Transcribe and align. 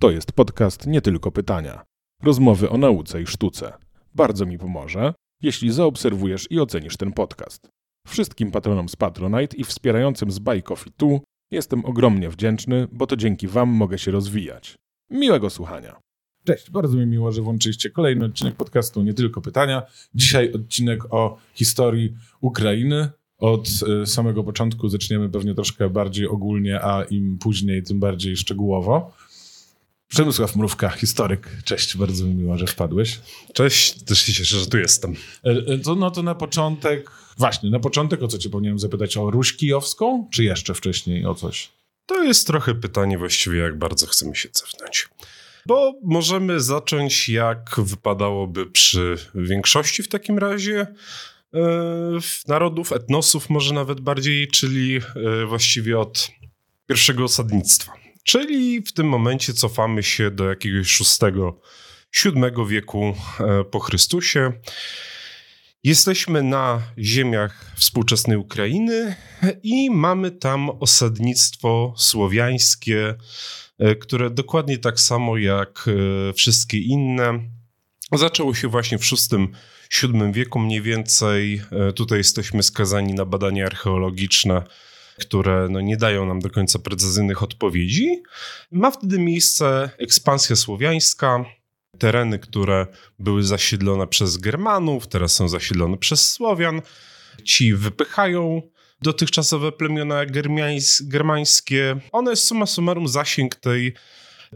To 0.00 0.10
jest 0.10 0.32
podcast 0.32 0.86
nie 0.86 1.00
tylko 1.00 1.32
pytania. 1.32 1.84
Rozmowy 2.22 2.70
o 2.70 2.78
nauce 2.78 3.22
i 3.22 3.26
sztuce. 3.26 3.72
Bardzo 4.14 4.46
mi 4.46 4.58
pomoże, 4.58 5.14
jeśli 5.42 5.72
zaobserwujesz 5.72 6.46
i 6.50 6.60
ocenisz 6.60 6.96
ten 6.96 7.12
podcast. 7.12 7.68
Wszystkim 8.06 8.50
patronom 8.50 8.88
z 8.88 8.96
Patronite 8.96 9.56
i 9.56 9.64
wspierającym 9.64 10.30
z 10.30 10.38
Buy 10.38 10.62
Coffee 10.62 10.90
Tu 10.96 11.20
jestem 11.50 11.84
ogromnie 11.84 12.30
wdzięczny, 12.30 12.88
bo 12.92 13.06
to 13.06 13.16
dzięki 13.16 13.48
Wam 13.48 13.68
mogę 13.68 13.98
się 13.98 14.10
rozwijać. 14.10 14.74
Miłego 15.10 15.50
słuchania. 15.50 15.96
Cześć, 16.44 16.70
bardzo 16.70 16.96
mi 16.96 17.06
miło, 17.06 17.32
że 17.32 17.42
włączyliście 17.42 17.90
kolejny 17.90 18.24
odcinek 18.24 18.54
podcastu 18.54 19.02
Nie 19.02 19.14
tylko 19.14 19.40
pytania. 19.40 19.82
Dzisiaj 20.14 20.52
odcinek 20.52 21.14
o 21.14 21.38
historii 21.54 22.14
Ukrainy. 22.40 23.08
Od 23.38 23.68
y, 24.02 24.06
samego 24.06 24.44
początku 24.44 24.88
zaczniemy 24.88 25.28
pewnie 25.28 25.54
troszkę 25.54 25.90
bardziej 25.90 26.28
ogólnie, 26.28 26.80
a 26.80 27.04
im 27.04 27.38
później, 27.38 27.82
tym 27.82 28.00
bardziej 28.00 28.36
szczegółowo. 28.36 29.12
Przemysław 30.08 30.56
Mrówka, 30.56 30.88
historyk. 30.88 31.48
Cześć, 31.64 31.96
bardzo 31.96 32.24
mi 32.24 32.34
miło, 32.34 32.58
że 32.58 32.66
wpadłeś. 32.66 33.20
Cześć, 33.54 34.02
też 34.04 34.18
się 34.22 34.32
cieszę, 34.32 34.58
że 34.58 34.66
tu 34.66 34.78
jestem. 34.78 35.14
E, 35.44 35.50
e, 35.50 35.78
To, 35.78 35.94
no 35.94 36.10
to 36.10 36.22
na 36.22 36.34
początek, 36.34 37.10
właśnie, 37.38 37.70
na 37.70 37.80
początek 37.80 38.22
o 38.22 38.28
co 38.28 38.38
cię 38.38 38.50
powinienem 38.50 38.78
zapytać? 38.78 39.16
O 39.16 39.30
Ruś 39.30 39.56
Kijowską, 39.56 40.28
czy 40.32 40.44
jeszcze 40.44 40.74
wcześniej 40.74 41.26
o 41.26 41.34
coś? 41.34 41.68
To 42.06 42.22
jest 42.22 42.46
trochę 42.46 42.74
pytanie 42.74 43.18
właściwie, 43.18 43.58
jak 43.58 43.78
bardzo 43.78 44.06
chcemy 44.06 44.36
się 44.36 44.48
cofnąć. 44.48 45.08
Bo 45.66 45.94
możemy 46.02 46.60
zacząć, 46.60 47.28
jak 47.28 47.74
wypadałoby 47.78 48.66
przy 48.66 49.16
większości 49.34 50.02
w 50.02 50.08
takim 50.08 50.38
razie 50.38 50.86
e, 51.54 51.58
narodów, 52.48 52.92
etnosów 52.92 53.50
może 53.50 53.74
nawet 53.74 54.00
bardziej, 54.00 54.48
czyli 54.48 55.00
właściwie 55.48 55.98
od 55.98 56.30
pierwszego 56.86 57.24
osadnictwa. 57.24 58.05
Czyli 58.26 58.82
w 58.82 58.92
tym 58.92 59.08
momencie 59.08 59.52
cofamy 59.52 60.02
się 60.02 60.30
do 60.30 60.48
jakiegoś 60.48 60.98
VI-VII 60.98 62.66
wieku 62.68 63.14
e, 63.40 63.64
po 63.64 63.80
Chrystusie. 63.80 64.52
Jesteśmy 65.84 66.42
na 66.42 66.82
ziemiach 66.98 67.72
współczesnej 67.76 68.36
Ukrainy 68.36 69.16
i 69.62 69.90
mamy 69.90 70.30
tam 70.30 70.70
osadnictwo 70.70 71.94
słowiańskie, 71.96 73.14
e, 73.78 73.94
które 73.94 74.30
dokładnie 74.30 74.78
tak 74.78 75.00
samo 75.00 75.38
jak 75.38 75.84
e, 75.88 76.32
wszystkie 76.32 76.78
inne 76.78 77.40
zaczęło 78.12 78.54
się 78.54 78.68
właśnie 78.68 78.98
w 78.98 79.10
VI-VII 79.10 80.32
wieku 80.32 80.58
mniej 80.58 80.82
więcej. 80.82 81.62
Tutaj 81.94 82.18
jesteśmy 82.18 82.62
skazani 82.62 83.14
na 83.14 83.24
badania 83.24 83.66
archeologiczne, 83.66 84.62
które 85.20 85.68
no, 85.70 85.80
nie 85.80 85.96
dają 85.96 86.26
nam 86.26 86.40
do 86.40 86.50
końca 86.50 86.78
precyzyjnych 86.78 87.42
odpowiedzi. 87.42 88.22
Ma 88.70 88.90
wtedy 88.90 89.18
miejsce 89.18 89.90
ekspansja 89.98 90.56
słowiańska, 90.56 91.44
tereny, 91.98 92.38
które 92.38 92.86
były 93.18 93.42
zasiedlone 93.42 94.06
przez 94.06 94.36
Germanów, 94.36 95.06
teraz 95.06 95.34
są 95.34 95.48
zasiedlone 95.48 95.96
przez 95.96 96.30
Słowian. 96.30 96.82
Ci 97.44 97.74
wypychają 97.74 98.62
dotychczasowe 99.02 99.72
plemiona 99.72 100.22
germańskie. 101.02 101.96
One 102.12 102.36
summa 102.36 102.66
summarum 102.66 103.08
zasięg 103.08 103.54
tej, 103.54 103.94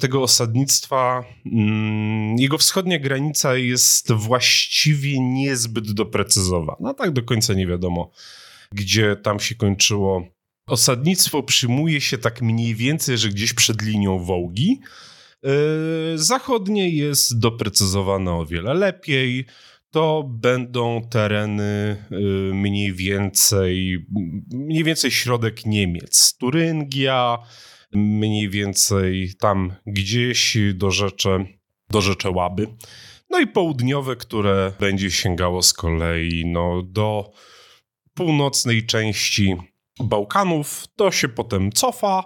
tego 0.01 0.23
osadnictwa. 0.23 1.25
mm, 1.47 2.39
Jego 2.39 2.59
wschodnia 2.59 2.99
granica 2.99 3.57
jest 3.57 4.13
właściwie 4.13 5.21
niezbyt 5.21 5.93
doprecyzowana. 5.93 6.77
No 6.81 6.95
tak 6.95 7.11
do 7.11 7.23
końca 7.23 7.55
nie 7.55 7.67
wiadomo, 7.67 8.11
gdzie 8.73 9.17
tam 9.17 9.41
się 9.41 9.55
kończyło. 9.55 10.27
Osadnictwo 10.71 11.43
przyjmuje 11.43 12.01
się 12.01 12.19
tak 12.19 12.43
mniej 12.43 12.75
więcej, 12.75 13.19
że 13.19 13.29
gdzieś 13.29 13.55
przed 13.55 13.83
linią 13.83 14.19
Wołgi. 14.25 14.81
Yy, 15.43 15.51
Zachodnie 16.15 16.89
jest 16.89 17.39
doprecyzowane 17.39 18.33
o 18.33 18.47
wiele 18.47 18.75
lepiej. 18.75 19.47
To 19.91 20.25
będą 20.29 21.09
tereny 21.11 22.05
yy, 22.11 22.55
mniej 22.55 22.93
więcej, 22.93 24.07
mniej 24.53 24.85
więcej 24.85 25.11
środek 25.11 25.67
Niemiec. 25.67 26.37
Turyngia, 26.39 27.39
mniej 27.93 28.49
więcej 28.51 29.33
tam 29.41 29.73
gdzieś 29.87 30.57
do 30.75 30.91
rzecze, 30.91 31.45
do 31.91 32.01
rzecze 32.01 32.31
Łaby. 32.31 32.67
No 33.31 33.41
i 33.41 33.47
południowe, 33.47 34.17
które 34.17 34.73
będzie 34.81 35.11
sięgało 35.11 35.63
z 35.63 35.73
kolei 35.73 36.43
no, 36.47 36.83
do 36.83 37.33
północnej 38.15 38.87
części 38.87 39.57
Bałkanów. 40.03 40.85
To 40.97 41.11
się 41.11 41.29
potem 41.29 41.73
cofa. 41.73 42.25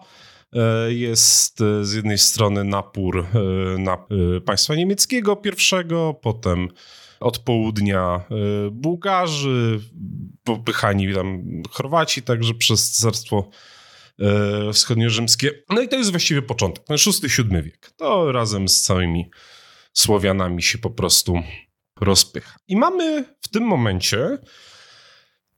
E, 0.53 0.93
Jest 0.93 1.61
e, 1.61 1.85
z 1.85 1.93
jednej 1.93 2.19
strony 2.19 2.65
napór 2.65 3.19
e, 3.19 3.39
na 3.79 4.07
państwa 4.47 4.75
niemieckiego 4.75 5.37
pierwszego, 5.37 6.15
potem 6.23 6.69
od 7.21 7.39
południa 7.39 8.25
Bułgarzy, 8.73 9.81
popychani 10.45 11.15
tam 11.15 11.43
Chorwaci 11.71 12.23
także 12.23 12.55
przez 12.55 12.91
Cesarstwo 12.91 13.49
Wschodniorzymskie. 14.73 15.51
No 15.71 15.81
i 15.81 15.89
to 15.89 15.97
jest 15.97 16.11
właściwie 16.11 16.43
początek, 16.43 16.85
ten 16.85 16.97
VI-VII 16.97 17.63
wiek. 17.63 17.91
To 17.97 18.33
razem 18.33 18.69
z 18.69 18.83
całymi 18.83 19.31
Słowianami 19.93 20.63
się 20.63 20.79
po 20.79 20.91
prostu 20.91 21.35
rozpycha. 22.01 22.57
I 22.69 22.77
mamy 22.77 23.25
w 23.41 23.49
tym 23.49 23.63
momencie 23.63 24.39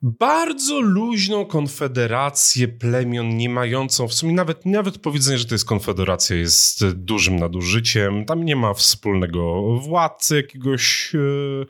bardzo 0.02 0.80
luźną 0.80 1.46
konfederację 1.46 2.68
plemion, 2.68 3.36
nie 3.36 3.48
mającą 3.48 4.08
w 4.08 4.14
sumie 4.14 4.32
nawet, 4.32 4.66
nawet 4.66 4.98
powiedzenie, 4.98 5.38
że 5.38 5.44
to 5.44 5.54
jest 5.54 5.64
konfederacja 5.64 6.36
jest 6.36 6.86
dużym 6.90 7.36
nadużyciem. 7.36 8.24
Tam 8.24 8.44
nie 8.44 8.56
ma 8.56 8.74
wspólnego 8.74 9.62
władcy 9.78 10.36
jakiegoś. 10.36 11.12
e, 11.14 11.66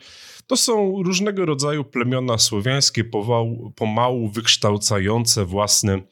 To 0.47 0.57
są 0.57 1.03
różnego 1.03 1.45
rodzaju 1.45 1.83
plemiona 1.83 2.37
słowiańskie, 2.37 3.03
pomału, 3.03 3.71
pomału 3.75 4.29
wykształcające 4.29 5.45
własny, 5.45 6.03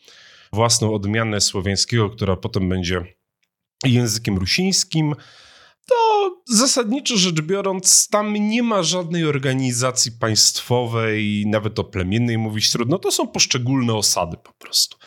własną 0.53 0.93
odmianę 0.93 1.41
słowiańskiego, 1.41 2.09
która 2.09 2.35
potem 2.35 2.69
będzie 2.69 3.05
językiem 3.85 4.37
rusińskim 4.37 5.15
to 5.89 5.95
zasadniczo 6.47 7.17
rzecz 7.17 7.41
biorąc, 7.41 8.07
tam 8.07 8.33
nie 8.33 8.63
ma 8.63 8.83
żadnej 8.83 9.25
organizacji 9.25 10.11
państwowej, 10.11 11.43
nawet 11.47 11.79
o 11.79 11.83
plemiennej 11.83 12.37
mówić 12.37 12.71
trudno. 12.71 12.99
To 12.99 13.11
są 13.11 13.27
poszczególne 13.27 13.93
osady 13.93 14.37
po 14.37 14.53
prostu. 14.53 14.97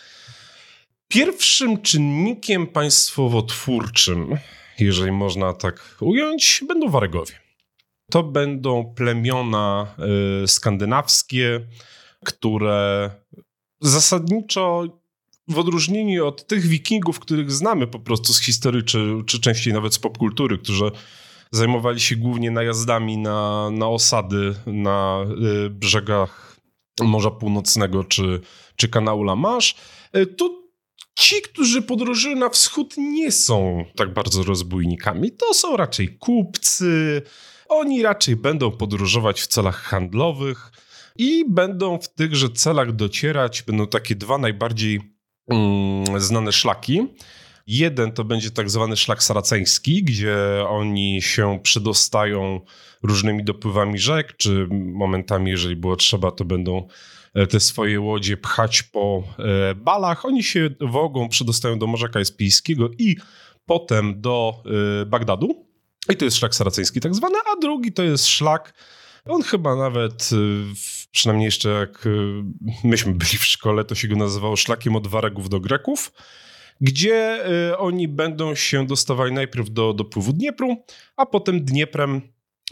Pierwszym 1.08 1.82
czynnikiem 1.82 2.66
państwowo-twórczym, 2.66 4.38
jeżeli 4.78 5.12
można 5.12 5.52
tak 5.52 5.96
ująć, 6.00 6.64
będą 6.68 6.88
Waregowie. 6.88 7.34
To 8.10 8.22
będą 8.22 8.94
plemiona 8.94 9.94
y, 10.44 10.48
skandynawskie, 10.48 11.66
które 12.24 13.10
zasadniczo 13.80 14.84
w 15.48 15.58
odróżnieniu 15.58 16.26
od 16.26 16.46
tych 16.46 16.66
wikingów, 16.66 17.20
których 17.20 17.52
znamy 17.52 17.86
po 17.86 17.98
prostu 17.98 18.32
z 18.32 18.40
historii, 18.40 18.84
czy, 18.84 19.22
czy 19.26 19.40
częściej 19.40 19.72
nawet 19.72 19.94
z 19.94 19.98
popkultury, 19.98 20.58
którzy 20.58 20.90
zajmowali 21.50 22.00
się 22.00 22.16
głównie 22.16 22.50
najazdami 22.50 23.18
na, 23.18 23.70
na 23.70 23.88
osady 23.88 24.54
na 24.66 25.24
y, 25.66 25.70
brzegach 25.70 26.56
Morza 27.00 27.30
Północnego 27.30 28.04
czy, 28.04 28.40
czy 28.76 28.88
kanału 28.88 29.22
La 29.22 29.36
Manche, 29.36 29.74
y, 30.16 30.26
to 30.26 30.68
ci, 31.18 31.42
którzy 31.42 31.82
podróżują 31.82 32.36
na 32.36 32.48
wschód, 32.48 32.94
nie 32.96 33.32
są 33.32 33.84
tak 33.96 34.12
bardzo 34.12 34.42
rozbójnikami. 34.42 35.32
To 35.32 35.54
są 35.54 35.76
raczej 35.76 36.18
kupcy. 36.18 37.22
Oni 37.68 38.02
raczej 38.02 38.36
będą 38.36 38.70
podróżować 38.70 39.40
w 39.40 39.46
celach 39.46 39.82
handlowych 39.82 40.72
i 41.16 41.44
będą 41.48 41.98
w 41.98 42.08
tychże 42.08 42.48
celach 42.50 42.92
docierać. 42.92 43.62
Będą 43.62 43.86
takie 43.86 44.14
dwa 44.14 44.38
najbardziej 44.38 45.17
znane 46.18 46.52
szlaki. 46.52 47.06
Jeden 47.66 48.12
to 48.12 48.24
będzie 48.24 48.50
tak 48.50 48.70
zwany 48.70 48.96
szlak 48.96 49.22
saraceński, 49.22 50.04
gdzie 50.04 50.36
oni 50.68 51.22
się 51.22 51.58
przedostają 51.62 52.60
różnymi 53.02 53.44
dopływami 53.44 53.98
rzek, 53.98 54.36
czy 54.36 54.66
momentami, 54.70 55.50
jeżeli 55.50 55.76
było 55.76 55.96
trzeba, 55.96 56.30
to 56.30 56.44
będą 56.44 56.88
e, 57.34 57.46
te 57.46 57.60
swoje 57.60 58.00
łodzie 58.00 58.36
pchać 58.36 58.82
po 58.82 59.22
e, 59.38 59.74
balach. 59.74 60.24
Oni 60.24 60.42
się 60.42 60.70
wogą 60.80 61.28
przedostają 61.28 61.78
do 61.78 61.86
Morza 61.86 62.08
Kaspijskiego 62.08 62.90
i 62.98 63.16
potem 63.66 64.20
do 64.20 64.62
e, 65.02 65.06
Bagdadu. 65.06 65.66
I 66.12 66.16
to 66.16 66.24
jest 66.24 66.36
szlak 66.36 66.54
saraceński 66.54 67.00
tak 67.00 67.14
zwany, 67.14 67.36
a 67.52 67.60
drugi 67.60 67.92
to 67.92 68.02
jest 68.02 68.26
szlak, 68.26 68.74
on 69.28 69.42
chyba 69.42 69.76
nawet, 69.76 70.30
y, 70.32 71.06
przynajmniej 71.12 71.44
jeszcze 71.44 71.68
jak 71.68 72.06
y, 72.06 72.42
myśmy 72.84 73.12
byli 73.12 73.38
w 73.38 73.44
szkole, 73.44 73.84
to 73.84 73.94
się 73.94 74.08
go 74.08 74.16
nazywało 74.16 74.56
szlakiem 74.56 74.96
od 74.96 75.06
Waregów 75.06 75.48
do 75.48 75.60
Greków, 75.60 76.12
gdzie 76.80 77.46
y, 77.70 77.78
oni 77.78 78.08
będą 78.08 78.54
się 78.54 78.86
dostawali 78.86 79.32
najpierw 79.32 79.70
do 79.70 79.92
dopływu 79.92 80.32
Dniepru, 80.32 80.76
a 81.16 81.26
potem 81.26 81.64
Dnieprem 81.64 82.20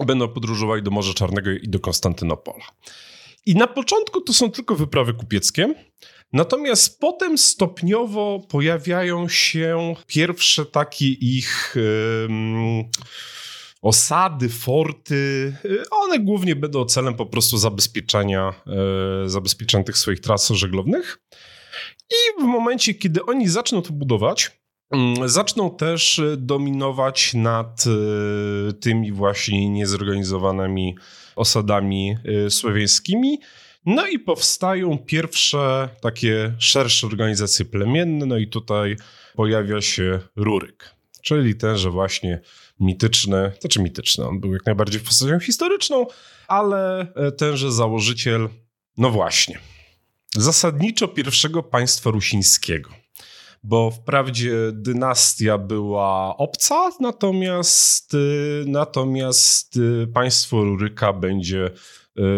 będą 0.06 0.28
podróżowali 0.28 0.82
do 0.82 0.90
Morza 0.90 1.14
Czarnego 1.14 1.50
i 1.50 1.68
do 1.68 1.80
Konstantynopola. 1.80 2.64
I 3.46 3.54
na 3.54 3.66
początku 3.66 4.20
to 4.20 4.32
są 4.32 4.50
tylko 4.50 4.74
wyprawy 4.74 5.14
kupieckie, 5.14 5.74
natomiast 6.32 7.00
potem 7.00 7.38
stopniowo 7.38 8.46
pojawiają 8.48 9.28
się 9.28 9.94
pierwsze 10.06 10.66
takie 10.66 11.06
ich 11.06 11.76
osady, 13.86 14.48
forty. 14.48 15.56
One 15.90 16.18
głównie 16.18 16.56
będą 16.56 16.84
celem 16.84 17.14
po 17.14 17.26
prostu 17.26 17.58
zabezpieczenia, 17.58 18.54
e, 18.66 19.28
zabezpieczenia 19.28 19.84
tych 19.84 19.98
swoich 19.98 20.20
tras 20.20 20.48
żeglownych. 20.48 21.18
I 22.10 22.42
w 22.42 22.44
momencie, 22.44 22.94
kiedy 22.94 23.24
oni 23.24 23.48
zaczną 23.48 23.82
to 23.82 23.92
budować, 23.92 24.60
mm, 24.90 25.28
zaczną 25.28 25.76
też 25.76 26.20
dominować 26.36 27.34
nad 27.34 27.84
tymi 28.80 29.12
właśnie 29.12 29.70
niezorganizowanymi 29.70 30.96
osadami 31.36 32.16
y, 32.46 32.50
słowiańskimi. 32.50 33.38
No 33.86 34.06
i 34.06 34.18
powstają 34.18 34.98
pierwsze 34.98 35.88
takie 36.00 36.54
szersze 36.58 37.06
organizacje 37.06 37.64
plemienne, 37.64 38.26
no 38.26 38.38
i 38.38 38.48
tutaj 38.48 38.96
pojawia 39.34 39.80
się 39.80 40.20
Ruryk, 40.36 40.94
czyli 41.22 41.54
tenże 41.54 41.90
właśnie 41.90 42.40
mityczny, 42.80 43.52
to 43.54 43.60
znaczy 43.60 43.82
mityczny, 43.82 44.26
on 44.26 44.40
był 44.40 44.52
jak 44.52 44.66
najbardziej 44.66 45.00
postacią 45.00 45.40
historyczną, 45.40 46.06
ale 46.48 47.12
e, 47.14 47.32
tenże 47.32 47.72
założyciel, 47.72 48.48
no 48.98 49.10
właśnie, 49.10 49.58
zasadniczo 50.34 51.08
pierwszego 51.08 51.62
państwa 51.62 52.10
rusińskiego 52.10 52.90
bo 53.66 53.90
wprawdzie 53.90 54.52
dynastia 54.72 55.58
była 55.58 56.36
obca, 56.36 56.90
natomiast, 57.00 58.14
y, 58.14 58.64
natomiast 58.66 59.76
y, 59.76 60.06
państwo 60.14 60.64
Ruryka 60.64 61.12
będzie 61.12 61.70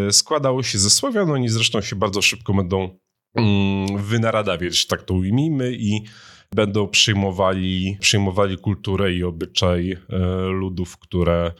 y, 0.08 0.12
składało 0.12 0.62
się 0.62 0.78
ze 0.78 0.90
Słowian. 0.90 1.30
Oni 1.30 1.48
zresztą 1.48 1.80
się 1.80 1.96
bardzo 1.96 2.22
szybko 2.22 2.54
będą 2.54 2.98
mm, 3.34 4.02
wynaradawiać, 4.02 4.86
tak 4.86 5.02
to 5.02 5.14
ujmijmy, 5.14 5.72
i 5.72 6.00
będą 6.54 6.88
przyjmowali, 6.88 7.96
przyjmowali 8.00 8.58
kulturę 8.58 9.12
i 9.14 9.24
obyczaj 9.24 9.96
ludów, 10.50 10.98
które 10.98 11.52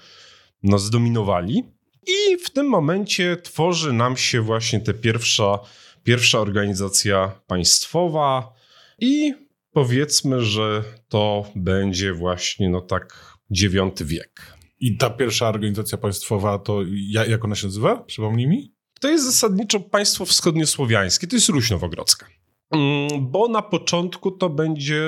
no, 0.63 0.79
zdominowali. 0.79 1.65
I 2.07 2.37
w 2.45 2.51
tym 2.51 2.67
momencie 2.67 3.37
tworzy 3.37 3.93
nam 3.93 4.17
się 4.17 4.41
właśnie 4.41 4.81
ta 4.81 4.93
pierwsza, 4.93 5.59
pierwsza 6.03 6.41
organizacja 6.41 7.41
państwowa 7.47 8.53
i 8.99 9.35
powiedzmy, 9.73 10.45
że 10.45 10.85
to 11.09 11.45
będzie 11.57 12.13
właśnie 12.13 12.69
no 12.69 12.81
tak 12.81 13.37
dziewiąty 13.51 14.05
wiek. 14.05 14.59
I 14.81 14.97
ta 14.97 15.11
pierwsza 15.11 15.49
organizacja 15.49 15.99
państwowa, 15.99 16.59
to 16.59 16.81
jak 17.29 17.45
ona 17.45 17.55
się 17.55 17.67
nazywa? 17.67 17.97
Przypomnij 17.97 18.47
mi. 18.47 18.75
To 19.01 19.09
jest 19.09 19.25
zasadniczo 19.25 19.81
państwo 19.81 20.25
wschodniosłowiańskie, 20.25 21.27
to 21.27 21.37
jest 21.37 21.49
Ruś 21.49 21.71
Nowogrodzka. 21.71 22.27
Mm, 22.71 23.31
bo 23.31 23.49
na 23.49 23.63
początku 23.63 24.31
to 24.31 24.51
będzie, 24.51 25.03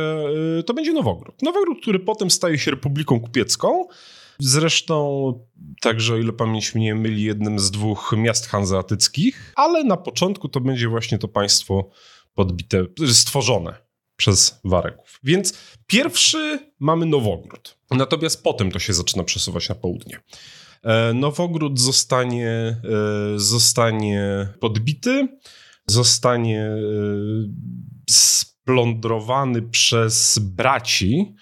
y, 0.59 0.63
to 0.63 0.75
będzie 0.75 0.93
Nowogród. 0.93 1.43
Nowogród, 1.43 1.81
który 1.83 1.99
potem 1.99 2.31
staje 2.31 2.59
się 2.59 2.71
Republiką 2.71 3.21
Kupiecką. 3.21 3.87
Zresztą, 4.39 5.33
także 5.81 6.15
o 6.15 6.17
ile 6.17 6.33
pamięć 6.33 6.75
mnie 6.75 6.95
myli, 6.95 7.23
jednym 7.23 7.59
z 7.59 7.71
dwóch 7.71 8.15
miast 8.17 8.47
hanzeatyckich, 8.47 9.53
ale 9.57 9.85
na 9.85 9.97
początku 9.97 10.49
to 10.49 10.61
będzie 10.61 10.89
właśnie 10.89 11.19
to 11.19 11.29
państwo 11.29 11.91
podbite, 12.35 12.85
stworzone 13.13 13.75
przez 14.17 14.61
Wareków. 14.65 15.21
Więc 15.23 15.55
pierwszy 15.87 16.59
mamy 16.79 17.07
Nowogród, 17.07 17.79
natomiast 17.91 18.43
potem 18.43 18.71
to 18.71 18.79
się 18.79 18.93
zaczyna 18.93 19.25
przesuwać 19.25 19.69
na 19.69 19.75
południe. 19.75 20.21
E, 20.83 21.15
Nowogród 21.15 21.81
zostanie, 21.81 22.49
e, 22.49 22.79
zostanie 23.37 24.49
podbity, 24.61 25.29
zostanie 25.91 26.61
e, 26.61 26.77
splądrowany 28.11 29.63
przez 29.63 30.39
braci 30.39 31.35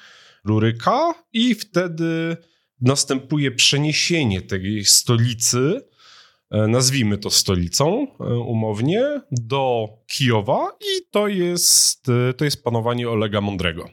Ruryka 0.45 1.15
i 1.33 1.55
wtedy 1.55 2.37
następuje 2.81 3.51
przeniesienie 3.51 4.43
tej 4.43 4.85
stolicy 4.85 5.89
E, 6.51 6.67
nazwijmy 6.69 7.19
to 7.19 7.31
stolicą 7.31 8.07
e, 8.21 8.25
umownie, 8.39 9.21
do 9.31 9.89
Kijowa 10.07 10.71
i 10.81 11.11
to 11.11 11.29
jest, 11.29 12.07
to 12.37 12.45
jest 12.45 12.65
panowanie 12.65 13.11
Olega 13.11 13.41
Mądrego. 13.41 13.89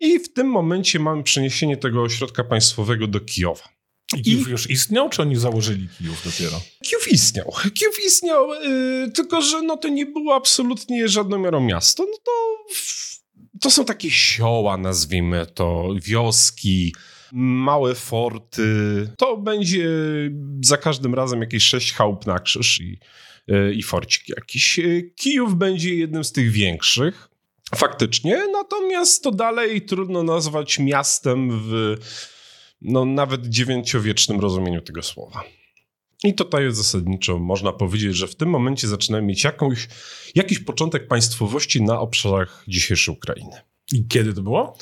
I 0.00 0.18
w 0.18 0.32
tym 0.32 0.46
momencie 0.46 0.98
mamy 0.98 1.22
przeniesienie 1.22 1.76
tego 1.76 2.02
ośrodka 2.02 2.44
państwowego 2.44 3.06
do 3.06 3.20
Kijowa. 3.20 3.77
I 4.16 4.22
Kijów 4.22 4.48
I... 4.48 4.50
już 4.50 4.70
istniał, 4.70 5.08
czy 5.08 5.22
oni 5.22 5.36
założyli 5.36 5.88
Kijów 5.98 6.22
dopiero? 6.24 6.60
Kijów 6.84 7.12
istniał. 7.12 7.52
Kijów 7.74 8.04
istniał, 8.06 8.54
yy, 8.54 9.10
tylko 9.10 9.42
że 9.42 9.62
no 9.62 9.76
to 9.76 9.88
nie 9.88 10.06
było 10.06 10.34
absolutnie 10.34 11.08
żadną 11.08 11.38
miarą 11.38 11.60
miasto. 11.60 12.06
No 12.10 12.18
to, 12.24 12.32
to 13.60 13.70
są 13.70 13.84
takie 13.84 14.10
sioła, 14.10 14.76
nazwijmy 14.76 15.46
to, 15.54 15.94
wioski, 16.02 16.94
małe 17.32 17.94
forty. 17.94 18.64
To 19.18 19.36
będzie 19.36 19.88
za 20.64 20.76
każdym 20.76 21.14
razem 21.14 21.40
jakieś 21.40 21.62
sześć 21.62 21.92
chałup 21.92 22.26
na 22.26 22.38
krzyż 22.38 22.80
i, 22.80 22.98
e, 23.48 23.72
i 23.72 23.82
forcik 23.82 24.28
jakiś. 24.28 24.78
E, 24.78 25.02
Kijów 25.02 25.54
będzie 25.54 25.94
jednym 25.94 26.24
z 26.24 26.32
tych 26.32 26.50
większych. 26.50 27.28
Faktycznie, 27.76 28.42
natomiast 28.52 29.22
to 29.22 29.32
dalej 29.32 29.82
trudno 29.82 30.22
nazwać 30.22 30.78
miastem 30.78 31.60
w 31.62 31.96
no, 32.80 33.04
nawet 33.04 33.46
dziewięciowiecznym 33.46 34.40
rozumieniu 34.40 34.82
tego 34.82 35.02
słowa. 35.02 35.44
I 36.24 36.34
tutaj 36.34 36.64
jest 36.64 36.78
zasadniczo 36.78 37.38
można 37.38 37.72
powiedzieć, 37.72 38.16
że 38.16 38.26
w 38.26 38.34
tym 38.34 38.48
momencie 38.48 38.88
zaczynamy 38.88 39.26
mieć 39.26 39.44
jakąś, 39.44 39.88
jakiś 40.34 40.58
początek 40.58 41.08
państwowości 41.08 41.82
na 41.82 42.00
obszarach 42.00 42.64
dzisiejszej 42.68 43.14
Ukrainy. 43.14 43.56
I 43.92 44.06
kiedy 44.06 44.34
to 44.34 44.42
było? 44.42 44.76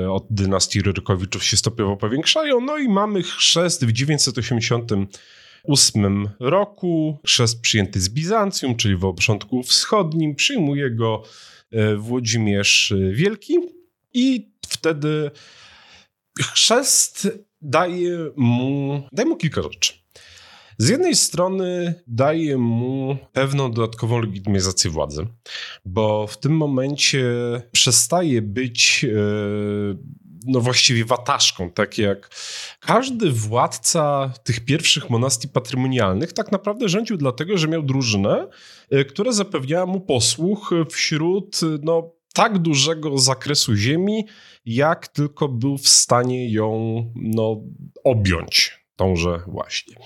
y, 0.04 0.10
od 0.10 0.26
dynastii 0.30 0.82
Ryrykowiczów 0.82 1.44
się 1.44 1.56
stopniowo 1.56 1.96
powiększają. 1.96 2.60
No 2.60 2.78
i 2.78 2.88
mamy 2.88 3.22
chrzest 3.22 3.84
w 3.84 3.92
988 3.92 6.28
roku. 6.40 7.18
Chrzest 7.26 7.60
przyjęty 7.60 8.00
z 8.00 8.08
Bizancjum, 8.08 8.76
czyli 8.76 8.96
w 8.96 9.04
obrządku 9.04 9.62
wschodnim. 9.62 10.34
Przyjmuje 10.34 10.90
go 10.90 11.22
y, 11.24 11.28
Włodzimierz 11.96 12.94
Wielki 13.12 13.58
i 14.14 14.52
wtedy 14.68 15.30
chrzest 16.40 17.28
daje 17.62 18.30
mu, 18.36 19.02
daje 19.12 19.28
mu 19.28 19.36
kilka 19.36 19.62
rzeczy. 19.62 19.92
Z 20.78 20.88
jednej 20.88 21.14
strony 21.14 21.94
daje 22.06 22.58
mu 22.58 23.16
pewną 23.32 23.72
dodatkową 23.72 24.20
legitymizację 24.20 24.90
władzy, 24.90 25.26
bo 25.84 26.26
w 26.26 26.38
tym 26.38 26.56
momencie 26.56 27.24
przestaje 27.72 28.42
być 28.42 29.04
e, 29.04 29.10
no 30.46 30.60
właściwie 30.60 31.04
wataszką, 31.04 31.70
tak 31.70 31.98
jak 31.98 32.30
każdy 32.80 33.30
władca 33.30 34.32
tych 34.44 34.64
pierwszych 34.64 35.10
monastii 35.10 35.48
patrymonialnych 35.48 36.32
tak 36.32 36.52
naprawdę 36.52 36.88
rządził 36.88 37.16
dlatego, 37.16 37.58
że 37.58 37.68
miał 37.68 37.82
drużynę, 37.82 38.48
e, 38.90 39.04
która 39.04 39.32
zapewniała 39.32 39.86
mu 39.86 40.00
posłuch 40.00 40.70
wśród 40.90 41.60
no, 41.82 42.12
tak 42.34 42.58
dużego 42.58 43.18
zakresu 43.18 43.76
ziemi, 43.76 44.26
jak 44.64 45.08
tylko 45.08 45.48
był 45.48 45.78
w 45.78 45.88
stanie 45.88 46.52
ją 46.52 47.04
no, 47.14 47.62
objąć 48.04 48.80
tąże 48.96 49.42
właśnie. 49.46 49.96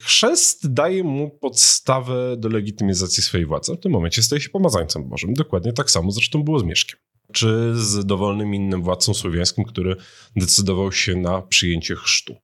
Chrzest 0.00 0.72
daje 0.72 1.04
mu 1.04 1.30
podstawę 1.30 2.36
do 2.36 2.48
legitymizacji 2.48 3.22
swojej 3.22 3.46
władzy. 3.46 3.72
W 3.72 3.80
tym 3.80 3.92
momencie 3.92 4.22
staje 4.22 4.40
się 4.40 4.48
pomazańcem 4.48 5.08
Bożym. 5.08 5.34
Dokładnie 5.34 5.72
tak 5.72 5.90
samo 5.90 6.10
zresztą 6.10 6.42
było 6.42 6.58
z 6.58 6.64
Mieszkiem. 6.64 7.00
Czy 7.32 7.72
z 7.74 8.06
dowolnym 8.06 8.54
innym 8.54 8.82
władcą 8.82 9.14
słowiańskim, 9.14 9.64
który 9.64 9.96
decydował 10.36 10.92
się 10.92 11.16
na 11.16 11.42
przyjęcie 11.42 11.96
chrztu. 11.96 12.36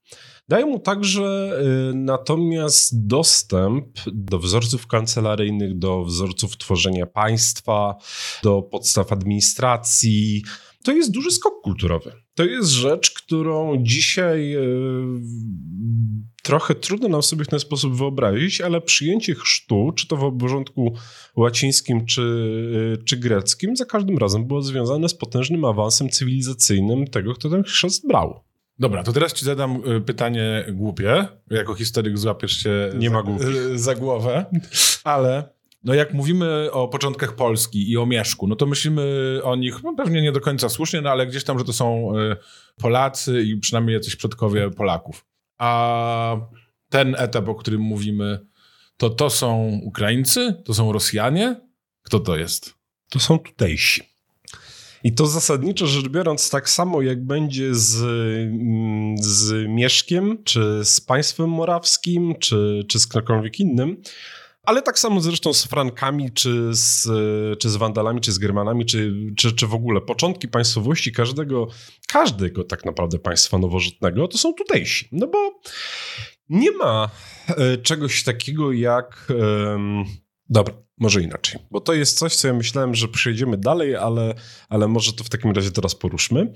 Daje 0.49 0.67
mu 0.67 0.79
także 0.79 1.53
y, 1.91 1.95
natomiast 1.95 3.07
dostęp 3.07 3.87
do 4.07 4.39
wzorców 4.39 4.87
kancelaryjnych, 4.87 5.79
do 5.79 6.05
wzorców 6.05 6.57
tworzenia 6.57 7.07
państwa, 7.07 7.95
do 8.43 8.63
podstaw 8.63 9.13
administracji. 9.13 10.43
To 10.85 10.93
jest 10.93 11.11
duży 11.11 11.31
skok 11.31 11.55
kulturowy. 11.63 12.13
To 12.39 12.45
jest 12.45 12.71
rzecz, 12.71 13.11
którą 13.11 13.77
dzisiaj 13.83 14.55
e, 14.55 14.61
trochę 16.43 16.75
trudno 16.75 17.09
nam 17.09 17.23
sobie 17.23 17.45
w 17.45 17.49
ten 17.49 17.61
sposób 17.61 17.97
wyobrazić, 17.97 18.61
ale 18.61 18.81
przyjęcie 18.81 19.35
chrztu, 19.35 19.93
czy 19.97 20.09
to 20.09 20.17
w 20.17 20.25
obrządku 20.25 20.95
łacińskim, 21.37 22.07
czy, 22.07 22.23
e, 22.95 23.05
czy 23.05 23.17
greckim, 23.17 23.77
za 23.77 23.85
każdym 23.85 24.19
razem 24.19 24.47
było 24.47 24.63
związane 24.63 25.09
z 25.09 25.15
potężnym 25.15 25.65
awansem 25.65 26.09
cywilizacyjnym 26.09 27.07
tego, 27.07 27.35
kto 27.35 27.51
ten 27.51 27.63
chrzest 27.63 28.07
brał. 28.07 28.41
Dobra, 28.79 29.03
to 29.03 29.13
teraz 29.13 29.33
ci 29.33 29.45
zadam 29.45 29.83
e, 29.87 30.01
pytanie 30.01 30.65
głupie. 30.73 31.27
Jako 31.51 31.75
historyk 31.75 32.19
złapiesz 32.19 32.53
się 32.53 32.91
Nie 32.99 33.11
ma 33.11 33.23
za, 33.39 33.79
za 33.79 33.95
głowę, 33.95 34.47
ale 35.05 35.58
no 35.85 35.95
jak 35.95 36.15
mówimy 36.15 36.73
o 36.73 36.89
początkach 36.89 37.35
Polski 37.35 37.91
i 37.91 37.97
o 37.97 38.07
Mieszku, 38.07 38.47
no 38.47 38.57
to 38.57 38.67
myślimy 38.67 39.03
o 39.43 39.57
nich, 39.57 39.83
no 39.83 39.95
pewnie 39.97 40.23
nie 40.23 40.33
do 40.33 40.41
końca 40.41 40.69
słusznie, 40.69 41.01
no 41.01 41.11
ale 41.11 41.27
gdzieś 41.27 41.45
tam, 41.45 41.59
że 41.59 41.65
to 41.65 41.73
są 41.73 42.19
y, 42.19 42.37
Polacy 42.77 43.43
i 43.43 43.57
przynajmniej 43.57 43.95
jacyś 43.95 44.17
przodkowie 44.17 44.71
Polaków. 44.71 45.25
A 45.59 46.37
ten 46.89 47.15
etap, 47.19 47.49
o 47.49 47.55
którym 47.55 47.81
mówimy, 47.81 48.47
to 48.97 49.11
to 49.11 49.31
są 49.31 49.81
Ukraińcy? 49.85 50.63
To 50.65 50.75
są 50.75 50.93
Rosjanie? 50.93 51.61
Kto 52.03 52.21
to 52.21 52.37
jest? 52.37 52.75
To 53.11 53.19
są 53.19 53.39
tutejsi. 53.39 54.03
I 55.05 55.15
to 55.15 55.27
zasadniczo 55.27 55.87
rzecz 55.87 56.09
biorąc, 56.09 56.51
tak 56.51 56.71
samo 56.71 57.03
jak 57.03 57.25
będzie 57.25 57.75
z, 57.75 58.03
mm, 58.03 59.17
z 59.19 59.69
Mieszkiem, 59.69 60.45
czy 60.45 60.81
z 60.85 61.01
państwem 61.01 61.51
morawskim, 61.51 62.35
czy, 62.39 62.85
czy 62.89 63.01
z 63.01 63.09
kimkolwiek 63.09 63.61
innym, 63.61 64.03
ale 64.69 64.83
tak 64.83 64.99
samo 64.99 65.21
zresztą 65.21 65.53
z 65.53 65.65
Frankami, 65.65 66.33
czy 66.33 66.69
z, 66.71 67.09
czy 67.59 67.71
z 67.71 67.77
Wandalami, 67.77 68.21
czy 68.21 68.33
z 68.33 68.39
Germanami, 68.39 68.87
czy, 68.87 69.15
czy, 69.37 69.53
czy 69.53 69.67
w 69.67 69.75
ogóle 69.75 70.01
początki 70.01 70.49
państwowości 70.49 71.13
każdego, 71.13 71.69
każdego 72.09 72.65
tak 72.65 72.85
naprawdę 72.85 73.19
państwa 73.19 73.59
nowożytnego 73.59 74.29
to 74.29 74.39
są 74.39 74.55
tutejsi. 74.55 75.09
No 75.13 75.27
bo 75.27 75.61
nie 76.49 76.71
ma 76.71 77.11
e, 77.49 77.79
czegoś 77.79 78.25
takiego 78.25 78.73
jak. 78.73 79.33
dobra, 80.49 80.75
może 80.99 81.23
inaczej, 81.23 81.61
bo 81.71 81.81
to 81.81 81.95
jest 81.95 82.19
coś, 82.19 82.37
co 82.37 82.49
ja 82.49 82.55
myślałem, 82.55 82.95
że 82.95 83.09
przejdziemy 83.09 83.57
dalej, 83.57 83.97
ale, 83.97 84.35
ale 84.69 84.89
może 84.89 85.13
to 85.13 85.25
w 85.25 85.29
takim 85.29 85.51
razie 85.51 85.71
teraz 85.71 85.95
poruszmy. 85.95 86.53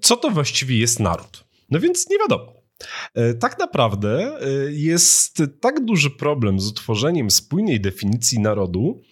Co 0.00 0.16
to 0.16 0.30
właściwie 0.30 0.78
jest 0.78 1.00
naród? 1.00 1.44
No 1.70 1.80
więc 1.80 2.10
nie 2.10 2.18
wiadomo. 2.18 2.52
E, 3.14 3.34
tak 3.34 3.58
naprawdę 3.58 4.38
e, 4.40 4.72
jest 4.72 5.42
tak 5.60 5.84
duży 5.84 6.10
problem 6.10 6.60
z 6.60 6.68
utworzeniem 6.68 7.30
spójnej 7.30 7.80
definicji 7.80 8.40
narodu, 8.40 9.02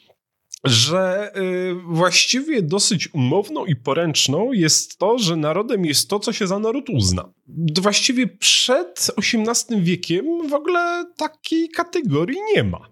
że 0.64 1.32
e, 1.34 1.40
właściwie 1.86 2.62
dosyć 2.62 3.14
umowną 3.14 3.64
i 3.64 3.76
poręczną 3.76 4.52
jest 4.52 4.98
to, 4.98 5.18
że 5.18 5.36
narodem 5.36 5.84
jest 5.84 6.08
to, 6.08 6.18
co 6.18 6.32
się 6.32 6.46
za 6.46 6.58
naród 6.58 6.90
uzna. 6.90 7.32
Właściwie 7.80 8.26
przed 8.26 9.10
XVIII 9.18 9.82
wiekiem 9.82 10.48
w 10.48 10.54
ogóle 10.54 11.04
takiej 11.16 11.68
kategorii 11.68 12.38
nie 12.56 12.64
ma. 12.64 12.88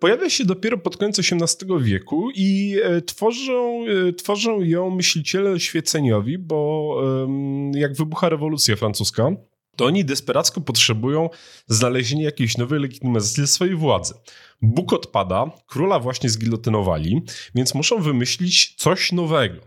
Pojawia 0.00 0.30
się 0.30 0.44
dopiero 0.44 0.78
pod 0.78 0.96
koniec 0.96 1.18
XVIII 1.18 1.80
wieku 1.80 2.28
i 2.34 2.76
tworzą, 3.06 3.84
tworzą 4.16 4.60
ją 4.60 4.90
myśliciele 4.90 5.60
świeceniowi, 5.60 6.38
bo 6.38 6.96
jak 7.74 7.96
wybucha 7.96 8.28
rewolucja 8.28 8.76
francuska, 8.76 9.30
to 9.76 9.84
oni 9.84 10.04
desperacko 10.04 10.60
potrzebują 10.60 11.30
znalezienia 11.66 12.24
jakiejś 12.24 12.56
nowej 12.56 12.80
legitymacji 12.80 13.36
dla 13.36 13.46
swojej 13.46 13.76
władzy. 13.76 14.14
Bóg 14.62 14.92
odpada, 14.92 15.50
króla 15.66 15.98
właśnie 15.98 16.30
zgilotynowali, 16.30 17.22
więc 17.54 17.74
muszą 17.74 18.02
wymyślić 18.02 18.74
coś 18.76 19.12
nowego. 19.12 19.60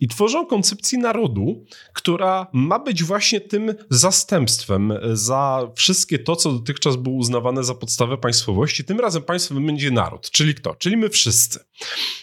I 0.00 0.08
tworzą 0.08 0.46
koncepcję 0.46 0.98
narodu, 0.98 1.64
która 1.94 2.46
ma 2.52 2.78
być 2.78 3.04
właśnie 3.04 3.40
tym 3.40 3.74
zastępstwem 3.90 4.92
za 5.12 5.70
wszystkie 5.74 6.18
to, 6.18 6.36
co 6.36 6.52
dotychczas 6.52 6.96
było 6.96 7.16
uznawane 7.16 7.64
za 7.64 7.74
podstawę 7.74 8.18
państwowości. 8.18 8.84
Tym 8.84 9.00
razem 9.00 9.22
państwem 9.22 9.66
będzie 9.66 9.90
naród, 9.90 10.30
czyli 10.30 10.54
kto? 10.54 10.74
Czyli 10.74 10.96
my 10.96 11.08
wszyscy. 11.08 11.58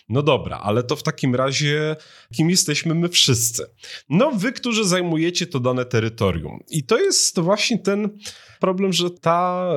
No 0.09 0.24
dobra, 0.24 0.57
ale 0.57 0.83
to 0.83 0.95
w 0.95 1.03
takim 1.03 1.36
razie 1.36 1.95
kim 2.36 2.50
jesteśmy 2.50 2.95
my 2.95 3.09
wszyscy? 3.09 3.65
No 4.09 4.31
wy, 4.31 4.51
którzy 4.51 4.86
zajmujecie 4.86 5.47
to 5.47 5.59
dane 5.59 5.86
terytorium. 5.86 6.59
I 6.69 6.83
to 6.83 6.97
jest 6.97 7.39
właśnie 7.39 7.79
ten 7.79 8.17
problem, 8.59 8.93
że 8.93 9.09
ta 9.11 9.69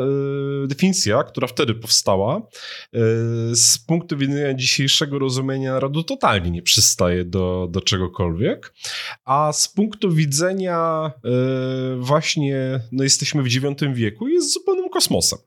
y, 0.64 0.68
definicja, 0.68 1.22
która 1.25 1.46
wtedy 1.46 1.75
powstała, 1.75 2.38
y, 2.38 2.46
z 3.56 3.78
punktu 3.87 4.16
widzenia 4.16 4.54
dzisiejszego 4.54 5.18
rozumienia 5.18 5.72
narodu 5.72 6.02
totalnie 6.02 6.50
nie 6.50 6.62
przystaje 6.62 7.25
do, 7.25 7.68
do 7.70 7.80
czegokolwiek, 7.80 8.75
a 9.25 9.52
z 9.52 9.68
punktu 9.68 10.12
widzenia 10.12 11.12
y, 11.25 12.00
właśnie, 12.00 12.80
no 12.92 13.04
jesteśmy 13.04 13.42
w 13.42 13.46
IX 13.46 13.64
wieku, 13.94 14.28
jest 14.28 14.52
zupełnym 14.52 14.88
kosmosem. 14.90 15.38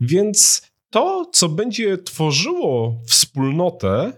Więc 0.00 0.62
to, 0.90 1.30
co 1.32 1.48
będzie 1.48 1.98
tworzyło 1.98 3.00
wspólnotę, 3.06 4.12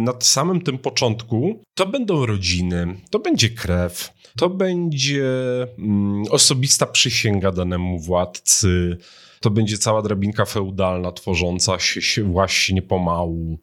na 0.00 0.12
samym 0.20 0.60
tym 0.60 0.78
początku, 0.78 1.62
to 1.74 1.86
będą 1.86 2.26
rodziny, 2.26 3.00
to 3.10 3.18
będzie 3.18 3.50
krew, 3.50 4.10
to 4.36 4.50
będzie 4.50 5.26
mm, 5.78 6.24
osobista 6.30 6.86
przysięga 6.86 7.52
danemu 7.52 7.98
władcy, 7.98 8.96
to 9.40 9.50
będzie 9.50 9.78
cała 9.78 10.02
drabinka 10.02 10.44
feudalna 10.44 11.12
tworząca 11.12 11.78
się 11.78 12.32
właśnie 12.32 12.82
pomału. 12.82 13.58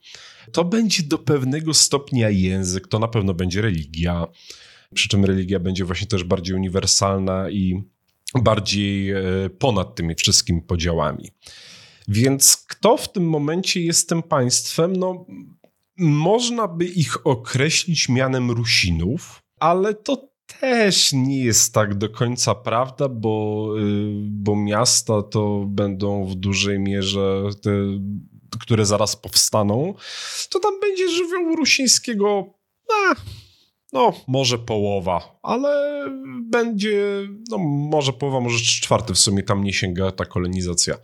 To 0.52 0.66
będzie 0.66 1.04
do 1.04 1.18
pewnego 1.18 1.74
stopnia 1.74 2.30
język, 2.30 2.88
to 2.88 3.00
na 3.00 3.08
pewno 3.08 3.34
będzie 3.34 3.62
religia. 3.62 4.28
Przy 4.94 5.10
czym 5.10 5.26
religia 5.26 5.60
będzie 5.60 5.86
właśnie 5.86 6.08
też 6.08 6.24
bardziej 6.24 6.56
uniwersalna 6.56 7.50
i 7.50 7.84
bardziej 8.36 9.12
e, 9.12 9.24
ponad 9.60 9.96
tymi 9.96 10.16
wszystkimi 10.16 10.62
podziałami. 10.62 11.32
Więc 12.08 12.58
kto 12.58 12.98
w 12.98 13.12
tym 13.12 13.30
momencie 13.30 13.82
jest 13.82 14.10
tym 14.10 14.24
państwem? 14.24 14.96
No, 14.96 15.26
można 15.98 16.68
by 16.68 16.86
ich 16.86 17.28
określić 17.28 18.10
mianem 18.10 18.52
Rusinów, 18.52 19.44
ale 19.60 19.94
to 19.94 20.30
też 20.60 21.14
nie 21.14 21.44
jest 21.44 21.74
tak 21.74 21.96
do 21.96 22.10
końca 22.10 22.56
prawda, 22.56 23.10
bo, 23.10 23.68
y, 23.80 24.12
bo 24.24 24.56
miasta 24.56 25.22
to 25.22 25.66
będą 25.68 26.26
w 26.26 26.36
dużej 26.36 26.80
mierze 26.80 27.44
te, 27.62 27.72
które 28.60 28.86
zaraz 28.86 29.16
powstaną. 29.16 29.94
To 30.50 30.60
tam 30.60 30.80
będzie 30.80 31.10
żywiołu 31.10 31.56
rusińskiego, 31.56 32.54
a, 32.94 33.16
no 33.94 34.14
może 34.28 34.60
połowa, 34.60 35.40
ale 35.44 36.04
będzie, 36.42 37.28
no 37.50 37.58
może 37.58 38.14
połowa, 38.14 38.40
może 38.40 38.60
czwarty 38.60 39.14
w 39.14 39.20
sumie 39.20 39.44
tam 39.44 39.64
nie 39.64 39.74
sięga 39.74 40.12
ta 40.12 40.26
kolonizacja, 40.26 40.96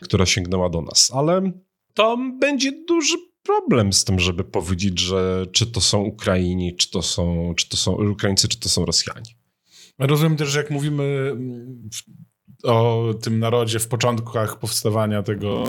która 0.00 0.26
sięgnęła 0.26 0.68
do 0.70 0.82
nas, 0.82 1.12
ale 1.14 1.52
tam 1.94 2.38
będzie 2.38 2.72
duży 2.88 3.16
problem 3.42 3.92
z 3.92 4.04
tym, 4.04 4.20
żeby 4.20 4.44
powiedzieć, 4.44 4.98
że 4.98 5.46
czy 5.52 5.66
to 5.66 5.80
są 5.80 6.02
Ukraini, 6.02 6.76
czy 6.76 6.90
to 6.90 7.02
są, 7.02 7.54
czy 7.56 7.68
to 7.68 7.76
są 7.76 8.10
Ukraińcy, 8.10 8.48
czy 8.48 8.60
to 8.60 8.68
są 8.68 8.84
Rosjanie. 8.84 9.34
Rozumiem 9.98 10.36
też, 10.36 10.48
że 10.48 10.58
jak 10.58 10.70
mówimy 10.70 11.04
mm, 11.32 11.88
o 12.64 13.04
tym 13.22 13.38
narodzie 13.38 13.78
w 13.78 13.88
początkach 13.88 14.58
powstawania 14.58 15.22
tego 15.22 15.64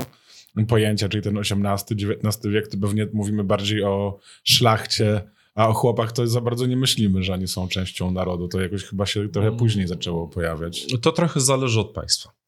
pojęcia, 0.68 1.10
czyli 1.10 1.24
ten 1.24 1.38
XVIII-XIX 1.38 2.48
wiek, 2.54 2.68
to 2.68 2.78
pewnie 2.78 3.08
mówimy 3.14 3.44
bardziej 3.44 3.84
o 3.84 4.20
szlachcie, 4.44 5.22
a 5.56 5.68
o 5.68 5.74
chłopach 5.74 6.12
to 6.12 6.28
za 6.28 6.42
bardzo 6.42 6.66
nie 6.66 6.78
myślimy, 6.78 7.24
że 7.24 7.34
oni 7.34 7.48
są 7.48 7.68
częścią 7.68 8.12
narodu. 8.12 8.48
To 8.48 8.62
jakoś 8.62 8.84
chyba 8.84 9.06
się 9.06 9.30
trochę 9.30 9.48
mm. 9.48 9.60
później 9.60 9.88
zaczęło 9.88 10.28
pojawiać. 10.28 10.88
To 11.02 11.12
trochę 11.12 11.40
zależy 11.40 11.80
od 11.80 11.92
państwa. 11.94 12.41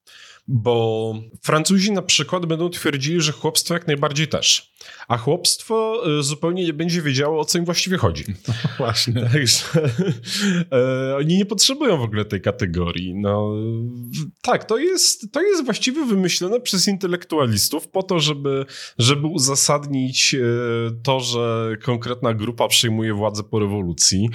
Bo 0.48 1.16
Francuzi 1.42 1.92
na 1.92 2.02
przykład 2.02 2.46
będą 2.46 2.70
twierdzili, 2.70 3.22
że 3.22 3.32
chłopstwo 3.32 3.74
jak 3.74 3.88
najbardziej 3.88 4.28
też. 4.28 4.74
A 5.08 5.18
chłopstwo 5.18 6.04
e, 6.20 6.24
zupełnie 6.24 6.66
nie 6.66 6.74
będzie 6.74 7.02
wiedziało, 7.02 7.40
o 7.40 7.46
co 7.46 7.58
im 7.58 7.66
właściwie 7.66 7.98
chodzi. 7.98 8.24
No, 8.48 8.54
właśnie. 8.78 9.14
Także 9.14 9.66
e, 10.72 11.16
oni 11.16 11.38
nie 11.38 11.46
potrzebują 11.46 11.98
w 11.98 12.02
ogóle 12.02 12.26
tej 12.26 12.42
kategorii. 12.42 13.16
No, 13.16 13.56
tak, 14.42 14.64
to 14.64 14.78
jest, 14.78 15.32
to 15.32 15.42
jest 15.42 15.66
właściwie 15.66 16.06
wymyślone 16.06 16.62
przez 16.62 16.88
intelektualistów 16.88 17.88
po 17.88 18.04
to, 18.04 18.20
żeby, 18.20 18.66
żeby 18.98 19.28
uzasadnić 19.28 20.36
e, 20.36 20.40
to, 21.04 21.20
że 21.20 21.76
konkretna 21.84 22.34
grupa 22.34 22.68
przejmuje 22.68 23.14
władzę 23.14 23.44
po 23.44 23.60
rewolucji 23.60 24.30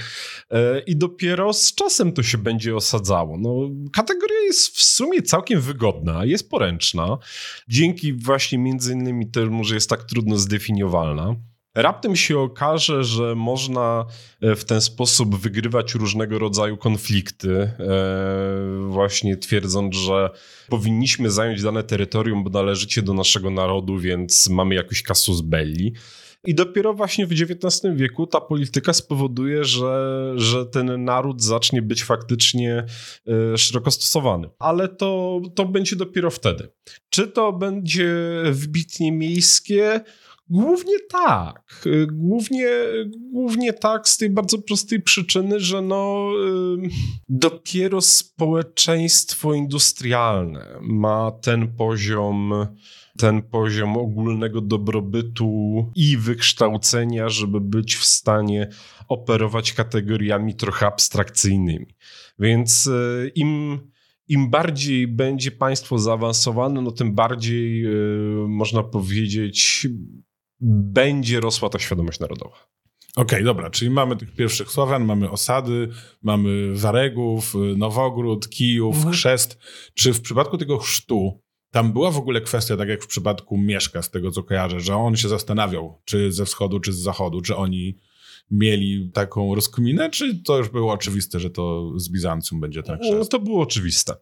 i 0.87 0.97
dopiero 0.97 1.53
z 1.53 1.75
czasem 1.75 2.13
to 2.13 2.23
się 2.23 2.39
będzie 2.39 2.77
osadzało. 2.77 3.39
No, 3.39 3.71
kategoria 3.93 4.41
jest 4.41 4.77
w 4.77 4.83
sumie 4.83 5.23
całkiem 5.23 5.61
wygodna, 5.61 5.98
jest 6.25 6.51
poręczna. 6.51 7.19
Dzięki 7.69 8.13
właśnie 8.13 8.59
między 8.59 8.93
innymi 8.93 9.31
temu, 9.31 9.65
że 9.65 9.75
jest 9.75 9.91
tak 9.91 10.05
trudno 10.05 10.39
zdefiniowalna. 10.39 11.35
Raptem 11.75 12.17
się 12.17 12.39
okaże, 12.39 13.05
że 13.05 13.35
można 13.35 14.07
e, 14.41 14.57
w 14.57 14.65
ten 14.65 14.81
sposób 14.81 15.37
wygrywać 15.37 15.95
różnego 15.95 16.39
rodzaju 16.39 16.77
konflikty, 16.77 17.51
e, 17.53 17.73
właśnie 18.89 19.37
twierdząc, 19.37 19.97
że 19.97 20.31
powinniśmy 20.69 21.31
zająć 21.31 21.63
dane 21.63 21.85
terytorium, 21.85 22.45
bo 22.45 22.51
należycie 22.51 23.03
do 23.03 23.15
naszego 23.15 23.51
narodu, 23.51 23.99
więc 23.99 24.49
mamy 24.49 24.75
jakiś 24.75 25.03
kasus 25.03 25.41
belli. 25.41 25.93
I 26.45 26.55
dopiero 26.55 26.95
właśnie 26.95 27.27
w 27.27 27.33
XIX 27.33 27.95
wieku 27.95 28.27
ta 28.27 28.41
polityka 28.41 28.93
spowoduje, 28.93 29.65
że, 29.65 30.33
że 30.37 30.67
ten 30.67 31.05
naród 31.05 31.43
zacznie 31.43 31.83
być 31.83 32.05
faktycznie 32.05 32.85
y, 33.55 33.59
szeroko 33.59 33.91
stosowany. 33.91 34.49
Ale 34.59 34.89
to, 34.89 35.41
to 35.55 35.65
będzie 35.65 35.97
dopiero 35.97 36.31
wtedy. 36.31 36.69
Czy 37.11 37.27
to 37.27 37.53
będzie 37.53 38.15
wbitnie 38.51 39.13
miejskie? 39.13 40.01
Głównie 40.51 41.01
tak. 41.11 41.85
Głównie, 42.13 42.69
głównie 43.33 43.73
tak 43.73 44.09
z 44.09 44.17
tej 44.17 44.31
bardzo 44.31 44.59
prostej 44.59 45.03
przyczyny, 45.03 45.61
że 45.61 45.83
no, 45.83 46.31
dopiero 47.29 48.01
społeczeństwo 48.01 49.55
industrialne 49.55 50.79
ma 50.81 51.31
ten 51.31 51.69
poziom 51.69 52.67
ten 53.19 53.43
poziom 53.43 53.97
ogólnego 53.97 54.61
dobrobytu 54.61 55.93
i 55.95 56.17
wykształcenia, 56.17 57.29
żeby 57.29 57.61
być 57.61 57.97
w 57.97 58.05
stanie 58.05 58.69
operować 59.09 59.73
kategoriami 59.73 60.55
trochę 60.55 60.87
abstrakcyjnymi. 60.87 61.87
Więc 62.39 62.87
e, 62.87 63.29
im, 63.29 63.81
im 64.29 64.51
bardziej 64.51 65.09
będzie 65.09 65.51
państwo 65.51 65.99
zaawansowane, 65.99 66.83
no 66.83 66.91
tym 66.91 67.15
bardziej, 67.15 67.85
e, 67.85 67.91
można 68.49 68.83
powiedzieć, 68.83 69.87
będzie 70.61 71.41
rosła 71.41 71.69
ta 71.69 71.79
świadomość 71.79 72.21
narodowa. 72.21 72.57
Okej, 73.17 73.25
okay, 73.39 73.45
dobra, 73.45 73.71
czyli 73.71 73.91
mamy 73.91 74.17
tych 74.17 74.35
pierwszych 74.35 74.71
Słowian, 74.71 75.05
mamy 75.05 75.31
osady, 75.31 75.89
mamy 76.23 76.75
Waregów, 76.75 77.55
Nowogród, 77.77 78.49
Kijów, 78.49 78.97
mhm. 78.97 79.15
Chrzest. 79.15 79.59
Czy 79.95 80.13
w 80.13 80.21
przypadku 80.21 80.59
tego 80.59 80.79
chrztu 80.79 81.43
tam 81.71 81.93
była 81.93 82.11
w 82.11 82.19
ogóle 82.19 82.41
kwestia, 82.41 82.77
tak 82.77 82.89
jak 82.89 83.05
w 83.05 83.07
przypadku 83.07 83.59
Mieszka, 83.59 84.03
z 84.03 84.11
tego 84.11 84.31
co 84.31 84.43
kojarzę, 84.43 84.81
że 84.81 84.97
on 84.97 85.17
się 85.17 85.29
zastanawiał, 85.29 86.01
czy 86.05 86.33
ze 86.33 86.45
wschodu, 86.45 86.81
czy 86.81 86.93
z 86.93 86.99
zachodu, 86.99 87.41
czy 87.41 87.57
oni 87.57 87.99
mieli 88.51 89.11
taką 89.15 89.55
rozkminę, 89.55 90.11
czy 90.11 90.43
to 90.43 90.59
już 90.59 90.69
było 90.69 90.93
oczywiste, 90.93 91.41
że 91.41 91.51
to 91.51 91.93
z 91.97 92.09
Bizancjum 92.09 92.61
będzie 92.61 92.83
chrzest? 92.83 93.19
No, 93.19 93.25
to 93.25 93.39
było 93.39 93.63
oczywiste. 93.63 94.15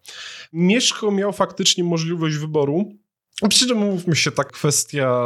Mieszko 0.52 1.10
miał 1.10 1.32
faktycznie 1.32 1.84
możliwość 1.84 2.36
wyboru, 2.36 2.92
przy 3.48 3.68
czym 3.68 3.78
mówmy 3.78 4.16
się, 4.16 4.30
ta 4.30 4.44
kwestia 4.44 5.20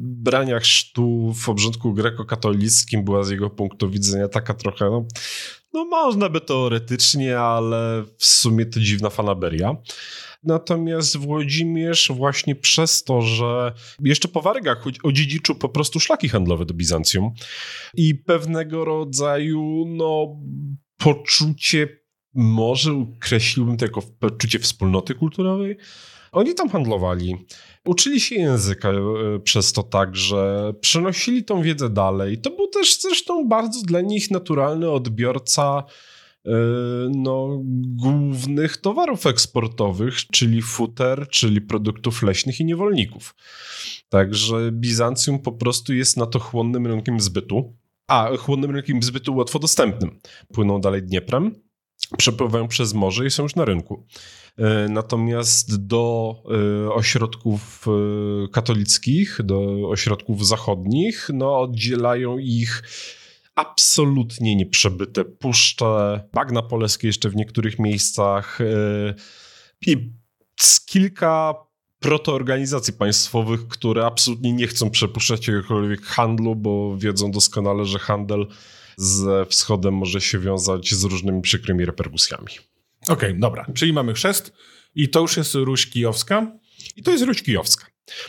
brania 0.00 0.60
chrztu 0.60 1.34
w 1.34 1.48
obrządku 1.48 1.92
grekokatolickim 1.94 3.04
była 3.04 3.24
z 3.24 3.30
jego 3.30 3.50
punktu 3.50 3.90
widzenia 3.90 4.28
taka 4.28 4.54
trochę, 4.54 4.90
no, 4.90 5.04
no 5.72 5.84
można 5.84 6.28
by 6.28 6.40
teoretycznie, 6.40 7.38
ale 7.38 8.04
w 8.18 8.26
sumie 8.26 8.66
to 8.66 8.80
dziwna 8.80 9.10
fanaberia. 9.10 9.76
Natomiast 10.42 11.16
Włodzimierz 11.16 12.12
właśnie 12.14 12.56
przez 12.56 13.04
to, 13.04 13.22
że 13.22 13.72
jeszcze 14.00 14.28
po 14.28 14.42
Wargach 14.42 14.84
odziedziczył 15.02 15.54
po 15.54 15.68
prostu 15.68 16.00
szlaki 16.00 16.28
handlowe 16.28 16.64
do 16.64 16.74
Bizancjum 16.74 17.30
i 17.94 18.14
pewnego 18.14 18.84
rodzaju 18.84 19.84
no, 19.86 20.36
poczucie, 20.96 21.88
może 22.34 22.92
określiłbym 22.92 23.76
to 23.76 23.84
jako 23.84 24.02
poczucie 24.18 24.58
wspólnoty 24.58 25.14
kulturowej, 25.14 25.76
oni 26.32 26.54
tam 26.54 26.68
handlowali. 26.68 27.36
Uczyli 27.84 28.20
się 28.20 28.34
języka 28.34 28.90
e, 28.90 29.02
przez 29.44 29.72
to 29.72 29.82
tak, 29.82 30.16
że 30.16 30.72
przenosili 30.80 31.44
tą 31.44 31.62
wiedzę 31.62 31.90
dalej. 31.90 32.40
To 32.40 32.50
był 32.50 32.66
też 32.66 33.00
zresztą 33.00 33.48
bardzo 33.48 33.82
dla 33.82 34.00
nich 34.00 34.30
naturalny 34.30 34.90
odbiorca 34.90 35.84
no, 37.10 37.60
głównych 37.96 38.76
towarów 38.76 39.26
eksportowych, 39.26 40.26
czyli 40.26 40.62
futer, 40.62 41.28
czyli 41.28 41.60
produktów 41.60 42.22
leśnych 42.22 42.60
i 42.60 42.64
niewolników. 42.64 43.34
Także 44.08 44.72
Bizancjum 44.72 45.38
po 45.38 45.52
prostu 45.52 45.94
jest 45.94 46.16
na 46.16 46.26
to 46.26 46.38
chłonnym 46.38 46.86
rynkiem 46.86 47.20
zbytu, 47.20 47.76
a 48.08 48.36
chłonnym 48.36 48.70
rynkiem 48.70 49.02
zbytu 49.02 49.36
łatwo 49.36 49.58
dostępnym. 49.58 50.20
Płyną 50.52 50.80
dalej 50.80 51.02
Dnieprem, 51.02 51.54
przepływają 52.16 52.68
przez 52.68 52.94
morze 52.94 53.26
i 53.26 53.30
są 53.30 53.42
już 53.42 53.54
na 53.54 53.64
rynku. 53.64 54.06
E, 54.58 54.88
natomiast 54.88 55.86
do 55.86 56.34
e, 56.86 56.92
ośrodków 56.92 57.86
e, 57.88 58.48
katolickich, 58.48 59.38
do 59.42 59.88
ośrodków 59.88 60.46
zachodnich, 60.46 61.30
no 61.34 61.60
oddzielają 61.60 62.38
ich 62.38 62.82
absolutnie 63.60 64.56
nieprzebyte 64.56 65.24
puszcze, 65.24 66.20
bagna 66.32 66.62
polskie 66.62 67.06
jeszcze 67.06 67.28
w 67.28 67.36
niektórych 67.36 67.78
miejscach 67.78 68.58
i 69.86 70.12
kilka 70.86 71.54
protoorganizacji 71.98 72.92
państwowych, 72.92 73.68
które 73.68 74.06
absolutnie 74.06 74.52
nie 74.52 74.66
chcą 74.66 74.90
przepuszczać 74.90 75.48
jakiegokolwiek 75.48 76.02
handlu, 76.02 76.56
bo 76.56 76.96
wiedzą 76.96 77.30
doskonale, 77.30 77.84
że 77.84 77.98
handel 77.98 78.46
ze 78.96 79.46
wschodem 79.46 79.94
może 79.94 80.20
się 80.20 80.38
wiązać 80.38 80.94
z 80.94 81.04
różnymi 81.04 81.42
przykrymi 81.42 81.84
reperkusjami. 81.84 82.48
Okej, 83.02 83.14
okay, 83.14 83.38
dobra. 83.38 83.66
Czyli 83.74 83.92
mamy 83.92 84.14
chrzest 84.14 84.52
i 84.94 85.08
to 85.08 85.20
już 85.20 85.36
jest 85.36 85.54
Ruś 85.54 85.86
Kijowska? 85.90 86.58
I 86.96 87.02
to 87.02 87.10
jest 87.10 87.24
Ruś 87.24 87.42
Kijowska. 87.42 87.86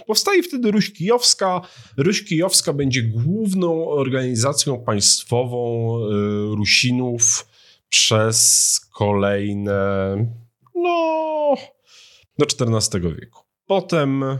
Powstaje 0.07 0.43
wtedy 0.43 0.71
Ruś 0.71 0.93
Kijowska. 0.93 1.61
Ruś 1.97 2.25
Kijowska 2.25 2.73
będzie 2.73 3.01
główną 3.01 3.87
organizacją 3.89 4.83
państwową 4.83 5.95
y, 5.97 6.55
Rusinów 6.55 7.47
przez 7.89 8.79
kolejne, 8.93 10.15
no, 10.75 11.55
do 12.37 12.45
XIV 12.45 13.01
wieku. 13.19 13.41
Potem 13.65 14.23
y, 14.23 14.37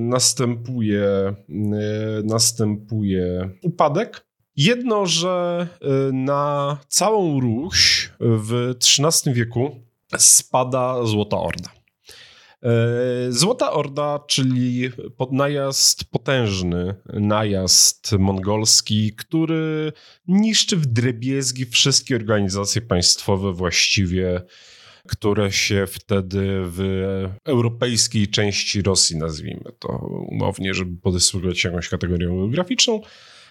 następuje, 0.00 1.34
y, 1.48 2.24
następuje 2.24 3.50
upadek 3.62 4.24
Jedno, 4.56 5.06
że 5.06 5.66
na 6.12 6.78
całą 6.88 7.40
Ruś 7.40 8.12
w 8.20 8.74
XIII 8.80 9.34
wieku 9.34 9.80
spada 10.18 11.04
Złota 11.04 11.36
Orda. 11.36 11.70
Y, 12.64 13.32
Złota 13.32 13.72
Orda, 13.72 14.20
czyli 14.26 14.90
najazd 15.30 16.04
potężny, 16.04 16.94
najazd 17.06 18.12
mongolski, 18.18 19.12
który 19.12 19.92
niszczy 20.28 20.76
w 20.76 20.86
drebiezgi 20.86 21.66
wszystkie 21.66 22.16
organizacje 22.16 22.82
państwowe 22.82 23.52
właściwie, 23.52 24.42
które 25.08 25.52
się 25.52 25.86
wtedy 25.86 26.62
w 26.64 26.80
europejskiej 27.44 28.28
części 28.28 28.82
Rosji, 28.82 29.16
nazwijmy 29.16 29.72
to 29.78 29.88
umownie, 30.28 30.74
żeby 30.74 31.00
podysługiwać 31.00 31.64
jakąś 31.64 31.88
kategorią 31.88 32.36
geograficzną, 32.36 33.00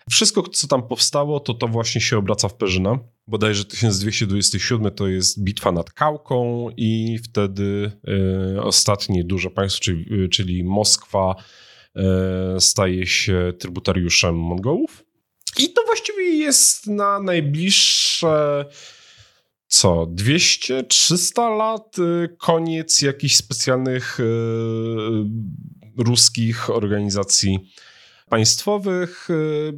wszystko, 0.09 0.43
co 0.43 0.67
tam 0.67 0.87
powstało, 0.87 1.39
to 1.39 1.53
to 1.53 1.67
właśnie 1.67 2.01
się 2.01 2.17
obraca 2.17 2.49
w 2.49 2.55
Perzyna. 2.55 2.99
Bodajże 3.27 3.65
1227 3.65 4.91
to 4.91 5.07
jest 5.07 5.43
bitwa 5.43 5.71
nad 5.71 5.91
Kałką 5.91 6.69
i 6.77 7.19
wtedy 7.23 7.91
y, 8.55 8.61
ostatnie 8.61 9.23
duże 9.23 9.49
państwo, 9.49 9.81
czyli, 9.81 10.23
y, 10.23 10.29
czyli 10.29 10.63
Moskwa, 10.63 11.35
y, 12.57 12.61
staje 12.61 13.07
się 13.07 13.53
trybutariuszem 13.59 14.35
Mongołów. 14.35 15.05
I 15.59 15.73
to 15.73 15.83
właściwie 15.85 16.23
jest 16.23 16.87
na 16.87 17.19
najbliższe 17.19 18.65
co, 19.67 20.05
200, 20.05 20.83
300 20.83 21.49
lat 21.49 21.95
koniec 22.37 23.01
jakichś 23.01 23.35
specjalnych 23.35 24.17
ruskich 25.97 26.69
organizacji 26.69 27.59
państwowych. 28.33 29.29
Y, 29.29 29.73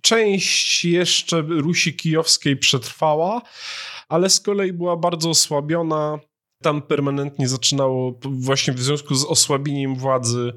część 0.00 0.84
jeszcze 0.84 1.40
Rusi 1.40 1.96
Kijowskiej 1.96 2.56
przetrwała, 2.56 3.42
ale 4.08 4.30
z 4.30 4.40
kolei 4.40 4.72
była 4.72 4.96
bardzo 4.96 5.30
osłabiona. 5.30 6.18
Tam 6.62 6.82
permanentnie 6.82 7.48
zaczynało, 7.48 8.18
właśnie 8.24 8.74
w 8.74 8.82
związku 8.82 9.14
z 9.14 9.24
osłabieniem 9.24 9.96
władzy 9.96 10.52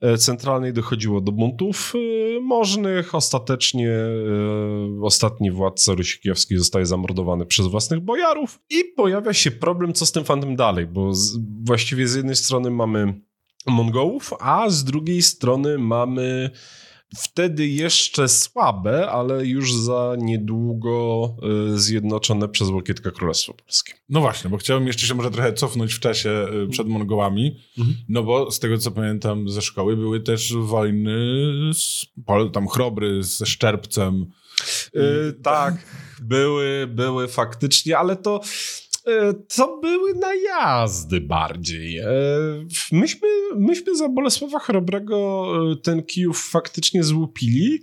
e, 0.00 0.18
centralnej 0.18 0.72
dochodziło 0.72 1.20
do 1.20 1.32
buntów 1.32 1.92
e, 1.94 2.40
możnych. 2.40 3.14
Ostatecznie 3.14 3.90
e, 3.90 5.02
ostatni 5.02 5.50
władca 5.50 5.94
Rusi 5.94 6.20
Kijowskiej 6.20 6.58
zostaje 6.58 6.86
zamordowany 6.86 7.46
przez 7.46 7.66
własnych 7.66 8.00
bojarów 8.00 8.60
i 8.70 8.84
pojawia 8.96 9.32
się 9.32 9.50
problem, 9.50 9.92
co 9.92 10.06
z 10.06 10.12
tym 10.12 10.24
fantem 10.24 10.56
dalej, 10.56 10.86
bo 10.86 11.12
właściwie 11.64 12.08
z 12.08 12.14
jednej 12.14 12.36
strony 12.36 12.70
mamy 12.70 13.29
Mongołów, 13.66 14.32
a 14.40 14.70
z 14.70 14.84
drugiej 14.84 15.22
strony 15.22 15.78
mamy 15.78 16.50
wtedy 17.16 17.68
jeszcze 17.68 18.28
słabe, 18.28 19.10
ale 19.10 19.46
już 19.46 19.74
za 19.74 20.14
niedługo 20.18 21.34
y, 21.74 21.78
zjednoczone 21.78 22.48
przez 22.48 22.68
Łokietka 22.68 23.10
Królestwo 23.10 23.54
Polskie. 23.54 23.92
No 24.08 24.20
właśnie, 24.20 24.50
bo 24.50 24.56
chciałbym 24.56 24.86
jeszcze 24.86 25.06
się 25.06 25.14
może 25.14 25.30
trochę 25.30 25.52
cofnąć 25.52 25.94
w 25.94 26.00
czasie 26.00 26.46
y, 26.64 26.68
przed 26.68 26.88
Mongołami, 26.88 27.56
mhm. 27.78 27.96
no 28.08 28.22
bo 28.22 28.50
z 28.50 28.58
tego 28.58 28.78
co 28.78 28.90
pamiętam 28.90 29.48
ze 29.48 29.62
szkoły 29.62 29.96
były 29.96 30.20
też 30.20 30.52
wojny 30.52 31.16
z, 31.74 32.06
tam 32.52 32.68
Chrobry 32.68 33.22
ze 33.22 33.46
Szczerbcem. 33.46 34.26
Yy, 34.94 35.34
tak, 35.42 35.74
były, 36.22 36.86
były 36.86 37.28
faktycznie, 37.28 37.98
ale 37.98 38.16
to 38.16 38.40
to 39.56 39.78
były 39.82 40.14
najazdy 40.14 41.20
bardziej. 41.20 41.98
E, 41.98 42.06
myśmy, 42.92 43.28
myśmy 43.56 43.96
za 43.96 44.08
Bolesława 44.08 44.58
Chrobrego 44.58 45.46
e, 45.72 45.76
ten 45.76 46.02
Kijów 46.02 46.48
faktycznie 46.50 47.02
złupili, 47.02 47.82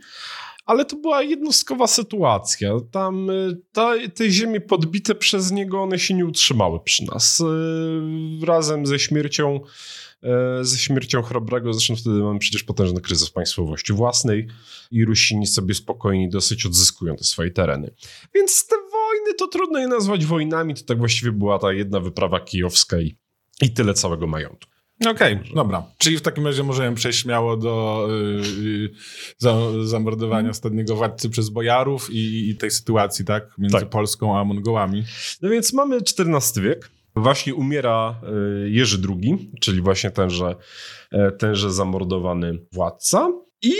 ale 0.65 0.85
to 0.85 0.95
była 0.95 1.21
jednostkowa 1.21 1.87
sytuacja. 1.87 2.71
Tam 2.91 3.27
ta, 3.71 3.93
te 4.15 4.29
ziemie 4.31 4.61
podbite 4.61 5.15
przez 5.15 5.51
niego, 5.51 5.81
one 5.81 5.99
się 5.99 6.13
nie 6.13 6.25
utrzymały 6.25 6.79
przy 6.79 7.03
nas. 7.05 7.43
Razem 8.43 8.85
ze 8.85 8.99
śmiercią 8.99 9.59
ze 10.61 10.77
śmiercią 10.77 11.21
Chrobrego, 11.21 11.73
zresztą 11.73 11.95
wtedy 11.95 12.15
mamy 12.15 12.39
przecież 12.39 12.63
potężny 12.63 13.01
kryzys 13.01 13.29
państwowości 13.29 13.93
własnej 13.93 14.47
i 14.91 15.05
Rusini 15.05 15.47
sobie 15.47 15.73
spokojnie 15.73 16.29
dosyć 16.29 16.65
odzyskują 16.65 17.15
te 17.15 17.23
swoje 17.23 17.51
tereny. 17.51 17.91
Więc 18.35 18.67
te 18.67 18.75
wojny 19.17 19.33
to 19.37 19.47
trudno 19.47 19.79
je 19.79 19.87
nazwać 19.87 20.25
wojnami, 20.25 20.73
to 20.73 20.83
tak 20.83 20.99
właściwie 20.99 21.31
była 21.31 21.59
ta 21.59 21.73
jedna 21.73 21.99
wyprawa 21.99 22.39
kijowska 22.39 22.99
i, 22.99 23.17
i 23.61 23.69
tyle 23.69 23.93
całego 23.93 24.27
majątku. 24.27 24.71
Okej, 25.07 25.35
okay, 25.35 25.55
dobra. 25.55 25.83
Czyli 25.97 26.17
w 26.17 26.21
takim 26.21 26.45
razie 26.45 26.63
możemy 26.63 26.95
przejść 26.95 27.21
śmiało 27.21 27.57
do 27.57 28.07
yy, 28.65 28.89
za, 29.37 29.55
zamordowania 29.83 30.49
ostatniego 30.49 30.95
władcy 30.95 31.29
przez 31.29 31.49
bojarów 31.49 32.09
i, 32.11 32.49
i, 32.49 32.55
tej 32.55 32.71
sytuacji, 32.71 33.25
tak? 33.25 33.57
Między 33.57 33.79
tak. 33.79 33.89
Polską 33.89 34.39
a 34.39 34.43
Mongołami. 34.43 35.03
No 35.41 35.49
więc 35.49 35.73
mamy 35.73 35.97
XIV 35.97 36.63
wiek. 36.63 36.89
Właśnie 37.15 37.55
umiera 37.55 38.21
y, 38.65 38.69
Jerzy 38.69 39.01
II, 39.09 39.51
czyli 39.61 39.81
właśnie 39.81 40.11
tenże, 40.11 40.55
e, 41.11 41.31
tenże 41.31 41.71
zamordowany 41.71 42.59
władca. 42.71 43.31
I 43.61 43.73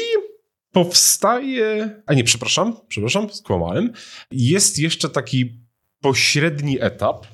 powstaje. 0.83 2.01
A 2.05 2.13
nie, 2.13 2.23
przepraszam, 2.23 2.77
przepraszam, 2.87 3.29
skłamałem. 3.29 3.91
Jest 4.31 4.79
jeszcze 4.79 5.09
taki 5.09 5.61
pośredni 6.01 6.77
etap 6.81 7.27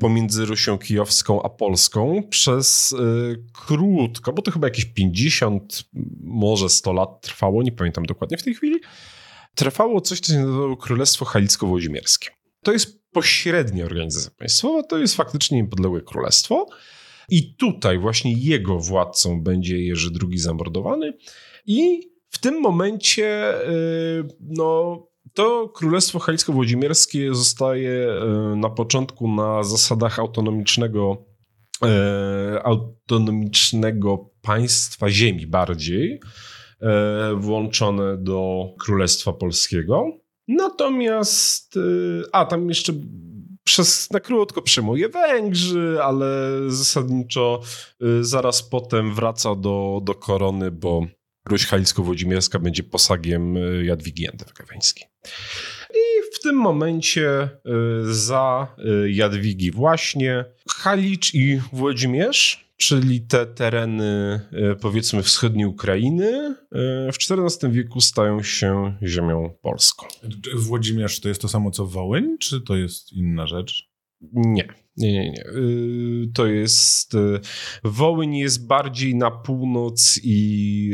pomiędzy 0.00 0.44
Rusią 0.46 0.78
Kijowską 0.78 1.42
a 1.42 1.48
Polską 1.48 2.22
przez 2.30 2.92
y, 2.92 3.44
krótko, 3.52 4.32
bo 4.32 4.42
to 4.42 4.50
chyba 4.50 4.66
jakieś 4.66 4.84
50, 4.84 5.84
może 6.20 6.68
100 6.68 6.92
lat 6.92 7.20
trwało, 7.20 7.62
nie 7.62 7.72
pamiętam 7.72 8.04
dokładnie 8.04 8.36
w 8.36 8.42
tej 8.42 8.54
chwili. 8.54 8.80
Trwało 9.54 10.00
coś, 10.00 10.20
co 10.20 10.32
się 10.32 10.38
nazywało 10.38 10.76
Królestwo 10.76 11.24
Halicko-Włodzimierskie. 11.24 12.28
To 12.62 12.72
jest 12.72 13.10
pośrednia 13.10 13.84
organizacja 13.84 14.30
państwowa, 14.38 14.82
to 14.82 14.98
jest 14.98 15.16
faktycznie 15.16 15.62
niepodległe 15.62 16.00
królestwo. 16.00 16.66
I 17.28 17.54
tutaj 17.54 17.98
właśnie 17.98 18.32
jego 18.32 18.78
władcą 18.78 19.42
będzie 19.42 19.78
Jerzy 19.78 20.10
II 20.22 20.38
zamordowany 20.38 21.12
i 21.66 22.10
w 22.30 22.38
tym 22.38 22.60
momencie 22.60 23.54
y, 23.68 24.28
no, 24.40 24.98
to 25.34 25.68
Królestwo 25.68 26.18
Halicko-Włodzimierskie 26.18 27.34
zostaje 27.34 28.12
y, 28.52 28.56
na 28.56 28.70
początku 28.70 29.34
na 29.34 29.62
zasadach 29.62 30.18
autonomicznego, 30.18 31.24
y, 31.84 32.62
autonomicznego 32.62 34.30
państwa 34.42 35.10
ziemi 35.10 35.46
bardziej 35.46 36.20
włączone 37.36 38.16
do 38.16 38.66
Królestwa 38.84 39.32
Polskiego. 39.32 40.04
Natomiast, 40.48 41.74
a 42.32 42.44
tam 42.44 42.68
jeszcze 42.68 42.92
przez 43.64 44.10
na 44.10 44.20
krótko 44.20 44.62
przyjmuje 44.62 45.08
Węgrzy, 45.08 45.98
ale 46.02 46.26
zasadniczo 46.66 47.60
zaraz 48.20 48.62
potem 48.62 49.14
wraca 49.14 49.54
do, 49.54 50.00
do 50.04 50.14
korony, 50.14 50.70
bo 50.70 51.06
Ruś 51.48 51.66
Halicko-Włodzimierska 51.66 52.58
będzie 52.58 52.82
posagiem 52.82 53.56
y, 53.56 53.84
Jadwigi 53.84 54.22
Jędrgaweńskiej. 54.22 55.04
I 55.90 56.34
w 56.34 56.40
tym 56.40 56.56
momencie 56.56 57.42
y, 57.42 58.14
za 58.14 58.76
y, 58.78 59.10
Jadwigi 59.10 59.70
właśnie 59.70 60.44
Halicz 60.68 61.34
i 61.34 61.60
Włodzimierz, 61.72 62.70
czyli 62.76 63.20
te 63.20 63.46
tereny 63.46 64.40
powiedzmy 64.80 65.22
wschodniej 65.22 65.66
Ukrainy 65.66 66.56
w 67.12 67.16
XIV 67.30 67.70
wieku 67.72 68.00
stają 68.00 68.42
się 68.42 68.96
ziemią 69.02 69.54
polską. 69.62 70.06
Włodzimierz 70.54 71.20
to 71.20 71.28
jest 71.28 71.42
to 71.42 71.48
samo 71.48 71.70
co 71.70 71.86
Wołyń, 71.86 72.38
czy 72.38 72.60
to 72.60 72.76
jest 72.76 73.12
inna 73.12 73.46
rzecz? 73.46 73.90
Nie. 74.32 74.68
Nie, 75.00 75.12
nie, 75.12 75.30
nie. 75.30 75.44
Y, 75.46 76.30
to 76.34 76.46
jest. 76.46 77.14
Y, 77.14 77.40
Wołyń 77.84 78.36
jest 78.36 78.66
bardziej 78.66 79.14
na 79.14 79.30
północ 79.30 80.20
i. 80.22 80.90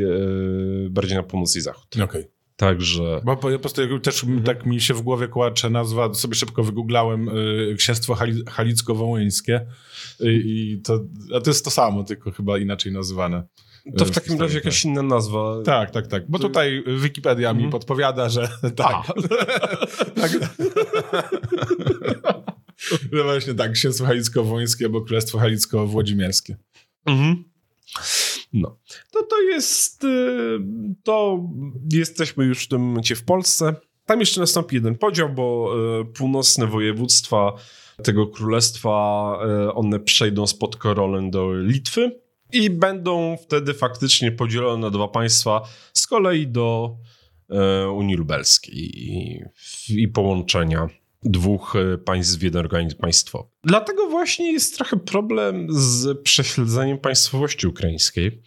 Y, 0.87 0.91
bardziej 0.91 1.17
na 1.17 1.23
północ 1.23 1.57
i 1.57 1.61
zachód. 1.61 1.87
Okej. 1.95 2.05
Okay. 2.05 2.37
Także. 2.57 3.21
Bo 3.25 3.37
po 3.37 3.59
prostu 3.59 3.99
też 4.01 4.25
mhm. 4.25 4.43
tak 4.43 4.67
mi 4.67 4.81
się 4.81 4.95
w 4.95 5.03
głowie 5.03 5.29
kłacze 5.29 5.71
nazwa, 5.71 6.15
sobie 6.15 6.35
szybko 6.35 6.63
wygooglałem 6.63 7.29
y, 7.29 7.75
Księstwo 7.79 8.17
Halicko-Wołyńskie 8.47 9.61
y, 10.21 10.43
i 10.45 10.81
to, 10.85 11.05
a 11.37 11.41
to 11.41 11.51
jest 11.51 11.65
to 11.65 11.71
samo, 11.71 12.05
tylko 12.05 12.31
chyba 12.31 12.59
inaczej 12.59 12.93
nazywane. 12.93 13.47
To 13.97 14.05
w 14.05 14.11
takim 14.11 14.41
razie 14.41 14.55
jakaś 14.55 14.85
inna 14.85 15.03
nazwa. 15.03 15.63
Tak, 15.65 15.91
tak, 15.91 16.07
tak. 16.07 16.31
Bo 16.31 16.39
tutaj 16.39 16.85
Wikipedia 17.03 17.53
mi 17.53 17.65
mhm. 17.65 17.71
podpowiada, 17.71 18.29
że 18.29 18.49
tak. 18.77 18.97
tak. 20.21 20.33
No 23.13 23.25
właśnie 23.25 23.55
tak, 23.55 23.73
księstwo 23.73 24.05
halicko-wołyńskie 24.05 24.85
albo 24.85 25.01
królestwo 25.01 25.39
halicko-włodzimierskie. 25.39 26.57
Mhm. 27.07 27.45
No, 28.53 28.79
to 29.13 29.23
to 29.23 29.43
jest, 29.43 30.05
y, 30.05 30.59
to 31.03 31.41
jesteśmy 31.93 32.45
już 32.45 32.65
w 32.65 32.69
tym 32.69 32.81
momencie 32.81 33.17
w 33.17 33.25
Polsce. 33.25 33.75
Tam 34.07 34.21
jeszcze 34.21 34.41
nastąpi 34.41 34.77
jeden 34.77 34.95
podział, 34.95 35.29
bo 35.29 35.75
y, 36.01 36.05
północne 36.05 36.67
województwa 36.67 37.53
tego 38.03 38.27
królestwa, 38.27 39.39
y, 39.69 39.75
one 39.75 40.01
przejdą 40.01 40.47
spod 40.47 40.77
koronę 40.77 41.31
do 41.31 41.55
Litwy 41.55 42.21
i 42.53 42.71
będą 42.71 43.37
wtedy 43.43 43.75
faktycznie 43.75 44.33
podzielone 44.33 44.81
na 44.81 44.91
dwa 44.91 45.09
państwa, 45.09 45.63
z 45.93 46.07
kolei 46.07 46.47
do 46.47 46.97
Unii 47.95 48.17
Lubelskiej 48.17 48.75
i, 48.77 49.41
i 49.89 50.09
połączenia 50.09 50.89
dwóch 51.23 51.77
e, 51.77 51.99
państw 51.99 52.39
w 52.39 52.43
jeden 52.43 52.61
organizm 52.61 52.97
państwowy. 52.97 53.49
Dlatego 53.65 54.09
właśnie 54.09 54.53
jest 54.53 54.77
trochę 54.77 54.97
problem 54.97 55.67
z 55.71 56.23
prześledzeniem 56.23 56.99
państwowości 56.99 57.67
ukraińskiej, 57.67 58.43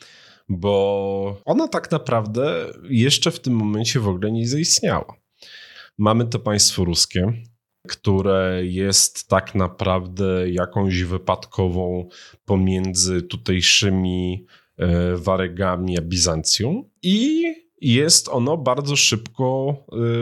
bo 0.50 1.42
ona 1.46 1.68
tak 1.68 1.92
naprawdę 1.92 2.74
jeszcze 2.90 3.32
w 3.32 3.40
tym 3.40 3.54
momencie 3.54 4.00
w 4.00 4.08
ogóle 4.08 4.32
nie 4.32 4.48
zaistniała. 4.48 5.16
Mamy 5.98 6.26
to 6.26 6.40
państwo 6.40 6.84
ruskie, 6.86 7.34
które 7.88 8.62
jest 8.64 9.28
tak 9.28 9.56
naprawdę 9.56 10.50
jakąś 10.50 11.04
wypadkową 11.04 12.10
pomiędzy 12.46 13.22
tutejszymi 13.22 14.46
e, 14.78 15.16
Waregami 15.16 15.98
a 15.98 16.02
Bizancją 16.02 16.90
i 17.04 17.46
jest 17.82 18.28
ono 18.28 18.58
bardzo 18.58 18.96
szybko 18.96 19.76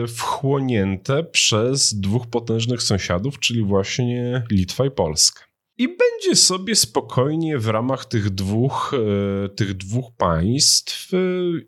y, 0.04 0.06
wchłonięte 0.06 1.24
przez 1.24 1.94
dwóch 1.94 2.26
potężnych 2.26 2.82
sąsiadów, 2.82 3.38
czyli 3.38 3.62
właśnie 3.62 4.42
Litwa 4.50 4.86
i 4.86 4.90
Polskę 4.90 5.47
i 5.78 5.88
będzie 5.88 6.36
sobie 6.36 6.76
spokojnie 6.76 7.58
w 7.58 7.68
ramach 7.68 8.04
tych 8.04 8.30
dwóch, 8.30 8.94
e, 8.94 9.48
tych 9.48 9.74
dwóch 9.74 10.12
państw 10.16 11.14
e, 11.14 11.16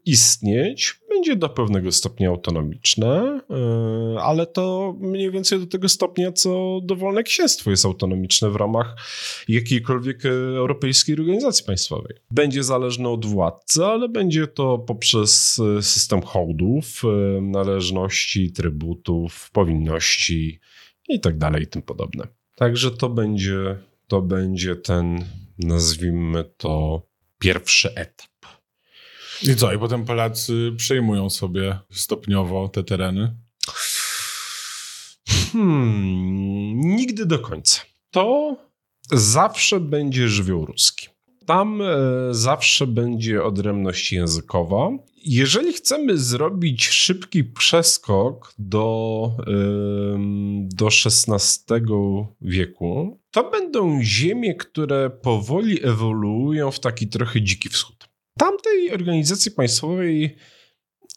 istnieć. 0.04 1.00
Będzie 1.08 1.36
do 1.36 1.48
pewnego 1.48 1.92
stopnia 1.92 2.28
autonomiczne, 2.28 3.40
e, 3.50 4.20
ale 4.20 4.46
to 4.46 4.94
mniej 5.00 5.30
więcej 5.30 5.58
do 5.58 5.66
tego 5.66 5.88
stopnia, 5.88 6.32
co 6.32 6.80
dowolne 6.82 7.22
księstwo 7.22 7.70
jest 7.70 7.84
autonomiczne 7.84 8.50
w 8.50 8.56
ramach 8.56 8.96
jakiejkolwiek 9.48 10.26
europejskiej 10.56 11.14
organizacji 11.14 11.64
państwowej. 11.64 12.16
Będzie 12.30 12.62
zależne 12.62 13.08
od 13.08 13.26
władcy, 13.26 13.84
ale 13.84 14.08
będzie 14.08 14.46
to 14.46 14.78
poprzez 14.78 15.60
system 15.80 16.22
hołdów, 16.22 17.02
należności, 17.42 18.52
trybutów, 18.52 19.50
powinności 19.52 20.60
i 21.08 21.20
tak 21.20 21.38
dalej 21.38 21.62
i 21.62 21.66
tym 21.66 21.82
podobne. 21.82 22.26
Także 22.56 22.90
to 22.90 23.08
będzie 23.08 23.89
to 24.10 24.22
będzie 24.22 24.76
ten, 24.76 25.24
nazwijmy 25.58 26.44
to, 26.56 27.02
pierwszy 27.38 27.94
etap. 27.94 28.46
I 29.42 29.56
co? 29.56 29.72
I 29.72 29.78
potem 29.78 30.04
Polacy 30.04 30.72
przejmują 30.76 31.30
sobie 31.30 31.78
stopniowo 31.90 32.68
te 32.68 32.84
tereny? 32.84 33.36
Hmm, 35.52 36.80
nigdy 36.80 37.26
do 37.26 37.38
końca. 37.38 37.80
To 38.10 38.56
zawsze 39.12 39.80
będzie 39.80 40.28
żywioł 40.28 40.66
ruski. 40.66 41.08
Tam 41.46 41.82
e, 41.82 41.86
zawsze 42.30 42.86
będzie 42.86 43.44
odrębność 43.44 44.12
językowa. 44.12 44.90
Jeżeli 45.24 45.72
chcemy 45.72 46.18
zrobić 46.18 46.88
szybki 46.88 47.44
przeskok 47.44 48.54
do, 48.58 49.30
do 50.60 50.86
XVI 50.86 51.80
wieku, 52.40 53.19
to 53.30 53.50
będą 53.50 54.02
ziemie, 54.02 54.54
które 54.54 55.10
powoli 55.10 55.86
ewoluują 55.86 56.70
w 56.70 56.80
taki 56.80 57.08
trochę 57.08 57.42
dziki 57.42 57.68
wschód. 57.68 58.08
Tamtej 58.38 58.92
organizacji 58.92 59.50
państwowej 59.50 60.36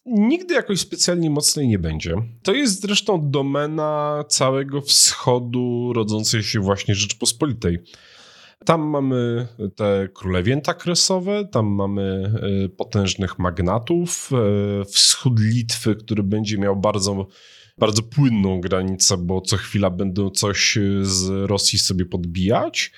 nigdy 0.06 0.54
jakoś 0.54 0.80
specjalnie 0.80 1.30
mocnej 1.30 1.68
nie 1.68 1.80
będzie. 1.80 2.16
To 2.44 2.54
jest 2.54 2.82
zresztą 2.82 3.32
domena 3.32 4.24
całego 4.28 4.82
wschodu 4.82 5.94
rodzącej 5.94 6.44
się 6.44 6.60
właśnie 6.60 6.96
Rzeczpospolitej. 6.96 7.80
Tam 8.66 8.82
mamy 8.82 9.48
te 9.76 10.10
królewięta 10.14 10.74
kresowe, 10.74 11.46
tam 11.46 11.66
mamy 11.66 12.34
e, 12.66 12.70
potężnych 12.70 13.40
magnatów, 13.40 14.30
e, 14.82 14.86
wschód 14.86 15.40
Litwy, 15.40 15.96
który 15.96 16.24
będzie 16.24 16.58
miał 16.58 16.76
bardzo, 16.76 17.28
bardzo 17.78 18.04
płynną 18.04 18.62
granicę, 18.62 19.18
bo 19.18 19.42
co 19.42 19.58
chwila 19.58 19.90
będą 19.90 20.30
coś 20.30 20.78
z 21.02 21.50
Rosji 21.50 21.80
sobie 21.80 22.06
podbijać. 22.06 22.92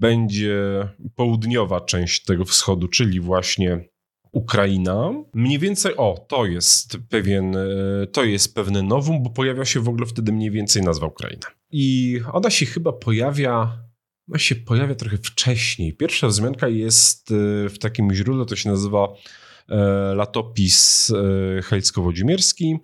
Będzie 0.00 0.88
południowa 1.16 1.80
część 1.80 2.24
tego 2.24 2.44
wschodu, 2.44 2.88
czyli 2.88 3.20
właśnie 3.20 3.88
Ukraina. 4.32 5.12
Mniej 5.34 5.58
więcej, 5.58 5.96
o, 5.96 6.26
to 6.28 6.46
jest 6.46 6.98
pewien, 7.08 7.56
e, 7.56 8.06
to 8.12 8.24
jest 8.24 8.54
pewne 8.54 8.82
nowum, 8.82 9.22
bo 9.22 9.30
pojawia 9.30 9.64
się 9.64 9.80
w 9.80 9.88
ogóle 9.88 10.06
wtedy 10.06 10.32
mniej 10.32 10.50
więcej 10.50 10.82
nazwa 10.82 11.06
Ukraina. 11.06 11.46
I 11.70 12.20
ona 12.32 12.50
się 12.50 12.66
chyba 12.66 12.92
pojawia, 12.92 13.82
ona 14.28 14.38
się 14.38 14.54
pojawia 14.54 14.94
trochę 14.94 15.16
wcześniej. 15.16 15.94
Pierwsza 15.94 16.28
wzmianka 16.28 16.68
jest 16.68 17.30
e, 17.30 17.68
w 17.68 17.78
takim 17.78 18.14
źródle, 18.14 18.46
to 18.46 18.56
się 18.56 18.70
nazywa 18.70 19.08
e, 19.68 19.76
Latopis 20.14 21.12
Hejcko-Wodzimierski 21.62 22.76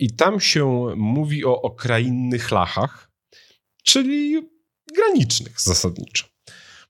i 0.00 0.10
tam 0.10 0.40
się 0.40 0.86
mówi 0.96 1.44
o 1.44 1.62
okrainnych 1.62 2.50
lachach, 2.50 3.10
czyli 3.84 4.48
granicznych 4.94 5.60
zasadniczo. 5.60 6.24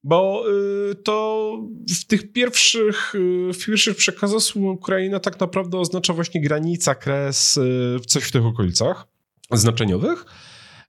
Bo 0.04 0.44
y, 0.90 0.94
to 0.94 1.52
w 2.00 2.04
tych 2.06 2.32
pierwszych, 2.32 3.14
y, 3.14 3.52
w 3.52 3.64
pierwszych 3.66 3.96
przekazach 3.96 4.56
Ukraina 4.56 5.20
tak 5.20 5.40
naprawdę 5.40 5.78
oznacza 5.78 6.12
właśnie 6.12 6.40
granica, 6.40 6.94
kres, 6.94 7.56
y, 7.56 8.00
coś 8.06 8.24
w 8.24 8.32
tych 8.32 8.44
okolicach 8.44 9.06
znaczeniowych. 9.52 10.24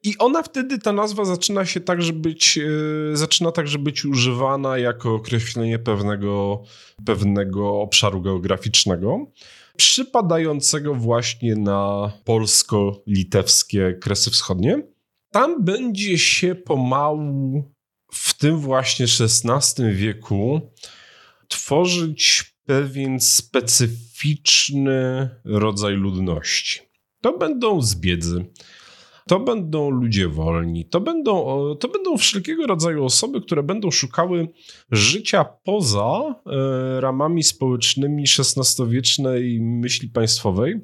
I 0.04 0.18
ona 0.18 0.44
wtedy, 0.44 0.80
ta 0.80 0.94
nazwa 0.94 1.26
zaczyna 1.26 1.66
się 1.66 1.80
także 1.80 2.14
być, 2.14 2.60
zaczyna 3.14 3.52
także 3.52 3.80
być 3.80 4.06
używana 4.06 4.78
jako 4.78 5.16
określenie 5.16 5.80
pewnego, 5.80 6.64
pewnego 7.06 7.82
obszaru 7.82 8.22
geograficznego, 8.22 9.26
przypadającego 9.80 10.96
właśnie 10.96 11.56
na 11.56 12.12
polsko-litewskie 12.26 13.94
kresy 14.02 14.32
wschodnie. 14.32 14.84
Tam 15.32 15.64
będzie 15.64 16.18
się 16.18 16.56
pomału 16.56 17.64
w 18.12 18.34
tym 18.34 18.58
właśnie 18.58 19.06
XVI 19.06 19.94
wieku 19.94 20.62
tworzyć 21.48 22.54
pewien 22.66 23.20
specyficzny 23.20 25.30
rodzaj 25.46 25.94
ludności. 25.94 26.80
To 27.22 27.38
będą 27.38 27.82
zbiedzy, 27.82 28.46
to 29.30 29.40
będą 29.40 29.90
ludzie 29.90 30.28
wolni, 30.28 30.86
to 30.86 31.02
będą, 31.02 31.46
to 31.80 31.88
będą 31.88 32.18
wszelkiego 32.18 32.68
rodzaju 32.68 33.06
osoby, 33.06 33.42
które 33.42 33.64
będą 33.64 33.92
szukały 33.92 34.48
życia 34.92 35.46
poza 35.64 36.36
e, 36.46 37.02
ramami 37.02 37.44
społecznymi 37.44 38.24
XVI-wiecznej 38.40 39.62
myśli 39.62 40.10
państwowej, 40.10 40.80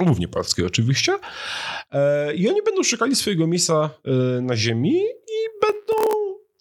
głównie 0.00 0.28
polskiej 0.28 0.66
oczywiście, 0.66 1.12
e, 1.92 2.34
i 2.34 2.48
oni 2.48 2.62
będą 2.62 2.82
szukali 2.82 3.16
swojego 3.16 3.46
miejsca 3.46 3.90
e, 4.04 4.40
na 4.40 4.56
ziemi 4.56 4.96
i 5.06 5.38
będą 5.62 6.10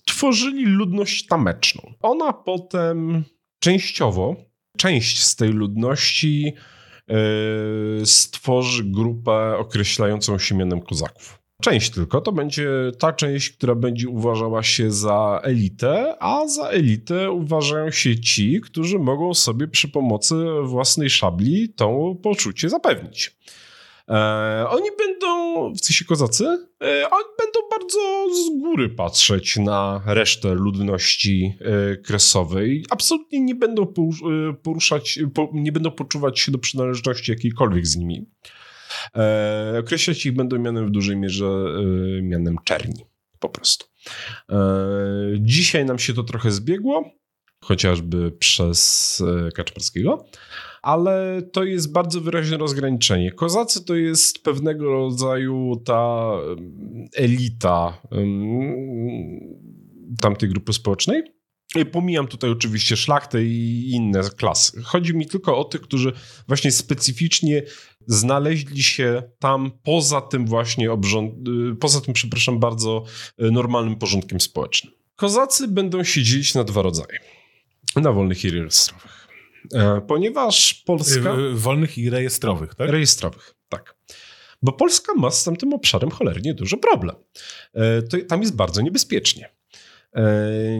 tworzyli 0.06 0.66
ludność 0.66 1.28
tameczną. 1.28 1.94
Ona 2.02 2.34
potem 2.34 3.24
częściowo, 3.60 4.36
część 4.78 5.24
z 5.24 5.36
tej 5.36 5.50
ludności 5.50 6.54
stworzy 8.06 8.84
grupę 8.84 9.58
określającą 9.58 10.38
się 10.38 10.56
mianem 10.56 10.82
kozaków. 10.82 11.40
Część 11.62 11.90
tylko 11.90 12.22
to 12.22 12.32
będzie 12.32 12.70
ta 13.00 13.14
część, 13.14 13.50
która 13.50 13.76
będzie 13.76 14.10
uważała 14.10 14.64
się 14.64 14.92
za 14.92 15.40
elitę, 15.44 16.16
a 16.20 16.48
za 16.48 16.68
elitę 16.70 17.32
uważają 17.32 17.92
się 17.92 18.20
ci, 18.20 18.62
którzy 18.62 19.00
mogą 19.00 19.34
sobie 19.34 19.68
przy 19.68 19.88
pomocy 19.88 20.36
własnej 20.64 21.10
szabli 21.10 21.70
to 21.70 22.16
poczucie 22.24 22.70
zapewnić. 22.70 23.36
E, 24.10 24.70
oni 24.70 24.90
będą, 24.98 25.74
w 25.74 25.86
sensie 25.86 26.06
kozacy, 26.06 26.46
e, 26.84 27.10
oni 27.10 27.26
będą 27.40 27.60
bardzo 27.72 28.00
z 28.36 28.62
góry 28.62 28.90
patrzeć 28.90 29.58
na 29.58 30.02
resztę 30.06 30.54
ludności 30.54 31.54
e, 31.62 31.98
kresowej. 31.98 32.86
Absolutnie 32.90 33.40
nie 33.40 33.56
będą 33.56 33.84
e, 33.84 34.54
poruszać, 34.54 35.20
po, 35.34 35.50
nie 35.54 35.72
będą 35.72 35.92
poczuwać 35.92 36.40
się 36.40 36.52
do 36.52 36.58
przynależności 36.58 37.32
jakiejkolwiek 37.32 37.88
z 37.88 37.96
nimi. 37.96 38.26
E, 39.16 39.76
określać 39.80 40.26
ich 40.26 40.36
będą 40.36 40.60
mianem 40.60 40.88
w 40.88 40.92
dużej 40.92 41.18
mierze 41.18 41.46
e, 41.46 42.22
mianem 42.22 42.56
czerni, 42.64 43.06
po 43.40 43.50
prostu. 43.50 43.86
Dzisiaj 45.40 45.86
nam 45.86 46.00
się 46.00 46.14
to 46.14 46.24
trochę 46.24 46.52
zbiegło, 46.52 47.12
chociażby 47.64 48.32
przez 48.32 49.24
Kaczmarskiego 49.56 50.26
ale 50.82 51.42
to 51.54 51.64
jest 51.64 51.92
bardzo 51.92 52.22
wyraźne 52.22 52.58
rozgraniczenie. 52.58 53.32
Kozacy 53.32 53.86
to 53.86 53.96
jest 53.96 54.44
pewnego 54.44 54.92
rodzaju 54.92 55.82
ta 55.86 56.32
elita 57.16 58.02
tamtej 60.22 60.50
grupy 60.50 60.74
społecznej. 60.74 61.24
I 61.76 61.86
pomijam 61.86 62.28
tutaj 62.28 62.50
oczywiście 62.50 62.98
szlachtę 62.98 63.44
i 63.44 63.90
inne 63.92 64.22
klasy. 64.38 64.82
Chodzi 64.84 65.16
mi 65.16 65.28
tylko 65.28 65.58
o 65.58 65.64
tych, 65.64 65.82
którzy 65.82 66.12
właśnie 66.48 66.72
specyficznie 66.72 67.64
znaleźli 68.08 68.84
się 68.84 69.24
tam 69.40 69.72
poza 69.84 70.22
tym 70.22 70.48
właśnie 70.48 70.92
obrząd, 70.92 71.34
y, 71.48 71.76
poza 71.76 72.02
tym, 72.02 72.14
przepraszam 72.14 72.60
bardzo, 72.60 73.04
y, 73.42 73.52
normalnym 73.52 73.96
porządkiem 73.96 74.40
społecznym. 74.40 74.94
Kozacy 75.16 75.68
będą 75.68 76.04
się 76.04 76.24
dzielić 76.24 76.56
na 76.56 76.64
dwa 76.64 76.82
rodzaje. 76.82 77.20
Na 77.96 78.12
wolnych 78.12 78.44
i 78.44 78.50
rejestrowych. 78.50 79.29
E, 79.74 80.02
ponieważ 80.02 80.74
Polska. 80.74 81.36
Wolnych 81.54 81.98
i 81.98 82.10
rejestrowych, 82.10 82.76
tak? 82.76 82.90
Rejestrowych, 82.90 83.56
tak. 83.70 83.96
Bo 84.62 84.72
Polska 84.72 85.14
ma 85.16 85.32
z 85.32 85.44
tamtym 85.44 85.74
obszarem 85.74 86.12
cholernie 86.12 86.54
duży 86.54 86.78
problem. 86.78 87.16
E, 87.74 88.02
to, 88.02 88.18
tam 88.28 88.42
jest 88.42 88.56
bardzo 88.56 88.82
niebezpiecznie. 88.82 89.50
E, 90.14 90.24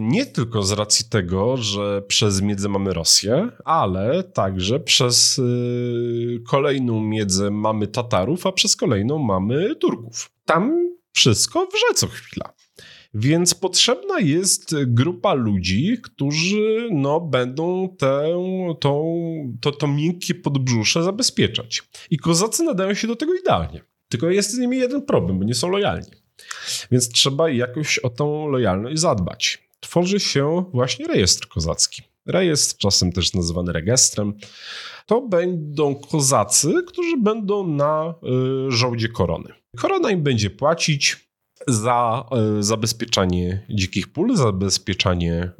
nie 0.00 0.26
tylko 0.26 0.62
z 0.62 0.72
racji 0.72 1.08
tego, 1.10 1.56
że 1.56 2.02
przez 2.02 2.42
miedzę 2.42 2.68
mamy 2.68 2.92
Rosję, 2.92 3.48
ale 3.64 4.22
także 4.22 4.80
przez 4.80 5.40
kolejną 6.48 7.00
miedzę 7.00 7.50
mamy 7.50 7.86
Tatarów, 7.86 8.46
a 8.46 8.52
przez 8.52 8.76
kolejną 8.76 9.18
mamy 9.18 9.76
Turków. 9.76 10.30
Tam 10.44 10.90
wszystko 11.12 11.66
wrze 11.66 11.94
co 11.94 12.06
chwila. 12.06 12.54
Więc 13.14 13.54
potrzebna 13.54 14.20
jest 14.20 14.74
grupa 14.86 15.34
ludzi, 15.34 15.98
którzy 16.02 16.88
no, 16.92 17.20
będą 17.20 17.96
tę, 17.98 18.24
tą, 18.80 19.58
to, 19.60 19.72
to 19.72 19.88
miękkie 19.88 20.34
podbrzusze 20.34 21.02
zabezpieczać. 21.02 21.82
I 22.10 22.18
kozacy 22.18 22.62
nadają 22.62 22.94
się 22.94 23.08
do 23.08 23.16
tego 23.16 23.34
idealnie. 23.34 23.82
Tylko 24.08 24.30
jest 24.30 24.50
z 24.50 24.58
nimi 24.58 24.78
jeden 24.78 25.02
problem, 25.02 25.38
bo 25.38 25.44
nie 25.44 25.54
są 25.54 25.68
lojalni. 25.68 26.10
Więc 26.90 27.08
trzeba 27.08 27.50
jakoś 27.50 27.98
o 27.98 28.10
tą 28.10 28.48
lojalność 28.48 29.00
zadbać. 29.00 29.68
Tworzy 29.80 30.20
się 30.20 30.64
właśnie 30.72 31.06
rejestr 31.06 31.48
kozacki. 31.48 32.02
Rejestr, 32.26 32.76
czasem 32.76 33.12
też 33.12 33.34
nazywany 33.34 33.72
rejestrem. 33.72 34.34
To 35.06 35.20
będą 35.20 35.94
kozacy, 35.94 36.74
którzy 36.86 37.16
będą 37.16 37.66
na 37.66 38.14
y, 38.68 38.70
żołdzie 38.70 39.08
korony. 39.08 39.52
Korona 39.76 40.10
im 40.10 40.22
będzie 40.22 40.50
płacić 40.50 41.29
za 41.72 42.24
e, 42.30 42.62
zabezpieczanie 42.62 43.66
dzikich 43.70 44.12
pól, 44.12 44.36
zabezpieczanie 44.36 45.32
e, 45.34 45.52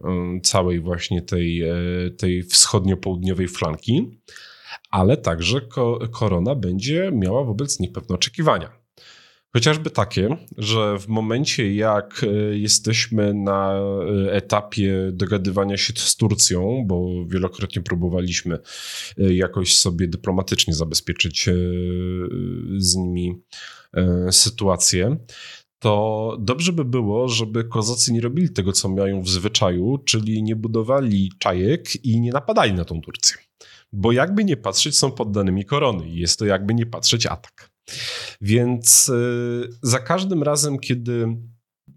całej 0.43 0.81
właśnie 0.81 1.23
tej, 1.23 1.63
e, 1.63 1.75
tej 2.17 2.43
wschodnio-południowej 2.43 3.49
flanki, 3.49 4.21
ale 4.91 5.17
także 5.17 5.61
korona 6.11 6.55
będzie 6.55 7.11
miała 7.15 7.45
wobec 7.45 7.81
nich 7.81 7.93
pewne 7.93 8.15
oczekiwania. 8.15 8.81
Chociażby 9.53 9.91
takie, 9.91 10.37
że 10.59 10.99
w 10.99 11.09
momencie 11.09 11.75
jak 11.75 12.27
jesteśmy 12.53 13.35
na 13.35 13.81
etapie 14.31 15.11
dogadywania 15.13 15.77
się 15.77 15.93
z 15.97 16.17
Turcją, 16.17 16.85
bo 16.87 17.27
wielokrotnie 17.27 17.83
próbowaliśmy 17.83 18.59
jakoś 19.17 19.77
sobie 19.77 20.09
dyplomatycznie 20.09 20.75
zabezpieczyć 20.75 21.49
z 22.79 22.97
nimi 22.97 23.43
sytuację, 24.31 25.17
to 25.81 26.37
dobrze 26.41 26.73
by 26.73 26.85
było, 26.85 27.29
żeby 27.29 27.65
kozacy 27.65 28.13
nie 28.13 28.21
robili 28.21 28.51
tego, 28.51 28.73
co 28.73 28.89
mają 28.89 29.23
w 29.23 29.29
zwyczaju, 29.29 29.99
czyli 29.99 30.43
nie 30.43 30.57
budowali 30.57 31.33
czajek 31.39 32.05
i 32.05 32.21
nie 32.21 32.33
napadali 32.33 32.73
na 32.73 32.85
tą 32.85 33.01
Turcję. 33.01 33.37
Bo 33.93 34.13
jakby 34.13 34.45
nie 34.45 34.57
patrzeć, 34.57 34.99
są 34.99 35.13
poddanymi 35.13 35.65
korony 35.65 36.09
i 36.09 36.21
jest 36.21 36.39
to 36.39 36.45
jakby 36.45 36.75
nie 36.75 36.87
patrzeć 36.87 37.27
atak. 37.27 37.71
Więc 38.41 39.09
yy, 39.09 39.71
za 39.83 39.99
każdym 39.99 40.43
razem, 40.43 40.79
kiedy, 40.79 41.37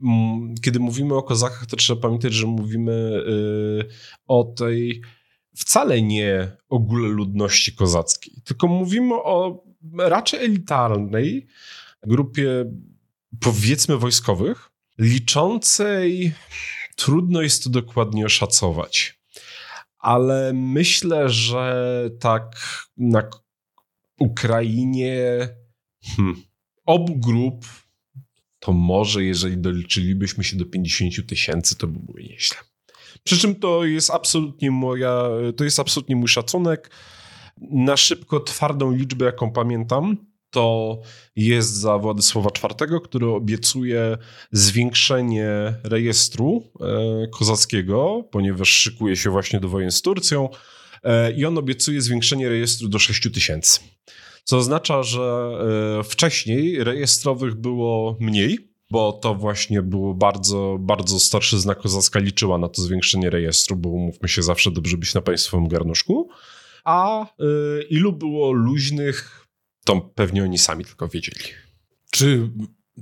mm, 0.03 0.55
kiedy 0.61 0.79
mówimy 0.79 1.15
o 1.15 1.23
kozakach, 1.23 1.65
to 1.65 1.77
trzeba 1.77 2.01
pamiętać, 2.01 2.33
że 2.33 2.47
mówimy 2.47 3.23
yy, 3.27 3.87
o 4.27 4.43
tej 4.43 5.01
wcale 5.55 6.01
nie 6.01 6.51
ogóle 6.69 7.09
ludności 7.09 7.75
kozackiej, 7.75 8.33
tylko 8.43 8.67
mówimy 8.67 9.15
o 9.15 9.63
raczej 9.97 10.45
elitarnej 10.45 11.47
grupie, 12.03 12.65
powiedzmy, 13.39 13.97
wojskowych, 13.97 14.69
liczącej, 14.97 16.33
trudno 16.95 17.41
jest 17.41 17.63
to 17.63 17.69
dokładnie 17.69 18.25
oszacować, 18.25 19.19
ale 19.99 20.51
myślę, 20.53 21.29
że 21.29 22.09
tak 22.19 22.43
na 22.97 23.23
Ukrainie 24.19 25.49
hmm, 26.03 26.43
obu 26.85 27.15
grup 27.15 27.65
to 28.59 28.73
może 28.73 29.23
jeżeli 29.23 29.57
doliczylibyśmy 29.57 30.43
się 30.43 30.57
do 30.57 30.65
50 30.65 31.27
tysięcy, 31.27 31.77
to 31.77 31.87
by 31.87 31.99
było 31.99 32.19
nieźle. 32.19 32.57
Przy 33.23 33.37
czym 33.37 33.55
to 33.55 33.85
jest 33.85 34.11
absolutnie 34.11 34.71
moja, 34.71 35.23
to 35.57 35.63
jest 35.63 35.79
absolutnie 35.79 36.15
mój 36.15 36.27
szacunek. 36.27 36.91
Na 37.57 37.97
szybko 37.97 38.39
twardą 38.39 38.91
liczbę, 38.91 39.25
jaką 39.25 39.51
pamiętam, 39.51 40.17
to 40.53 40.99
jest 41.35 41.73
za 41.73 41.97
Władysława 41.97 42.49
IV, 42.49 42.99
który 43.03 43.27
obiecuje 43.27 44.17
zwiększenie 44.51 45.47
rejestru 45.83 46.63
e, 46.81 47.27
kozackiego, 47.27 48.23
ponieważ 48.31 48.69
szykuje 48.69 49.15
się 49.15 49.29
właśnie 49.29 49.59
do 49.59 49.69
wojen 49.69 49.91
z 49.91 50.01
Turcją 50.01 50.49
e, 51.03 51.31
i 51.31 51.45
on 51.45 51.57
obiecuje 51.57 52.01
zwiększenie 52.01 52.49
rejestru 52.49 52.87
do 52.87 52.99
6 52.99 53.33
tysięcy. 53.33 53.79
Co 54.43 54.57
oznacza, 54.57 55.03
że 55.03 55.21
e, 55.99 56.03
wcześniej 56.03 56.83
rejestrowych 56.83 57.55
było 57.55 58.17
mniej, 58.19 58.73
bo 58.91 59.11
to 59.11 59.35
właśnie 59.35 59.81
było 59.81 60.13
bardzo, 60.13 60.77
bardzo 60.79 61.19
starszyzna 61.19 61.75
kozacka 61.75 62.19
liczyła 62.19 62.57
na 62.57 62.69
to 62.69 62.81
zwiększenie 62.81 63.29
rejestru, 63.29 63.75
bo 63.75 63.89
umówmy 63.89 64.29
się 64.29 64.43
zawsze 64.43 64.71
dobrze 64.71 64.97
być 64.97 65.13
na 65.13 65.21
państwowym 65.21 65.67
garnuszku. 65.67 66.29
A 66.83 67.25
ilu 67.89 68.13
było 68.13 68.51
luźnych, 68.51 69.42
to 69.85 70.01
pewnie 70.01 70.43
oni 70.43 70.57
sami 70.57 70.85
tylko 70.85 71.07
wiedzieli. 71.07 71.39
Czy 72.11 72.49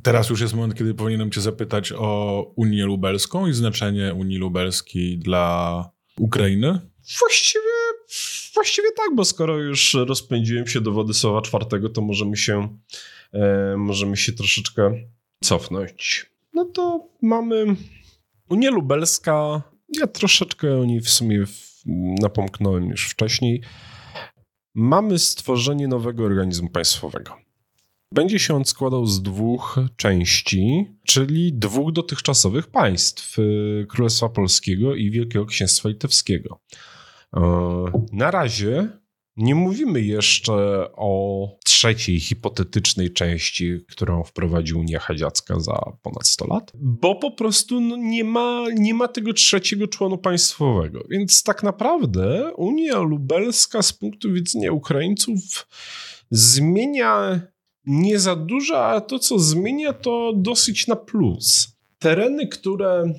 teraz 0.04 0.30
już 0.30 0.42
jest 0.42 0.54
moment, 0.54 0.76
kiedy 0.76 0.94
powinienem 0.94 1.32
cię 1.32 1.42
zapytać 1.42 1.92
o 1.92 2.44
Unię 2.56 2.86
Lubelską 2.86 3.48
i 3.48 3.54
znaczenie 3.54 4.14
Unii 4.14 4.38
Lubelskiej 4.38 5.18
dla 5.18 5.90
Ukrainy? 6.18 6.80
Właściwie, 7.20 7.64
właściwie 8.54 8.88
tak, 8.98 9.16
bo 9.16 9.26
skoro 9.26 9.58
już 9.58 9.94
rozpędziłem 9.94 10.68
się 10.68 10.82
do 10.82 10.92
Władysława 10.92 11.42
IV, 11.74 11.90
to 11.90 12.02
możemy 12.02 12.38
się, 12.38 12.78
e, 13.34 13.76
możemy 13.78 14.18
się 14.18 14.32
troszeczkę 14.32 14.94
cofnąć. 15.44 16.32
No 16.54 16.66
to 16.66 17.10
mamy 17.22 17.76
Unię 18.50 18.72
Lubelska. 18.72 19.62
Ja 20.00 20.08
troszeczkę 20.08 20.78
o 20.78 20.86
niej 20.86 21.02
w 21.02 21.10
sumie 21.10 21.46
napomknąłem 22.22 22.86
już 22.86 23.10
wcześniej. 23.10 23.62
Mamy 24.74 25.20
stworzenie 25.20 25.88
nowego 25.88 26.24
organizmu 26.24 26.70
państwowego. 26.70 27.38
Będzie 28.14 28.40
się 28.40 28.56
on 28.56 28.66
składał 28.66 29.06
z 29.06 29.22
dwóch 29.22 29.80
części, 29.96 30.86
czyli 31.04 31.54
dwóch 31.54 31.92
dotychczasowych 31.92 32.68
państw 32.68 33.40
y, 33.40 33.86
Królestwa 33.90 34.30
Polskiego 34.30 34.96
i 34.96 35.12
Wielkiego 35.12 35.46
Księstwa 35.46 35.90
Litewskiego. 35.90 36.60
E, 37.36 37.42
na 38.12 38.32
razie 38.32 39.01
nie 39.42 39.56
mówimy 39.56 40.02
jeszcze 40.02 40.54
o 40.96 41.48
trzeciej 41.64 42.20
hipotetycznej 42.20 43.14
części, 43.14 43.80
którą 43.90 44.24
wprowadził 44.24 44.80
Unia 44.80 45.00
Hadziacka 45.00 45.60
za 45.60 45.92
ponad 46.02 46.28
100 46.28 46.48
lat, 46.48 46.72
bo 46.76 47.16
po 47.16 47.32
prostu 47.32 47.82
no, 47.82 47.98
nie, 47.98 48.24
ma, 48.24 48.66
nie 48.76 48.94
ma 48.94 49.08
tego 49.08 49.34
trzeciego 49.34 49.88
członu 49.88 50.18
państwowego. 50.18 51.04
Więc 51.10 51.44
tak 51.44 51.64
naprawdę 51.64 52.52
Unia 52.56 53.00
Lubelska 53.00 53.82
z 53.82 53.94
punktu 53.94 54.34
widzenia 54.34 54.72
Ukraińców 54.72 55.68
zmienia 56.32 57.42
nie 57.86 58.20
za 58.20 58.36
dużo, 58.36 58.86
a 58.86 59.02
to 59.02 59.20
co 59.20 59.40
zmienia 59.40 59.94
to 59.94 60.34
dosyć 60.36 60.88
na 60.88 60.96
plus. 60.96 61.78
Tereny, 62.00 62.48
które 62.48 63.14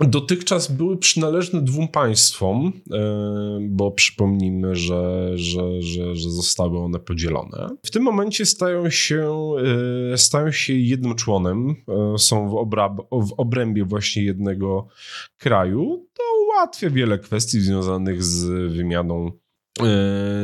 dotychczas 0.00 0.72
były 0.72 0.96
przynależne 0.96 1.62
dwóm 1.62 1.88
państwom, 1.88 2.72
e, 2.92 3.58
bo 3.60 3.90
przypomnijmy, 3.90 4.76
że, 4.76 5.30
że, 5.38 5.82
że, 5.82 6.16
że 6.16 6.30
zostały 6.30 6.78
one 6.78 6.98
podzielone. 6.98 7.68
W 7.86 7.90
tym 7.90 8.02
momencie 8.02 8.46
stają 8.46 8.90
się, 8.90 9.52
e, 10.12 10.18
stają 10.18 10.52
się 10.52 10.74
jednym 10.74 11.14
członem, 11.14 11.74
e, 12.14 12.18
są 12.18 12.48
w, 12.48 12.54
obrab, 12.54 12.92
w 13.12 13.32
obrębie 13.36 13.84
właśnie 13.84 14.22
jednego 14.22 14.88
kraju. 15.38 16.06
To 16.14 16.22
ułatwia 16.44 16.90
wiele 16.90 17.18
kwestii 17.18 17.60
związanych 17.60 18.24
z 18.24 18.72
wymianą 18.72 19.32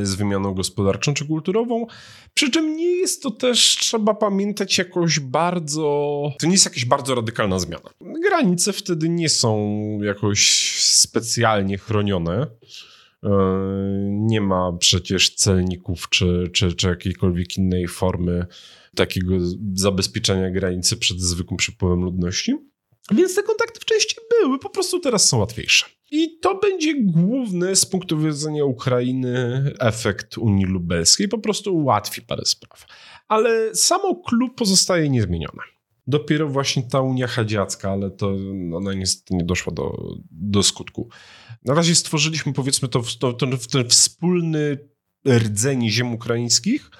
z 0.03 0.15
wymianą 0.15 0.55
gospodarczą 0.55 1.15
czy 1.15 1.27
kulturową. 1.27 1.87
Przy 2.35 2.51
czym 2.51 2.77
nie 2.77 2.97
jest 2.97 3.23
to 3.23 3.31
też, 3.31 3.77
trzeba 3.81 4.15
pamiętać, 4.15 4.79
jakoś 4.79 5.21
bardzo. 5.21 5.83
To 6.41 6.47
nie 6.47 6.53
jest 6.53 6.65
jakaś 6.65 6.85
bardzo 6.85 7.15
radykalna 7.15 7.59
zmiana. 7.59 7.91
Granice 8.01 8.73
wtedy 8.73 9.09
nie 9.09 9.29
są 9.29 9.79
jakoś 10.03 10.73
specjalnie 10.81 11.79
chronione. 11.79 12.47
E, 13.23 13.31
nie 14.11 14.41
ma 14.41 14.73
przecież 14.73 15.35
celników 15.35 16.09
czy, 16.09 16.51
czy, 16.53 16.73
czy 16.73 16.89
jakiejkolwiek 16.89 17.57
innej 17.57 17.89
formy 17.89 18.47
takiego 18.97 19.35
zabezpieczenia 19.75 20.51
granicy 20.51 20.97
przed 20.97 21.21
zwykłym 21.21 21.57
przepływem 21.57 22.05
ludności. 22.05 22.55
Więc 23.11 23.35
te 23.35 23.43
kontakty 23.43 23.81
wcześniej 23.81 24.27
były, 24.31 24.59
po 24.59 24.71
prostu 24.71 25.01
teraz 25.01 25.29
są 25.29 25.39
łatwiejsze. 25.39 25.87
I 26.17 26.39
to 26.39 26.59
będzie 26.59 26.95
główny 27.03 27.77
z 27.77 27.87
punktu 27.87 28.19
widzenia 28.19 28.65
Ukrainy 28.65 29.65
efekt 29.81 30.39
Unii 30.39 30.65
Lubelskiej. 30.65 31.29
Po 31.29 31.39
prostu 31.39 31.77
ułatwi 31.77 32.23
parę 32.23 32.43
spraw. 32.45 32.87
Ale 33.29 33.75
samo 33.75 34.17
klub 34.17 34.59
pozostaje 34.59 35.09
niezmienione. 35.09 35.63
Dopiero 36.07 36.49
właśnie 36.49 36.83
ta 36.83 37.01
Unia 37.01 37.27
Hadziacka, 37.27 37.91
ale 37.91 38.11
to 38.11 38.37
ona 38.75 38.95
niestety 38.95 39.35
nie 39.35 39.45
doszła 39.45 39.73
do, 39.73 40.15
do 40.31 40.63
skutku. 40.63 41.09
Na 41.65 41.75
razie 41.75 41.95
stworzyliśmy 41.95 42.53
powiedzmy 42.53 42.89
to, 42.89 43.03
to, 43.21 43.33
to, 43.33 43.47
ten 43.73 43.89
wspólny 43.89 44.79
rdzeń 45.29 45.91
ziem 45.91 46.15
ukraińskich, 46.15 46.91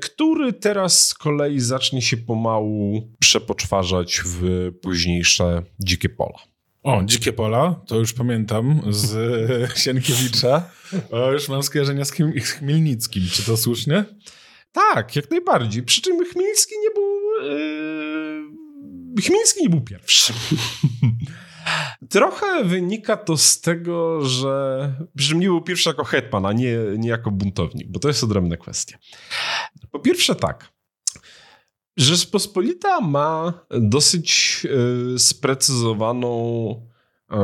który 0.00 0.52
teraz 0.52 1.06
z 1.08 1.14
kolei 1.14 1.60
zacznie 1.60 2.02
się 2.02 2.16
pomału 2.16 3.12
przepoczwarzać 3.18 4.22
w 4.24 4.70
późniejsze 4.82 5.62
dzikie 5.78 6.08
pola. 6.08 6.53
O, 6.84 7.02
Dzikie 7.04 7.32
Pola, 7.32 7.80
to 7.86 7.98
już 7.98 8.12
pamiętam 8.12 8.80
z 8.88 9.12
Sienkiewicza. 9.82 10.70
O, 11.10 11.32
już 11.32 11.48
mam 11.48 11.62
skojarzenia 11.62 12.04
z, 12.04 12.12
Chmielnickim. 12.42 13.22
Czy 13.32 13.42
to 13.42 13.56
słusznie? 13.56 14.04
Tak, 14.72 15.16
jak 15.16 15.30
najbardziej. 15.30 15.82
Przy 15.82 16.02
czym 16.02 16.24
Chmielnicki 16.24 16.74
nie 16.82 16.90
był... 16.90 17.20
Yy... 17.42 19.22
Chmielnicki 19.22 19.62
nie 19.62 19.68
był 19.68 19.80
pierwszy. 19.80 20.32
Trochę 22.10 22.64
wynika 22.64 23.16
to 23.16 23.36
z 23.36 23.60
tego, 23.60 24.24
że 24.24 24.92
przy 25.16 25.36
nie 25.36 25.46
był 25.46 25.62
pierwszy 25.62 25.88
jako 25.88 26.04
hetman, 26.04 26.46
a 26.46 26.52
nie, 26.52 26.78
nie 26.98 27.08
jako 27.08 27.30
buntownik, 27.30 27.88
bo 27.88 27.98
to 27.98 28.08
jest 28.08 28.24
odrębna 28.24 28.56
kwestia. 28.56 28.98
Po 29.90 29.98
pierwsze 29.98 30.34
tak, 30.34 30.73
Rzeczpospolita 31.96 33.00
ma 33.00 33.52
dosyć 33.70 34.60
y, 35.14 35.18
sprecyzowaną 35.18 36.30
y, 37.30 37.34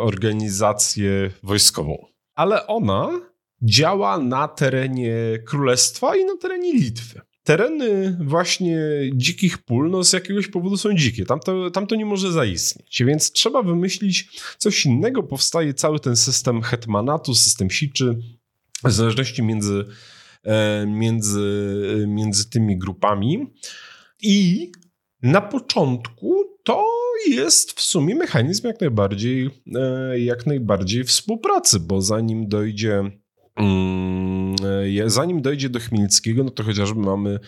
organizację 0.00 1.30
wojskową, 1.42 2.06
ale 2.34 2.66
ona 2.66 3.20
działa 3.62 4.18
na 4.18 4.48
terenie 4.48 5.14
królestwa 5.46 6.16
i 6.16 6.24
na 6.24 6.36
terenie 6.36 6.72
Litwy. 6.72 7.20
Tereny 7.48 8.18
właśnie 8.20 8.78
dzikich 9.14 9.58
pól 9.58 9.90
no 9.90 10.04
z 10.04 10.12
jakiegoś 10.12 10.48
powodu 10.48 10.76
są 10.76 10.94
dzikie. 10.94 11.24
Tam 11.24 11.40
to, 11.40 11.70
tam 11.70 11.86
to 11.86 11.94
nie 11.94 12.06
może 12.06 12.32
zaistnieć. 12.32 13.02
Więc 13.04 13.32
trzeba 13.32 13.62
wymyślić 13.62 14.28
coś 14.58 14.86
innego. 14.86 15.22
Powstaje 15.22 15.74
cały 15.74 16.00
ten 16.00 16.16
system 16.16 16.62
hetmanatu, 16.62 17.34
system 17.34 17.70
siczy, 17.70 18.18
w 18.84 18.92
zależności 18.92 19.42
między 19.42 19.84
między, 20.86 22.04
między 22.06 22.50
tymi 22.50 22.78
grupami. 22.78 23.46
I 24.22 24.72
na 25.22 25.40
początku 25.40 26.44
to 26.64 26.84
jest 27.28 27.72
w 27.72 27.80
sumie 27.80 28.14
mechanizm 28.14 28.66
jak 28.66 28.80
najbardziej, 28.80 29.50
e, 29.74 30.20
jak 30.20 30.46
najbardziej 30.46 31.04
współpracy, 31.04 31.80
bo 31.80 32.02
zanim 32.02 32.48
dojdzie 32.48 33.10
mm, 33.56 34.56
e, 35.04 35.10
zanim 35.10 35.42
dojdzie 35.42 35.68
do 35.68 35.80
Chmielnickiego, 35.80 36.44
no 36.44 36.50
to 36.50 36.62
chociażby 36.62 37.00
mamy 37.00 37.38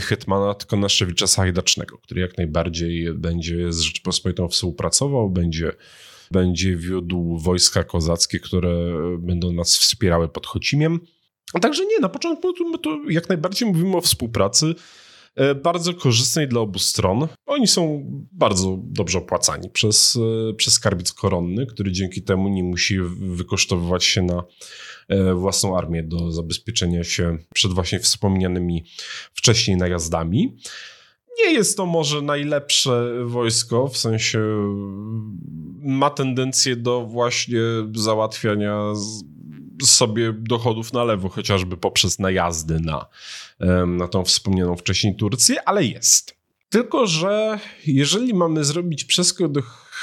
hetmana 0.00 0.54
Konaszewicza 0.66 1.26
Sajdacznego, 1.26 1.98
który 1.98 2.20
jak 2.20 2.38
najbardziej 2.38 3.14
będzie 3.14 3.72
z 3.72 3.80
Rzeczpospolitą 3.80 4.48
współpracował, 4.48 5.30
będzie, 5.30 5.72
będzie 6.30 6.76
wiódł 6.76 7.38
wojska 7.38 7.84
kozackie, 7.84 8.40
które 8.40 8.72
będą 9.18 9.52
nas 9.52 9.76
wspierały 9.76 10.28
pod 10.28 10.46
Chocimiem. 10.46 11.00
Także 11.60 11.86
nie, 11.86 11.98
na 12.00 12.08
początku 12.08 12.78
to 12.78 12.98
jak 13.08 13.28
najbardziej 13.28 13.68
mówimy 13.68 13.96
o 13.96 14.00
współpracy. 14.00 14.74
e, 15.34 15.54
bardzo 15.54 15.94
korzystnej 15.94 16.48
dla 16.48 16.60
obu 16.60 16.78
stron. 16.78 17.28
Oni 17.46 17.66
są 17.66 18.04
bardzo 18.32 18.78
dobrze 18.82 19.18
opłacani 19.18 19.70
przez, 19.70 20.18
e, 20.50 20.54
przez 20.54 20.74
skarbiec 20.74 21.12
koronny, 21.12 21.66
który 21.66 21.92
dzięki 21.92 22.22
temu 22.22 22.48
nie 22.48 22.62
musi 22.64 22.98
wykosztowywać 23.20 24.04
się 24.04 24.22
na 24.22 24.44
e, 25.08 25.34
własną 25.34 25.78
armię 25.78 26.02
do 26.02 26.32
zabezpieczenia 26.32 27.04
się 27.04 27.38
przed 27.54 27.72
właśnie 27.72 28.00
wspomnianymi 28.00 28.84
wcześniej 29.34 29.76
najazdami. 29.76 30.56
Nie 31.44 31.52
jest 31.52 31.76
to 31.76 31.86
może 31.86 32.22
najlepsze 32.22 33.24
wojsko, 33.24 33.88
w 33.88 33.96
sensie 33.96 34.40
ma 35.82 36.10
tendencję 36.10 36.76
do 36.76 37.06
właśnie 37.06 37.60
załatwiania 37.94 38.92
sobie 39.86 40.32
dochodów 40.32 40.92
na 40.92 41.04
lewo, 41.04 41.28
chociażby 41.28 41.76
poprzez 41.76 42.18
najazdy 42.18 42.80
na, 42.80 43.06
na 43.86 44.08
tą 44.08 44.24
wspomnianą 44.24 44.76
wcześniej 44.76 45.16
Turcję, 45.16 45.68
ale 45.68 45.84
jest. 45.84 46.36
Tylko, 46.68 47.06
że 47.06 47.58
jeżeli 47.86 48.34
mamy 48.34 48.64
zrobić 48.64 49.04
przeskok 49.04 49.52
do, 49.52 49.62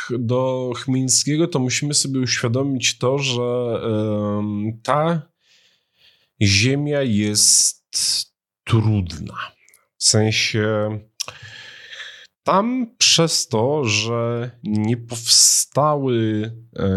do 0.10 0.72
Chmielnickiego, 0.76 1.48
to 1.48 1.60
musimy 1.60 1.94
sobie 1.94 2.20
uświadomić 2.20 2.98
to, 2.98 3.18
że 3.20 3.42
ta 4.84 5.22
ziemia 6.42 7.02
jest 7.02 8.34
trudna. 8.64 9.36
W 9.98 10.04
sensie 10.04 10.90
tam 12.48 12.88
przez 12.98 13.48
to, 13.48 13.84
że 13.84 14.52
nie 14.64 14.98
powstały, 14.98 16.52
e, 16.76 16.90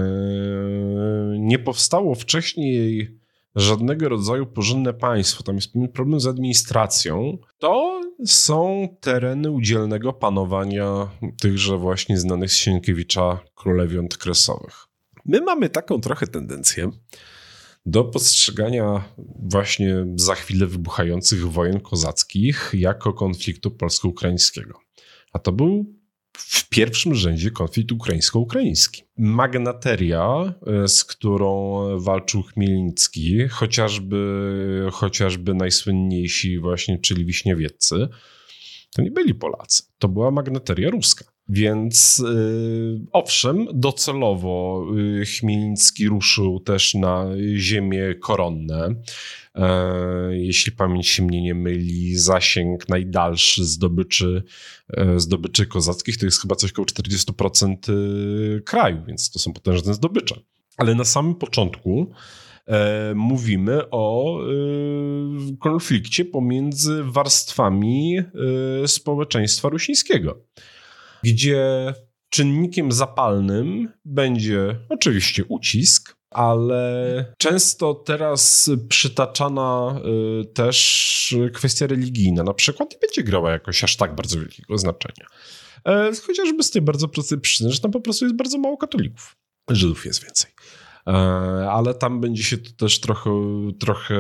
nie 1.38 1.58
powstało 1.58 2.14
wcześniej 2.14 3.18
żadnego 3.56 4.08
rodzaju 4.08 4.46
porządne 4.46 4.94
państwo, 4.94 5.42
tam 5.42 5.54
jest 5.56 5.72
problem 5.92 6.20
z 6.20 6.26
administracją, 6.26 7.38
to 7.58 8.00
są 8.26 8.88
tereny 9.00 9.50
udzielnego 9.50 10.12
panowania 10.12 11.10
tychże 11.40 11.76
właśnie 11.76 12.18
znanych 12.18 12.52
z 12.52 12.56
Sienkiewicza 12.56 13.40
królewiąt 13.54 14.16
kresowych. 14.16 14.86
My 15.24 15.40
mamy 15.40 15.68
taką 15.68 16.00
trochę 16.00 16.26
tendencję 16.26 16.90
do 17.86 18.04
postrzegania 18.04 19.04
właśnie 19.42 20.06
za 20.16 20.34
chwilę 20.34 20.66
wybuchających 20.66 21.50
wojen 21.50 21.80
kozackich 21.80 22.70
jako 22.74 23.12
konfliktu 23.12 23.70
polsko-ukraińskiego. 23.70 24.80
A 25.32 25.38
to 25.38 25.52
był 25.52 26.00
w 26.32 26.68
pierwszym 26.68 27.14
rzędzie 27.14 27.50
konflikt 27.50 27.92
ukraińsko-ukraiński. 27.92 29.02
Magnateria, 29.16 30.54
e, 30.66 30.88
z 30.88 31.04
którą 31.04 31.80
walczył 31.98 32.42
Chmielnicki, 32.42 33.48
chociażby, 33.48 34.88
chociażby 34.92 35.54
najsłynniejsi 35.54 36.58
właśnie, 36.58 36.98
czyli 36.98 37.24
Wiśniewieccy, 37.24 38.08
to 38.94 39.02
nie 39.02 39.10
byli 39.10 39.34
Polacy. 39.34 39.82
To 39.98 40.08
była 40.08 40.30
magnateria 40.30 40.90
ruska. 40.90 41.24
Więc 41.52 42.18
yy, 42.18 43.00
owszem, 43.12 43.66
docelowo 43.74 44.86
yy, 44.94 46.08
ruszył 46.08 46.60
też 46.60 46.94
na 46.94 47.26
ziemie 47.56 48.14
koronne. 48.14 48.94
E, 49.54 50.36
jeśli 50.36 50.72
pamięć 50.72 51.08
się 51.08 51.22
mnie 51.22 51.42
nie 51.42 51.54
myli, 51.54 52.16
zasięg 52.16 52.88
najdalszy 52.88 53.64
zdobyczy, 53.64 54.42
e, 54.88 55.20
zdobyczy 55.20 55.66
kozackich 55.66 56.18
to 56.18 56.26
jest 56.26 56.40
chyba 56.40 56.54
coś 56.54 56.70
około 56.70 56.86
40% 56.86 57.76
e, 57.88 58.60
kraju, 58.60 59.02
więc 59.06 59.30
to 59.30 59.38
są 59.38 59.52
potężne 59.52 59.94
zdobycze. 59.94 60.40
Ale 60.76 60.94
na 60.94 61.04
samym 61.04 61.34
początku 61.34 62.12
e, 62.66 63.12
mówimy 63.14 63.90
o 63.90 64.38
e, 64.40 64.46
konflikcie 65.58 66.24
pomiędzy 66.24 67.02
warstwami 67.04 68.18
społeczeństwa 68.86 69.68
rusińskiego, 69.68 70.44
gdzie 71.24 71.94
czynnikiem 72.30 72.92
zapalnym 72.92 73.92
będzie 74.04 74.78
oczywiście 74.88 75.44
ucisk, 75.44 76.16
ale 76.30 77.24
często 77.38 77.94
teraz 77.94 78.70
przytaczana 78.88 80.00
y, 80.42 80.44
też 80.44 81.36
kwestia 81.52 81.86
religijna 81.86 82.42
na 82.42 82.54
przykład 82.54 82.92
nie 82.92 82.98
będzie 82.98 83.22
grała 83.22 83.50
jakoś 83.50 83.84
aż 83.84 83.96
tak 83.96 84.14
bardzo 84.14 84.40
wielkiego 84.40 84.78
znaczenia. 84.78 85.26
E, 85.86 86.12
chociażby 86.26 86.62
z 86.62 86.70
tej 86.70 86.82
bardzo 86.82 87.08
prostej 87.08 87.40
przyczyny, 87.40 87.70
że 87.72 87.80
tam 87.80 87.90
po 87.90 88.00
prostu 88.00 88.24
jest 88.24 88.36
bardzo 88.36 88.58
mało 88.58 88.76
katolików. 88.76 89.36
Żydów 89.70 90.06
jest 90.06 90.24
więcej. 90.24 90.50
E, 91.06 91.10
ale 91.70 91.94
tam 91.94 92.20
będzie 92.20 92.42
się 92.42 92.58
to 92.58 92.70
też 92.70 93.00
trochę, 93.00 93.30
trochę 93.80 94.14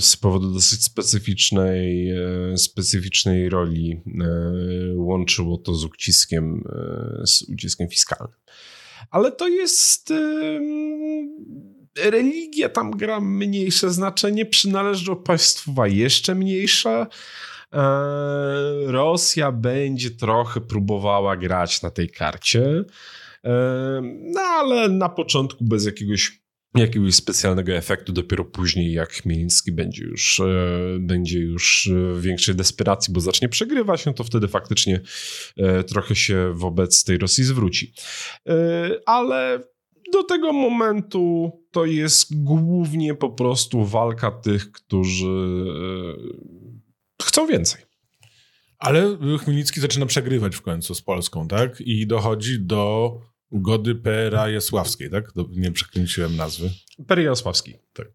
z 0.00 0.16
powodu 0.16 0.54
dosyć 0.54 0.84
specyficznej, 0.84 2.10
e, 2.10 2.58
specyficznej 2.58 3.48
roli 3.48 4.00
łączyło 4.94 5.58
to 5.58 5.74
z 5.74 5.84
uciskiem, 5.84 6.64
z 7.26 7.42
uciskiem 7.42 7.88
fiskalnym 7.88 8.38
ale 9.10 9.32
to 9.32 9.48
jest. 9.48 10.12
religia 11.96 12.68
tam 12.68 12.90
gra 12.90 13.20
mniejsze 13.20 13.90
znaczenie, 13.90 14.46
przynależność 14.46 15.06
do 15.06 15.16
państwa 15.16 15.88
jeszcze 15.88 16.34
mniejsza. 16.34 17.06
E, 17.72 17.78
Rosja 18.86 19.52
będzie 19.52 20.10
trochę 20.10 20.60
próbowała 20.60 21.36
grać 21.36 21.82
na 21.82 21.90
tej 21.90 22.08
karcie, 22.08 22.64
e, 22.64 22.84
no 24.34 24.40
ale 24.40 24.88
na 24.88 25.08
początku 25.08 25.64
bez 25.64 25.86
jakiegoś 25.86 26.42
jakiegoś 26.74 27.14
specjalnego 27.14 27.72
efektu. 27.72 28.12
Dopiero 28.12 28.44
później, 28.44 28.92
jak 28.92 29.12
Chmielnicki 29.12 29.72
będzie 29.72 30.04
już, 30.04 30.40
e, 30.40 30.44
będzie 31.00 31.38
już 31.38 31.90
w 32.14 32.22
większej 32.22 32.54
desperacji, 32.54 33.14
bo 33.14 33.20
zacznie 33.20 33.48
przegrywać, 33.48 34.06
no 34.06 34.12
to 34.12 34.24
wtedy 34.24 34.48
faktycznie 34.48 35.00
e, 35.56 35.84
trochę 35.84 36.16
się 36.16 36.52
wobec 36.54 37.04
tej 37.04 37.18
Rosji 37.18 37.44
zwróci. 37.44 37.92
E, 38.48 38.90
ale 39.06 39.60
do 40.12 40.22
tego 40.22 40.52
momentu 40.52 41.50
to 41.70 41.84
jest 41.84 42.42
głównie 42.42 43.14
po 43.14 43.30
prostu 43.30 43.84
walka 43.84 44.30
tych, 44.30 44.72
którzy 44.72 45.64
chcą 47.22 47.46
więcej. 47.46 47.87
Ale 48.78 49.18
Chmielnicki 49.44 49.80
zaczyna 49.80 50.06
przegrywać 50.06 50.56
w 50.56 50.62
końcu 50.62 50.94
z 50.94 51.02
Polską, 51.02 51.48
tak? 51.48 51.80
I 51.80 52.06
dochodzi 52.06 52.60
do 52.60 53.12
ugody 53.50 53.94
Perajasławskiej, 53.94 55.10
tak? 55.10 55.24
Nie 55.50 55.72
przekręciłem 55.72 56.36
nazwy. 56.36 56.70
Perajasławskiej, 57.06 57.78
tak. 57.92 58.06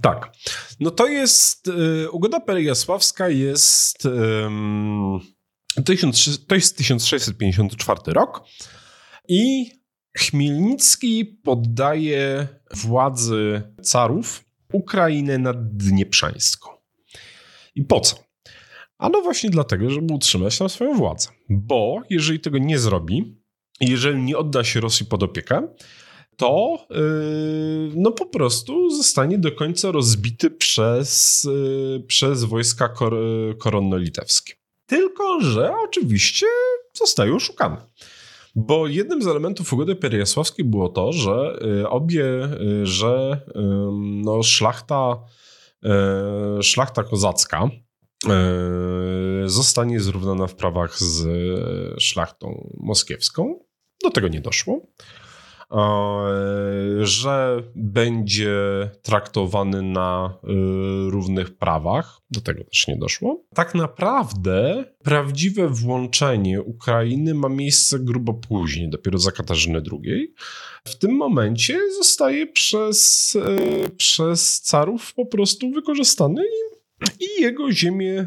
Tak. 0.00 0.32
No 0.80 0.90
to 0.90 1.06
jest, 1.06 1.68
y, 1.68 2.10
ugoda 2.10 2.40
perejasławska 2.40 3.28
jest, 3.28 4.02
to 6.48 6.54
jest 6.54 6.76
1654 6.76 8.00
rok 8.06 8.44
i 9.28 9.70
Chmielnicki 10.18 11.24
poddaje 11.24 12.48
władzy 12.74 13.62
carów 13.82 14.44
Ukrainę 14.72 15.38
naddnieprzańską. 15.38 16.70
I 17.74 17.84
po 17.84 18.00
co? 18.00 18.23
Ano 18.98 19.22
właśnie 19.22 19.50
dlatego, 19.50 19.90
żeby 19.90 20.14
utrzymać 20.14 20.58
tam 20.58 20.68
swoją 20.68 20.94
władzę. 20.94 21.28
Bo 21.48 22.02
jeżeli 22.10 22.40
tego 22.40 22.58
nie 22.58 22.78
zrobi, 22.78 23.38
jeżeli 23.80 24.22
nie 24.22 24.38
odda 24.38 24.64
się 24.64 24.80
Rosji 24.80 25.06
pod 25.06 25.22
opiekę, 25.22 25.68
to 26.36 26.78
yy, 26.90 27.92
no 27.96 28.12
po 28.12 28.26
prostu 28.26 28.90
zostanie 28.90 29.38
do 29.38 29.52
końca 29.52 29.90
rozbity 29.90 30.50
przez, 30.50 31.44
yy, 31.44 32.04
przez 32.06 32.44
wojska 32.44 32.88
kor 32.88 33.14
koronno-litewskie. 33.58 34.52
Tylko, 34.86 35.40
że 35.40 35.74
oczywiście 35.84 36.46
zostaje 36.94 37.34
oszukany. 37.34 37.76
Bo 38.54 38.86
jednym 38.86 39.22
z 39.22 39.26
elementów 39.26 39.72
ugody 39.72 39.96
perejasławskiej 39.96 40.64
było 40.64 40.88
to, 40.88 41.12
że 41.12 41.58
yy, 41.60 41.88
obie, 41.88 42.48
yy, 42.60 42.86
że 42.86 43.40
no, 44.00 44.42
szlachta, 44.42 45.18
yy, 45.82 46.62
szlachta 46.62 47.04
kozacka 47.04 47.70
zostanie 49.46 50.00
zrównana 50.00 50.46
w 50.46 50.54
prawach 50.54 50.98
z 50.98 51.26
szlachtą 52.02 52.72
moskiewską. 52.80 53.58
Do 54.02 54.10
tego 54.10 54.28
nie 54.28 54.40
doszło. 54.40 54.86
Że 57.00 57.62
będzie 57.74 58.54
traktowany 59.02 59.82
na 59.82 60.38
równych 61.08 61.56
prawach, 61.56 62.20
do 62.30 62.40
tego 62.40 62.64
też 62.64 62.88
nie 62.88 62.96
doszło. 62.96 63.44
Tak 63.54 63.74
naprawdę 63.74 64.84
prawdziwe 65.02 65.68
włączenie 65.68 66.62
Ukrainy 66.62 67.34
ma 67.34 67.48
miejsce 67.48 67.98
grubo 67.98 68.34
później, 68.34 68.90
dopiero 68.90 69.18
za 69.18 69.32
Katarzyny 69.32 69.82
II. 69.92 70.34
W 70.84 70.98
tym 70.98 71.16
momencie 71.16 71.80
zostaje 71.98 72.46
przez, 72.46 73.36
przez 73.96 74.60
carów 74.60 75.14
po 75.14 75.26
prostu 75.26 75.70
wykorzystany 75.70 76.42
i 76.42 76.73
i 77.20 77.42
jego 77.42 77.72
ziemię, 77.72 78.26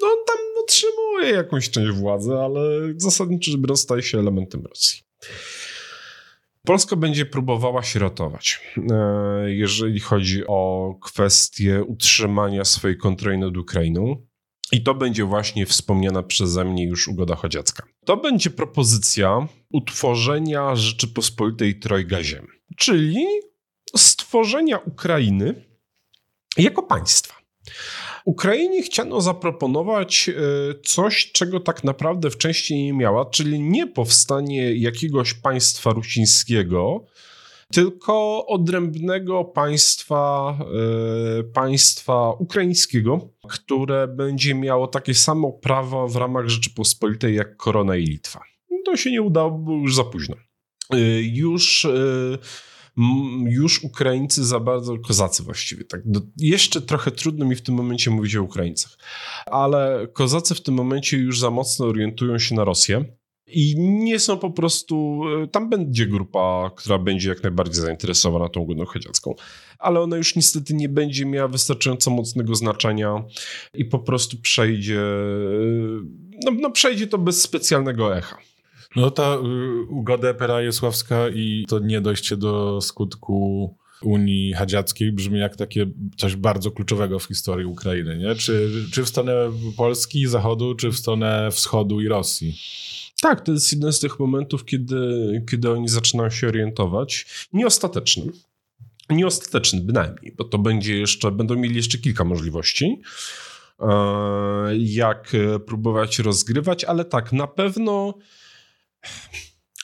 no 0.00 0.08
tam 0.26 0.38
otrzymuje 0.64 1.30
jakąś 1.30 1.70
część 1.70 1.90
władzy, 1.90 2.32
ale 2.32 2.60
zasadniczo 2.96 3.76
staje 3.76 4.02
się 4.02 4.18
elementem 4.18 4.66
Rosji. 4.66 5.02
Polska 6.64 6.96
będzie 6.96 7.26
próbowała 7.26 7.82
się 7.82 7.98
ratować, 7.98 8.60
e, 8.90 9.50
jeżeli 9.50 10.00
chodzi 10.00 10.46
o 10.46 10.94
kwestię 11.02 11.84
utrzymania 11.84 12.64
swojej 12.64 12.96
kontroli 12.96 13.38
nad 13.38 13.56
Ukrainą. 13.56 14.26
I 14.72 14.82
to 14.82 14.94
będzie 14.94 15.24
właśnie 15.24 15.66
wspomniana 15.66 16.22
przeze 16.22 16.64
mnie 16.64 16.86
już 16.86 17.08
ugoda 17.08 17.34
chodziacka. 17.34 17.86
To 18.04 18.16
będzie 18.16 18.50
propozycja 18.50 19.48
utworzenia 19.72 20.76
Rzeczypospolitej 20.76 21.78
Trojga 21.78 22.22
Ziem, 22.22 22.46
czyli 22.76 23.26
stworzenia 23.96 24.78
Ukrainy 24.78 25.64
jako 26.56 26.82
państwa. 26.82 27.34
Ukrainie 28.24 28.82
chciano 28.82 29.20
zaproponować 29.20 30.28
e, 30.28 30.32
coś, 30.84 31.32
czego 31.32 31.60
tak 31.60 31.84
naprawdę 31.84 32.30
wcześniej 32.30 32.84
nie 32.84 32.92
miała, 32.92 33.24
czyli 33.24 33.60
nie 33.60 33.86
powstanie 33.86 34.74
jakiegoś 34.74 35.34
państwa 35.34 35.90
rusińskiego, 35.90 37.04
tylko 37.72 38.46
odrębnego 38.46 39.44
państwa, 39.44 40.54
e, 41.40 41.42
państwa 41.44 42.32
ukraińskiego, 42.38 43.28
które 43.48 44.08
będzie 44.08 44.54
miało 44.54 44.86
takie 44.86 45.14
samo 45.14 45.52
prawo 45.52 46.08
w 46.08 46.16
ramach 46.16 46.48
Rzeczypospolitej 46.48 47.34
jak 47.34 47.56
Korona 47.56 47.96
i 47.96 48.04
Litwa. 48.04 48.40
To 48.84 48.96
się 48.96 49.10
nie 49.10 49.22
udało, 49.22 49.50
bo 49.50 49.72
już 49.72 49.94
za 49.94 50.04
późno. 50.04 50.36
E, 50.90 50.98
już 51.22 51.86
już 53.46 53.84
Ukraińcy 53.84 54.44
za 54.44 54.60
bardzo, 54.60 54.98
kozacy 54.98 55.42
właściwie, 55.42 55.84
tak. 55.84 56.00
Jeszcze 56.36 56.80
trochę 56.80 57.10
trudno 57.10 57.44
mi 57.44 57.56
w 57.56 57.62
tym 57.62 57.74
momencie 57.74 58.10
mówić 58.10 58.36
o 58.36 58.42
Ukraińcach, 58.42 58.98
ale 59.46 60.08
kozacy 60.12 60.54
w 60.54 60.62
tym 60.62 60.74
momencie 60.74 61.16
już 61.16 61.40
za 61.40 61.50
mocno 61.50 61.86
orientują 61.86 62.38
się 62.38 62.54
na 62.54 62.64
Rosję. 62.64 63.04
I 63.52 63.74
nie 63.78 64.18
są 64.18 64.38
po 64.38 64.50
prostu. 64.50 65.22
E, 65.42 65.46
tam 65.46 65.70
będzie 65.70 66.06
grupa, 66.06 66.70
która 66.76 66.98
będzie 66.98 67.28
jak 67.28 67.42
najbardziej 67.42 67.82
zainteresowana 67.82 68.48
tą 68.48 68.60
ugodą 68.60 68.84
chodziacką, 68.84 69.34
ale 69.78 70.00
ona 70.00 70.16
już 70.16 70.36
niestety 70.36 70.74
nie 70.74 70.88
będzie 70.88 71.26
miała 71.26 71.48
wystarczająco 71.48 72.10
mocnego 72.10 72.54
znaczenia 72.54 73.24
i 73.74 73.84
po 73.84 73.98
prostu 73.98 74.36
przejdzie. 74.42 75.00
E, 75.00 75.40
no, 76.44 76.50
no 76.60 76.70
przejdzie 76.70 77.06
to 77.06 77.18
bez 77.18 77.42
specjalnego 77.42 78.16
echa. 78.16 78.38
No 78.96 79.10
ta 79.10 79.34
y, 79.34 79.82
ugoda 79.88 80.34
Pera-Jesławska 80.34 81.28
i 81.34 81.64
to 81.68 81.78
nie 81.78 82.00
dojście 82.00 82.36
do 82.36 82.80
skutku 82.80 83.76
Unii 84.02 84.52
Hadziackiej 84.52 85.12
brzmi 85.12 85.38
jak 85.38 85.56
takie 85.56 85.86
coś 86.16 86.36
bardzo 86.36 86.70
kluczowego 86.70 87.18
w 87.18 87.24
historii 87.24 87.66
Ukrainy, 87.66 88.18
nie? 88.18 88.34
Czy, 88.34 88.70
czy 88.92 89.04
w 89.04 89.08
stronę 89.08 89.32
Polski, 89.76 90.26
Zachodu, 90.26 90.74
czy 90.74 90.90
w 90.90 90.98
stronę 90.98 91.48
Wschodu 91.50 92.00
i 92.00 92.08
Rosji? 92.08 92.58
Tak, 93.22 93.40
to 93.40 93.52
jest 93.52 93.72
jeden 93.72 93.92
z 93.92 94.00
tych 94.00 94.18
momentów, 94.18 94.64
kiedy, 94.64 94.96
kiedy 95.50 95.70
oni 95.70 95.88
zaczynają 95.88 96.30
się 96.30 96.48
orientować. 96.48 97.26
Nieostateczny. 97.52 98.32
Nieostateczny 99.10 99.80
bynajmniej, 99.80 100.34
bo 100.38 100.44
to 100.44 100.58
będzie 100.58 100.98
jeszcze, 100.98 101.30
będą 101.30 101.56
mieli 101.56 101.76
jeszcze 101.76 101.98
kilka 101.98 102.24
możliwości, 102.24 103.00
e, 103.80 103.86
jak 104.76 105.32
próbować 105.66 106.18
rozgrywać, 106.18 106.84
ale 106.84 107.04
tak, 107.04 107.32
na 107.32 107.46
pewno 107.46 108.14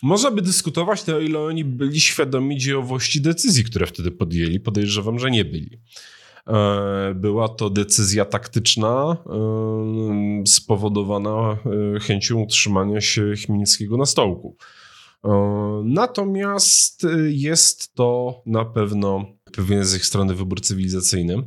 można 0.03 0.31
by 0.31 0.43
dyskutować, 0.43 1.03
to 1.03 1.17
o 1.17 1.21
ile 1.21 1.41
oni 1.41 1.65
byli 1.65 2.01
świadomi 2.01 2.57
dziejowości 2.57 3.21
decyzji, 3.21 3.65
które 3.65 3.87
wtedy 3.87 4.11
podjęli. 4.11 4.61
Podejrzewam, 4.61 5.19
że 5.19 5.31
nie 5.31 5.45
byli. 5.45 5.81
E, 6.47 7.15
była 7.15 7.49
to 7.49 7.71
decyzja 7.71 8.25
taktyczna 8.25 9.17
e, 9.27 10.47
spowodowana 10.47 11.59
e, 11.97 12.01
chęcią 12.01 12.41
utrzymania 12.41 13.01
się 13.01 13.35
Chmielnickiego 13.37 13.97
na 13.97 14.07
stołku. 14.07 14.57
Natomiast 15.85 17.07
jest 17.29 17.95
to 17.95 18.43
na 18.47 18.65
pewno 18.65 19.25
pewien 19.53 19.85
z 19.85 19.97
ich 19.97 20.07
strony 20.07 20.35
wybór 20.35 20.61
cywilizacyjny. 20.61 21.43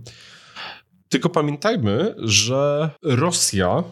Tylko 1.10 1.30
pamiętajmy, 1.30 2.16
że 2.18 2.90
Rosja 3.04 3.84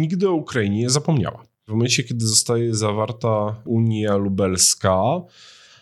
nigdy 0.00 0.28
o 0.28 0.32
Ukrainie 0.32 0.78
nie 0.78 0.90
zapomniała. 0.90 1.47
W 1.68 1.70
momencie, 1.70 2.04
kiedy 2.04 2.26
zostaje 2.26 2.74
zawarta 2.74 3.62
Unia 3.64 4.16
Lubelska, 4.16 5.00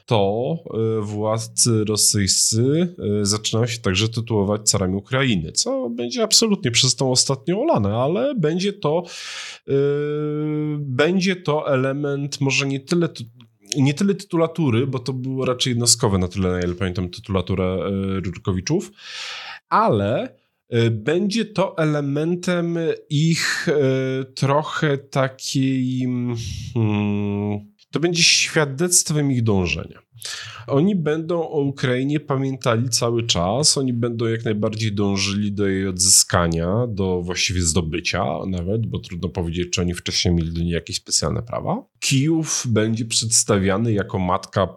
to 0.07 0.55
e, 0.99 1.01
władcy 1.01 1.85
rosyjscy 1.85 2.95
e, 3.21 3.27
zaczynają 3.27 3.67
się 3.67 3.79
także 3.79 4.09
tytułować 4.09 4.71
carami 4.71 4.97
Ukrainy, 4.97 5.53
co 5.53 5.91
będzie 5.91 6.23
absolutnie 6.23 6.71
przez 6.71 6.97
tą 6.97 7.11
ostatnią 7.11 7.63
olane, 7.63 7.97
ale 7.97 8.35
będzie 8.35 8.73
to, 8.73 9.03
yy, 9.67 9.75
będzie 10.81 11.37
to 11.37 11.73
element 11.73 12.41
może 12.41 12.67
nie 12.67 12.81
tyle 12.81 13.09
nie 13.77 13.95
tyle 13.95 14.15
tytulatury, 14.15 14.87
bo 14.87 14.99
to 14.99 15.13
było 15.13 15.45
raczej 15.45 15.71
jednostkowe 15.71 16.19
na 16.19 16.29
tyle, 16.29 16.51
na 16.51 16.61
ile 16.61 16.75
pamiętam 16.75 17.09
tytulaturę 17.09 17.79
Rurkowiczów, 18.25 18.93
ale 19.69 20.37
będzie 20.91 21.45
to 21.45 21.79
elementem 21.79 22.79
ich 23.11 23.69
e, 23.69 24.25
trochę 24.25 24.99
takiej. 24.99 26.07
Hmm, 26.75 27.73
to 27.91 28.01
będzie 28.01 28.23
świadectwem 28.23 29.33
ich 29.33 29.43
dążenia. 29.43 30.07
Oni 30.67 30.97
będą 30.97 31.49
o 31.49 31.61
Ukrainie 31.61 32.21
pamiętali 32.21 32.89
cały 32.89 33.27
czas, 33.27 33.79
oni 33.79 33.93
będą 33.93 34.27
jak 34.27 34.45
najbardziej 34.45 34.93
dążyli 34.93 35.53
do 35.53 35.67
jej 35.67 35.89
odzyskania, 35.89 36.87
do 36.89 37.23
właściwie 37.23 37.61
zdobycia 37.61 38.25
nawet, 38.49 38.87
bo 38.87 38.99
trudno 38.99 39.29
powiedzieć, 39.29 39.71
czy 39.71 39.81
oni 39.81 39.95
wcześniej 39.95 40.35
mieli 40.35 40.53
do 40.53 40.61
niej 40.61 40.71
jakieś 40.71 40.97
specjalne 40.97 41.43
prawa. 41.43 41.85
Kijów 42.01 42.63
będzie 42.69 43.05
przedstawiany 43.05 43.93
jako 43.93 44.19
matka, 44.19 44.77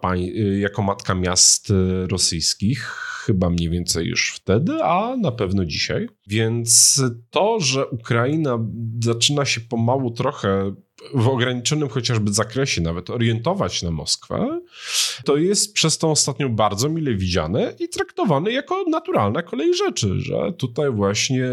jako 0.58 0.82
matka 0.82 1.14
miast 1.14 1.72
rosyjskich, 2.08 3.09
chyba 3.26 3.50
mniej 3.50 3.70
więcej 3.70 4.06
już 4.06 4.32
wtedy, 4.34 4.84
a 4.84 5.16
na 5.16 5.32
pewno 5.32 5.64
dzisiaj. 5.64 6.08
Więc 6.26 7.02
to, 7.30 7.60
że 7.60 7.86
Ukraina 7.86 8.58
zaczyna 9.04 9.44
się 9.44 9.60
pomału 9.60 10.10
trochę 10.10 10.74
w 11.14 11.28
ograniczonym 11.28 11.88
chociażby 11.88 12.32
zakresie 12.32 12.80
nawet 12.80 13.10
orientować 13.10 13.82
na 13.82 13.90
Moskwę, 13.90 14.60
to 15.24 15.36
jest 15.36 15.74
przez 15.74 15.98
tą 15.98 16.10
ostatnią 16.10 16.54
bardzo 16.54 16.88
mile 16.88 17.14
widziane 17.14 17.74
i 17.78 17.88
traktowane 17.88 18.52
jako 18.52 18.84
naturalna 18.90 19.42
kolej 19.42 19.74
rzeczy, 19.74 20.20
że 20.20 20.52
tutaj 20.52 20.90
właśnie 20.90 21.44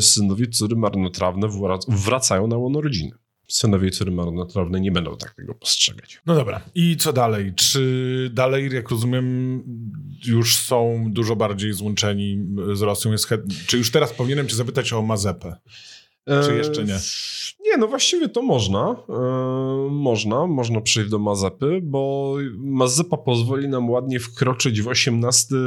synowie 0.00 0.46
córy 0.46 0.76
marnotrawne 0.76 1.48
wracają 1.88 2.46
na 2.46 2.56
łono 2.56 2.80
rodziny 2.80 3.23
synowie 3.56 3.90
córy 3.90 4.10
marnotrawne 4.10 4.80
nie 4.80 4.92
będą 4.92 5.16
tak 5.16 5.34
tego 5.34 5.54
postrzegać. 5.54 6.20
No 6.26 6.34
dobra. 6.34 6.60
I 6.74 6.96
co 6.96 7.12
dalej? 7.12 7.52
Czy 7.54 8.30
dalej, 8.32 8.70
jak 8.72 8.90
rozumiem, 8.90 9.62
już 10.26 10.56
są 10.56 11.04
dużo 11.10 11.36
bardziej 11.36 11.72
złączeni 11.72 12.46
z 12.72 12.82
Rosją? 12.82 13.12
Jest 13.12 13.28
Czy 13.66 13.78
już 13.78 13.90
teraz 13.90 14.12
powinienem 14.12 14.48
cię 14.48 14.56
zapytać 14.56 14.92
o 14.92 15.02
Mazepę? 15.02 15.56
Czy 16.26 16.52
e, 16.52 16.56
jeszcze 16.56 16.84
nie? 16.84 16.98
Nie, 17.64 17.76
no 17.76 17.88
właściwie 17.88 18.28
to 18.28 18.42
można. 18.42 18.96
Yy, 19.08 19.90
można, 19.90 20.46
można 20.46 20.80
przejść 20.80 21.10
do 21.10 21.18
Mazepy, 21.18 21.80
bo 21.82 22.34
Mazepa 22.58 23.16
pozwoli 23.16 23.68
nam 23.68 23.90
ładnie 23.90 24.20
wkroczyć 24.20 24.82
w 24.82 24.88
XVIII 24.88 25.58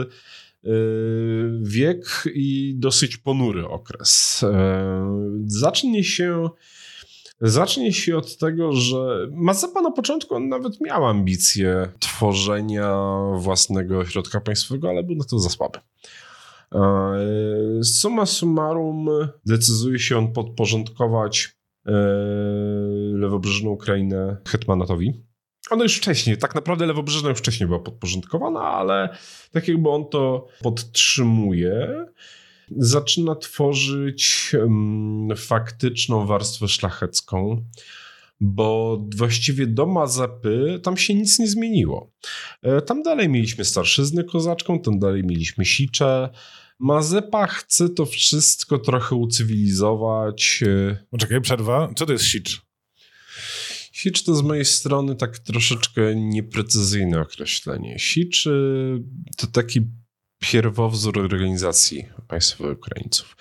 yy, 0.63 1.59
wiek 1.63 2.23
i 2.33 2.73
dosyć 2.77 3.17
ponury 3.17 3.67
okres. 3.67 4.41
Yy, 4.41 4.49
zacznie 5.45 6.03
się 6.03 6.49
Zacznie 7.41 7.93
się 7.93 8.17
od 8.17 8.37
tego, 8.37 8.73
że 8.73 9.27
Mazepa 9.31 9.81
na 9.81 9.91
początku 9.91 10.35
on 10.35 10.49
nawet 10.49 10.81
miał 10.81 11.05
ambicje 11.05 11.89
tworzenia 11.99 12.97
własnego 13.35 14.05
środka 14.05 14.41
państwowego, 14.41 14.89
ale 14.89 15.03
był 15.03 15.15
na 15.15 15.23
to 15.23 15.39
za 15.39 15.49
słaby. 15.49 15.79
Summa 17.83 18.25
summarum 18.25 19.09
decyduje 19.45 19.99
się 19.99 20.17
on 20.17 20.33
podporządkować 20.33 21.55
e, 21.85 21.91
lewobrzeżną 23.13 23.69
Ukrainę 23.69 24.37
Hetmanatowi. 24.47 25.23
Ona 25.71 25.83
już 25.83 25.97
wcześniej, 25.97 26.37
tak 26.37 26.55
naprawdę 26.55 26.85
lewobrzeżna 26.85 27.29
już 27.29 27.39
wcześniej 27.39 27.67
była 27.67 27.79
podporządkowana, 27.79 28.61
ale 28.61 29.17
tak 29.51 29.67
jakby 29.67 29.89
on 29.89 30.09
to 30.09 30.47
podtrzymuje 30.61 32.05
zaczyna 32.75 33.35
tworzyć 33.35 34.55
faktyczną 35.35 36.25
warstwę 36.25 36.67
szlachecką, 36.67 37.65
bo 38.39 38.99
właściwie 39.15 39.67
do 39.67 39.85
Mazepy 39.85 40.79
tam 40.83 40.97
się 40.97 41.13
nic 41.13 41.39
nie 41.39 41.47
zmieniło. 41.47 42.11
E, 42.61 42.81
tam 42.81 43.03
dalej 43.03 43.29
mieliśmy 43.29 43.65
starszyznę 43.65 44.23
kozaczką, 44.23 44.79
tam 44.79 44.99
dalej 44.99 45.23
mieliśmy 45.23 45.65
sicze. 45.65 46.29
Mazepa 46.79 47.47
chce 47.47 47.89
to 47.89 48.05
wszystko 48.05 48.77
trochę 48.77 49.15
ucywilizować. 49.15 50.63
E, 50.67 50.97
Poczekaj, 51.09 51.41
przerwa. 51.41 51.89
Co 51.95 52.05
to 52.05 52.11
jest 52.11 52.25
sicz? 52.25 52.61
Sicz 53.91 54.23
to 54.23 54.35
z 54.35 54.41
mojej 54.41 54.65
strony 54.65 55.15
tak 55.15 55.39
troszeczkę 55.39 56.15
nieprecyzyjne 56.15 57.21
określenie. 57.21 57.99
Sicz 57.99 58.47
to 59.37 59.47
taki 59.47 59.81
pierwowzór 60.39 61.19
organizacji 61.19 62.05
państwowych 62.27 62.77
Ukraińców. 62.77 63.37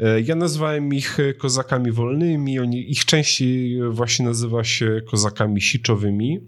E, 0.00 0.20
ja 0.20 0.34
nazwałem 0.34 0.94
ich 0.94 1.18
kozakami 1.38 1.92
wolnymi, 1.92 2.58
oni, 2.58 2.90
ich 2.90 3.04
częściej 3.04 3.80
właśnie 3.90 4.24
nazywa 4.24 4.64
się 4.64 5.00
kozakami 5.10 5.60
siczowymi. 5.60 6.46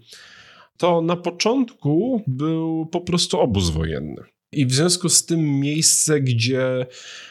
To 0.77 1.01
na 1.01 1.15
początku 1.15 2.23
był 2.27 2.85
po 2.85 3.01
prostu 3.01 3.39
obóz 3.39 3.69
wojenny. 3.69 4.23
I 4.53 4.65
w 4.65 4.73
związku 4.73 5.09
z 5.09 5.25
tym 5.25 5.59
miejsce, 5.59 6.21
gdzie 6.21 6.85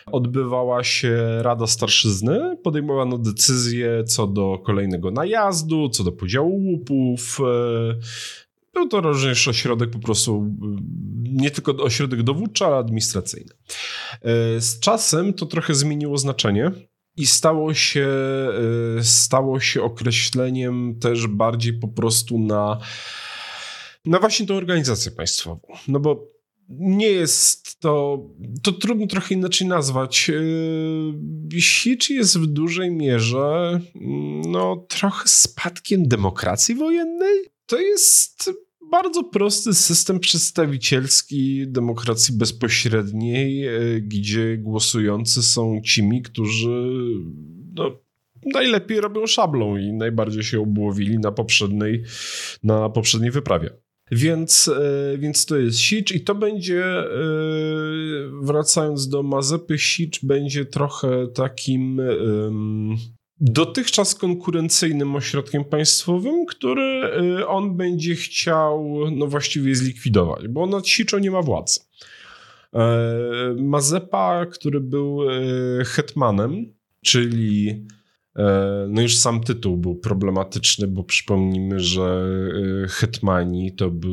odbywała 0.07 0.85
się 0.85 1.17
Rada 1.43 1.67
Starszyzny, 1.67 2.57
podejmowano 2.63 3.19
decyzje 3.19 4.05
co 4.05 4.27
do 4.27 4.59
kolejnego 4.59 5.11
najazdu, 5.11 5.89
co 5.89 6.05
do 6.05 6.13
podziału 6.13 6.57
łupów. 6.57 7.39
Był 8.75 8.89
to 8.89 9.01
również 9.01 9.49
ośrodek 9.49 9.91
po 9.91 9.99
prostu, 9.99 10.57
e, 10.63 10.77
nie 11.23 11.51
tylko 11.51 11.73
ośrodek 11.73 12.23
dowódczy, 12.23 12.65
ale 12.65 12.77
administracyjny. 12.77 13.55
E, 14.23 14.61
z 14.61 14.81
czasem 14.81 15.35
to 15.35 15.47
trochę 15.47 15.75
zmieniło 15.75 16.19
znaczenie 16.19 16.71
i 17.17 17.27
stało 17.27 17.75
się, 17.75 18.09
stało 19.03 19.61
się 19.61 19.83
określeniem 19.83 20.99
też 21.01 21.27
bardziej 21.27 21.73
po 21.73 21.89
prostu 21.89 22.39
na, 22.39 22.81
na 24.05 24.19
właśnie 24.19 24.47
tą 24.47 24.55
organizację 24.55 25.13
państwową. 25.13 25.61
No 25.89 26.01
bo 26.01 26.33
nie 26.79 27.07
jest 27.07 27.81
to, 27.81 28.25
to 28.63 28.73
trudno 28.73 29.07
trochę 29.07 29.35
inaczej 29.35 29.67
nazwać. 29.69 30.31
Sicz 31.59 32.11
jest 32.11 32.39
w 32.39 32.47
dużej 32.47 32.91
mierze 32.91 33.81
no, 34.49 34.87
trochę 34.89 35.29
spadkiem 35.29 36.09
demokracji 36.09 36.75
wojennej. 36.75 37.39
To 37.67 37.81
jest 37.81 38.51
bardzo 38.93 39.25
prosty 39.25 39.75
system 39.75 40.21
przedstawicielski 40.21 41.65
demokracji 41.69 42.39
bezpośredniej, 42.39 43.59
yy, 43.59 44.01
gdzie 44.01 44.59
głosujący 44.59 45.43
są 45.43 45.81
cimi, 45.85 46.23
którzy 46.23 46.93
no, 47.75 47.91
najlepiej 48.55 49.01
robią 49.01 49.27
szablą 49.27 49.77
i 49.77 49.93
najbardziej 49.93 50.43
się 50.43 50.61
obłowili 50.61 51.19
na 51.19 51.33
poprzedniej, 51.33 52.05
na 52.63 52.89
poprzedniej 52.89 53.31
wyprawie. 53.31 53.71
Więc, 54.11 54.69
e, 54.69 55.19
więc 55.19 55.47
to 55.47 55.57
jest 55.57 55.79
Sicz 55.79 56.13
i 56.13 56.21
to 56.21 56.35
będzie, 56.35 56.85
e, 56.85 57.05
wracając 58.43 59.09
do 59.09 59.23
Mazepy, 59.23 59.79
Sicz 59.79 60.25
będzie 60.25 60.65
trochę 60.65 61.29
takim 61.29 62.01
dotychczas 63.43 64.15
konkurencyjnym 64.15 65.17
ośrodkiem 65.17 65.65
państwowym, 65.65 66.47
który 66.47 66.83
e, 67.41 67.47
on 67.49 67.77
będzie 67.77 68.15
chciał 68.15 68.95
no 69.11 69.27
właściwie 69.27 69.75
zlikwidować, 69.75 70.49
bo 70.49 70.67
nad 70.67 70.89
Siczą 70.89 71.19
nie 71.19 71.31
ma 71.31 71.43
władzy. 71.43 71.81
Mazepa, 73.57 74.47
który 74.47 74.81
był 74.81 75.21
hetmanem, 75.85 76.75
czyli 77.01 77.85
E, 78.37 78.87
no 78.89 79.03
już 79.03 79.19
sam 79.19 79.41
tytuł 79.41 79.77
był 79.77 79.95
problematyczny, 79.95 80.87
bo 80.87 81.05
przypomnijmy, 81.05 81.81
że 81.81 82.27
e, 82.85 82.89
hetmani 82.89 83.73
to 83.73 83.91
by, 83.91 84.09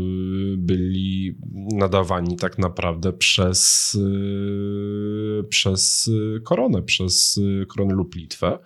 byli 0.57 1.37
nadawani 1.73 2.37
tak 2.37 2.57
naprawdę 2.57 3.13
przez, 3.13 3.97
e, 5.39 5.43
przez 5.43 6.11
koronę, 6.43 6.81
przez 6.81 7.39
koronę 7.67 7.95
lub 7.95 8.15
Litwę 8.15 8.59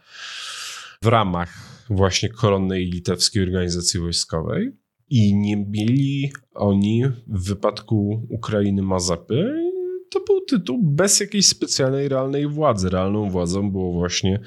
w 1.03 1.07
ramach 1.07 1.83
właśnie 1.89 2.29
koronnej 2.29 2.85
litewskiej 2.85 3.43
organizacji 3.43 3.99
wojskowej. 3.99 4.71
I 5.09 5.35
nie 5.35 5.57
mieli 5.57 6.31
oni 6.53 7.03
w 7.27 7.47
wypadku 7.47 8.27
Ukrainy 8.29 8.81
Mazepy 8.81 9.63
to 10.13 10.19
był 10.19 10.41
tytuł 10.41 10.79
bez 10.83 11.19
jakiejś 11.19 11.45
specjalnej, 11.45 12.09
realnej 12.09 12.47
władzy. 12.47 12.89
Realną 12.89 13.29
władzą 13.29 13.71
było 13.71 13.91
właśnie, 13.91 14.39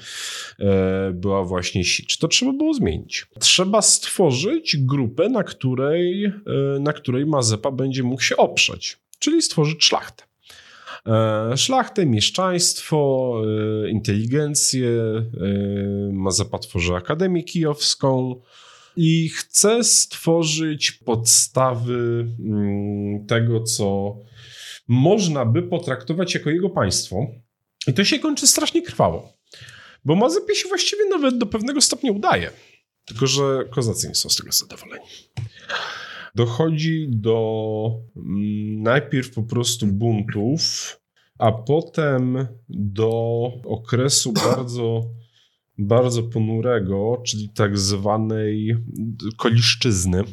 e, 0.59 1.11
była 1.13 1.43
właśnie 1.43 1.83
Sicz. 1.83 2.17
To 2.17 2.27
trzeba 2.27 2.53
było 2.53 2.73
zmienić. 2.73 3.25
Trzeba 3.39 3.81
stworzyć 3.81 4.77
grupę, 4.77 5.29
na 5.29 5.43
której, 5.43 6.25
e, 6.25 6.33
na 6.79 6.93
której 6.93 7.25
Mazepa 7.25 7.71
będzie 7.71 8.03
mógł 8.03 8.21
się 8.21 8.37
oprzeć, 8.37 8.97
czyli 9.19 9.41
stworzyć 9.41 9.83
szlachtę. 9.83 10.23
E, 11.05 11.57
szlachtę, 11.57 12.05
mieszczaństwo, 12.05 13.33
e, 13.85 13.89
inteligencję. 13.89 14.89
E, 14.89 15.23
Mazepa 16.13 16.59
tworzy 16.59 16.95
Akademię 16.95 17.43
Kijowską 17.43 18.41
i 18.95 19.29
chce 19.29 19.83
stworzyć 19.83 20.91
podstawy 20.91 22.27
mm, 22.39 23.25
tego, 23.25 23.63
co 23.63 24.15
można 24.87 25.45
by 25.45 25.63
potraktować 25.63 26.33
jako 26.33 26.49
jego 26.49 26.69
państwo. 26.69 27.27
I 27.87 27.93
to 27.93 28.03
się 28.03 28.19
kończy 28.19 28.47
strasznie 28.47 28.81
krwawo. 28.81 29.33
Bo 30.05 30.15
Mazepie 30.15 30.55
się 30.55 30.67
właściwie 30.67 31.09
nawet 31.09 31.37
do 31.37 31.45
pewnego 31.45 31.81
stopnia 31.81 32.11
udaje. 32.11 32.51
Tylko, 33.05 33.27
że 33.27 33.65
kozacy 33.69 34.07
nie 34.07 34.15
są 34.15 34.29
z 34.29 34.35
tego 34.35 34.51
zadowoleni. 34.51 35.05
Dochodzi 36.35 37.07
do 37.09 37.91
mm, 38.15 38.83
najpierw 38.83 39.33
po 39.33 39.43
prostu 39.43 39.87
buntów, 39.87 40.61
a 41.39 41.51
potem 41.51 42.47
do 42.69 43.41
okresu 43.65 44.33
bardzo, 44.55 45.03
bardzo 45.77 46.23
ponurego, 46.23 47.21
czyli 47.25 47.49
tak 47.49 47.77
zwanej 47.77 48.77
koliszczyzny. 49.37 50.23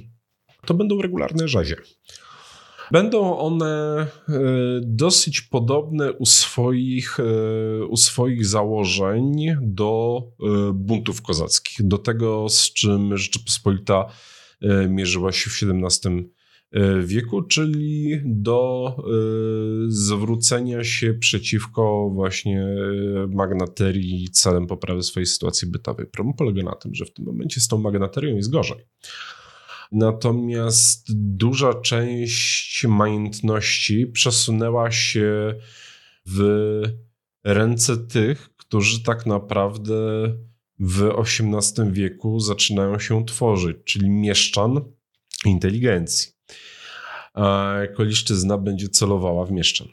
To 0.67 0.75
będą 0.75 1.03
regularne 1.03 1.49
rzezie. 1.49 1.77
Będą 2.91 3.39
one 3.39 3.67
e, 3.99 4.07
dosyć 4.83 5.41
podobne 5.41 6.13
u 6.13 6.27
swoich, 6.27 7.21
e, 7.21 7.87
u 7.87 7.97
swoich 7.97 8.47
założeń 8.47 9.47
do 9.61 10.23
e, 10.23 10.73
buntów 10.73 11.23
kozackich, 11.23 11.87
do 11.87 11.99
tego, 11.99 12.49
z 12.49 12.73
czym 12.73 13.17
Rzeczypospolita 13.17 14.07
mierzyła 14.89 15.33
się 15.33 15.51
w 15.51 15.61
XVII 15.63 16.31
wieku, 17.05 17.43
czyli 17.43 18.21
do 18.25 18.97
zwrócenia 19.89 20.85
się 20.85 21.15
przeciwko 21.15 22.11
właśnie 22.15 22.67
magnaterii 23.29 24.29
celem 24.31 24.67
poprawy 24.67 25.03
swojej 25.03 25.27
sytuacji 25.27 25.69
bytowej. 25.71 26.07
Problem 26.07 26.37
polega 26.37 26.63
na 26.63 26.75
tym, 26.75 26.95
że 26.95 27.05
w 27.05 27.13
tym 27.13 27.25
momencie 27.25 27.61
z 27.61 27.69
tą 27.69 27.79
magnaterią 27.79 28.37
jest 28.37 28.51
gorzej. 28.51 28.87
Natomiast 29.93 31.07
duża 31.37 31.75
część 31.75 32.87
majątności 32.87 34.07
przesunęła 34.07 34.91
się 34.91 35.55
w 36.27 36.83
ręce 37.45 37.97
tych, 37.97 38.51
którzy 38.57 39.03
tak 39.03 39.27
naprawdę 39.27 39.95
w 40.79 41.11
XVIII 41.19 41.93
wieku 41.93 42.41
zaczynają 42.41 42.99
się 42.99 43.25
tworzyć, 43.27 43.77
czyli 43.85 44.11
mieszczan 44.11 44.81
inteligencji. 45.45 46.33
Koliszczyzna 47.97 48.59
będzie 48.59 48.89
celowała 48.89 49.47
w 49.47 49.53
mieszczan. 49.53 49.89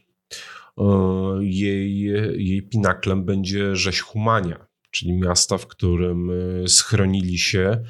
Jej, 1.39 1.99
jej 2.37 2.61
pinaklem 2.61 3.25
będzie 3.25 3.75
rzeź 3.75 3.99
Humania, 3.99 4.67
czyli 4.91 5.13
miasta, 5.13 5.57
w 5.57 5.67
którym 5.67 6.31
schronili 6.67 7.37
się 7.37 7.83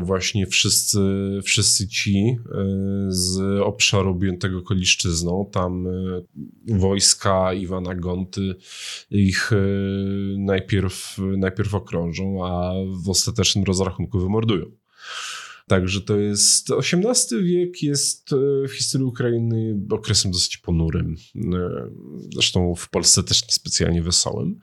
właśnie 0.00 0.46
wszyscy, 0.46 1.00
wszyscy 1.44 1.88
ci 1.88 2.16
e, 2.18 2.36
z 3.08 3.40
obszaru 3.60 4.10
objętego 4.10 4.62
koliszczyzną, 4.62 5.50
tam 5.52 5.86
e, 5.86 6.22
wojska 6.78 7.52
Iwana 7.52 7.94
Gonty 7.94 8.54
ich 9.10 9.52
e, 9.52 9.56
najpierw, 10.38 11.16
najpierw 11.38 11.74
okrążą, 11.74 12.44
a 12.44 12.72
w 13.04 13.08
ostatecznym 13.08 13.64
rozrachunku 13.64 14.20
wymordują. 14.20 14.66
Także 15.68 16.00
to 16.00 16.16
jest 16.16 16.70
XVIII 16.70 17.44
wiek 17.44 17.82
jest 17.82 18.30
w 18.68 18.72
historii 18.72 19.06
Ukrainy 19.06 19.80
okresem 19.90 20.32
dosyć 20.32 20.56
ponurym. 20.56 21.16
Zresztą 22.32 22.74
w 22.74 22.90
Polsce 22.90 23.22
też 23.22 23.42
niespecjalnie 23.42 24.02
wesołym. 24.02 24.60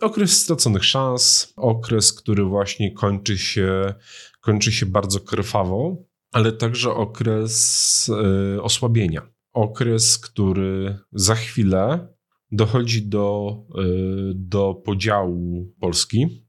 Okres 0.00 0.42
straconych 0.42 0.84
szans, 0.84 1.52
okres, 1.56 2.12
który 2.12 2.44
właśnie 2.44 2.94
kończy 2.94 3.38
się, 3.38 3.94
kończy 4.40 4.72
się 4.72 4.86
bardzo 4.86 5.20
krwawo, 5.20 5.96
ale 6.32 6.52
także 6.52 6.90
okres 6.90 8.10
y, 8.56 8.62
osłabienia. 8.62 9.32
Okres, 9.52 10.18
który 10.18 10.98
za 11.12 11.34
chwilę 11.34 12.08
dochodzi 12.52 13.02
do, 13.02 13.56
y, 13.78 14.32
do 14.34 14.74
podziału 14.74 15.72
Polski. 15.80 16.44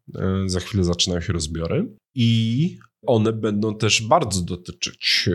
Y, 0.45 0.49
za 0.49 0.59
chwilę 0.59 0.83
zaczynają 0.83 1.21
się 1.21 1.33
rozbiory 1.33 1.95
i 2.15 2.77
one 3.07 3.33
będą 3.33 3.77
też 3.77 4.01
bardzo 4.01 4.41
dotyczyć 4.41 5.29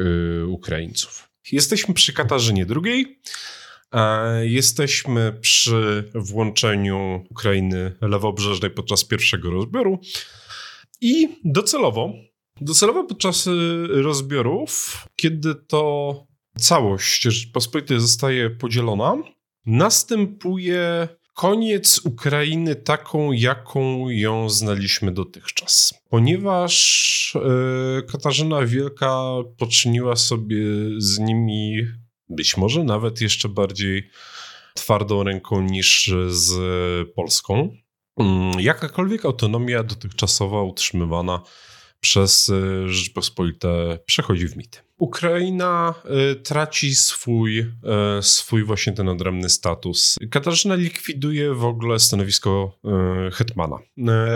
Ukraińców. 0.49 1.29
Jesteśmy 1.53 1.95
przy 1.95 2.13
Katarzynie 2.13 2.67
II. 2.85 3.21
Jesteśmy 4.43 5.39
przy 5.41 6.11
włączeniu 6.15 7.25
Ukrainy 7.31 7.93
lewobrzeżnej 8.01 8.71
podczas 8.71 9.05
pierwszego 9.05 9.51
rozbioru 9.51 9.99
i 11.01 11.29
docelowo, 11.45 12.13
docelowo 12.61 13.05
podczas 13.05 13.47
y, 13.47 13.53
rozbiorów, 13.89 15.05
kiedy 15.17 15.55
to 15.55 16.27
całość 16.59 17.23
Rzeczypospolitej 17.23 18.01
zostaje 18.01 18.51
podzielona, 18.51 19.17
następuje 19.67 21.09
koniec 21.35 22.01
Ukrainy 22.05 22.75
taką, 22.77 23.33
jaką 23.33 24.11
ją 24.11 24.51
znaliśmy 24.51 25.13
dotychczas. 25.13 25.95
Ponieważ 26.09 27.35
y, 27.99 28.03
Katarzyna 28.03 28.67
Wielka 28.67 29.23
poczyniła 29.59 30.17
sobie 30.17 30.65
z 30.99 31.19
nimi 31.19 31.83
być 32.29 32.57
może 32.57 32.85
nawet 32.85 33.21
jeszcze 33.21 33.49
bardziej 33.49 34.11
twardą 34.75 35.23
ręką 35.23 35.63
niż 35.63 36.11
z 36.29 36.55
Polską. 37.15 37.77
Mm, 38.17 38.61
jakakolwiek 38.61 39.25
autonomia 39.25 39.83
dotychczasowa 39.83 40.63
utrzymywana 40.63 41.43
przez 42.01 42.49
e, 42.49 42.89
Rzeczpospolite 42.89 43.99
przechodzi 44.07 44.49
w 44.49 44.57
mit. 44.57 44.85
Ukraina 44.99 45.95
e, 46.05 46.35
traci 46.35 46.95
swój, 46.95 47.59
e, 47.59 48.23
swój 48.23 48.65
właśnie 48.65 48.93
ten 48.93 49.09
odrębny 49.09 49.49
status. 49.49 50.17
Katarzyna 50.31 50.75
likwiduje 50.75 51.55
w 51.55 51.65
ogóle 51.65 51.99
stanowisko 51.99 52.79
hetmana. 53.33 53.77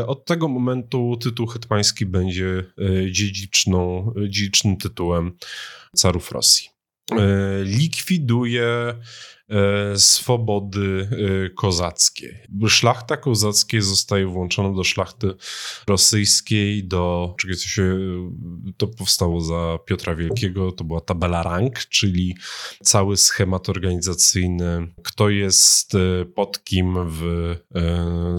Od 0.06 0.24
tego 0.24 0.48
momentu 0.48 1.16
tytuł 1.22 1.46
hetmański 1.46 2.06
będzie 2.06 2.64
dziedziczną, 3.10 4.12
dziedzicznym 4.28 4.76
tytułem 4.76 5.32
carów 5.96 6.32
Rosji. 6.32 6.79
Likwiduje 7.64 8.60
E, 8.60 8.94
swobody 9.96 11.08
e, 11.46 11.50
kozackie. 11.50 12.46
Szlachta 12.68 13.16
kozackie 13.16 13.82
zostaje 13.82 14.26
włączona 14.26 14.72
do 14.76 14.84
szlachty 14.84 15.34
rosyjskiej, 15.86 16.84
do 16.84 17.34
czego 17.38 17.54
się 17.54 17.98
to 18.76 18.86
powstało 18.86 19.40
za 19.40 19.78
Piotra 19.86 20.14
Wielkiego, 20.14 20.72
to 20.72 20.84
była 20.84 21.00
tabela 21.00 21.42
rank, 21.42 21.78
czyli 21.78 22.36
cały 22.82 23.16
schemat 23.16 23.68
organizacyjny, 23.68 24.94
kto 25.02 25.30
jest 25.30 25.94
e, 25.94 26.24
pod 26.24 26.64
kim 26.64 26.94
w 27.08 27.56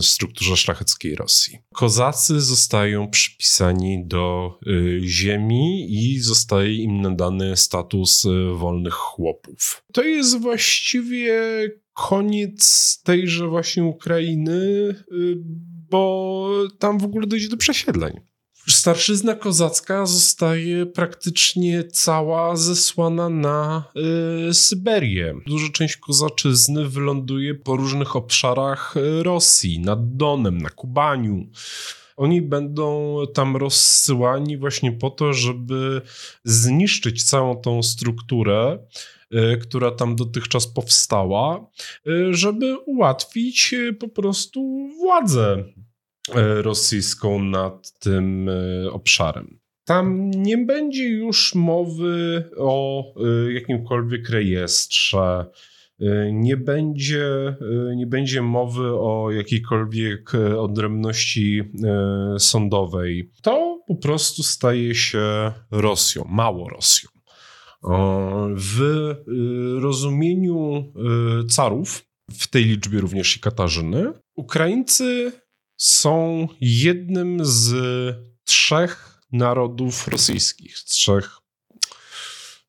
strukturze 0.02 0.58
szlacheckiej 0.58 1.16
Rosji. 1.16 1.60
Kozacy 1.74 2.42
zostają 2.42 3.10
przypisani 3.10 4.06
do 4.06 4.60
ziemi 5.04 5.88
i 5.90 6.20
zostaje 6.20 6.76
im 6.76 7.02
nadany 7.02 7.58
status 7.58 8.28
wolnych 8.56 8.94
chłopów. 8.94 9.84
To 9.94 10.04
jest 10.04 10.40
właściwie 10.40 11.01
właściwie 11.02 11.70
koniec 11.94 13.02
tejże 13.04 13.48
właśnie 13.48 13.84
Ukrainy, 13.84 14.52
y, 14.52 15.36
bo 15.90 16.50
tam 16.80 17.00
w 17.00 17.04
ogóle 17.04 17.28
dojdzie 17.28 17.50
do 17.50 17.58
przesiedleń. 17.58 18.20
Starszyzna 18.68 19.36
kozacka 19.36 20.06
zostaje 20.06 20.86
praktycznie 20.86 21.84
cała 21.84 22.56
zesłana 22.56 23.30
na 23.30 23.84
y, 24.50 24.54
Syberię. 24.54 25.34
Duża 25.48 25.70
część 25.70 25.98
kozaczyzny 25.98 26.90
wyląduje 26.90 27.56
po 27.56 27.76
różnych 27.76 28.16
obszarach 28.16 28.98
y, 28.98 29.24
Rosji, 29.24 29.80
nad 29.80 30.16
Donem, 30.16 30.58
na 30.58 30.70
Kubaniu. 30.70 31.50
Oni 32.18 32.42
będą 32.42 33.18
tam 33.34 33.56
rozsyłani 33.58 34.58
właśnie 34.58 34.92
po 34.92 35.10
to, 35.10 35.34
żeby 35.34 36.02
zniszczyć 36.44 37.24
całą 37.24 37.62
tą 37.62 37.84
strukturę 37.84 38.80
która 39.62 39.92
tam 39.92 40.16
dotychczas 40.16 40.68
powstała, 40.68 41.72
y, 42.08 42.34
żeby 42.34 42.78
ułatwić 42.78 43.74
y, 43.74 43.94
po 43.94 44.08
prostu 44.08 44.90
władzę 45.00 45.64
rosyjską 46.62 47.44
nad 47.44 48.00
tym 48.00 48.50
obszarem. 48.92 49.60
Tam 49.86 50.32
nie 50.32 50.58
będzie 50.58 51.10
już 51.10 51.56
mowy 51.56 52.44
o 52.58 53.04
jakimkolwiek 53.54 54.30
rejestrze, 54.30 55.46
nie 56.32 56.58
będzie, 56.58 57.56
nie 57.96 58.08
będzie 58.08 58.42
mowy 58.42 58.94
o 58.94 59.32
jakiejkolwiek 59.32 60.32
odrębności 60.58 61.62
sądowej. 62.38 63.32
To 63.42 63.80
po 63.88 63.96
prostu 63.96 64.44
staje 64.44 64.96
się 64.96 65.52
Rosją, 65.72 66.26
mało 66.30 66.70
Rosją. 66.70 67.21
W 68.56 68.82
y, 68.82 69.80
rozumieniu 69.82 70.94
y, 71.44 71.48
carów, 71.48 72.06
w 72.32 72.48
tej 72.48 72.66
liczbie 72.66 73.00
również 73.00 73.38
i 73.38 73.40
Katarzyny, 73.40 74.14
Ukraińcy 74.36 75.32
są 75.78 76.48
jednym 76.62 77.46
z 77.46 77.76
trzech 78.44 79.22
narodów 79.32 80.08
rosyjskich, 80.08 80.78
z 80.78 80.86
trzech 80.86 81.41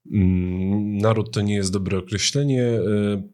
naród 0.05 1.32
to 1.32 1.40
nie 1.40 1.55
jest 1.55 1.72
dobre 1.72 1.98
określenie, 1.98 2.62
e, 2.62 2.80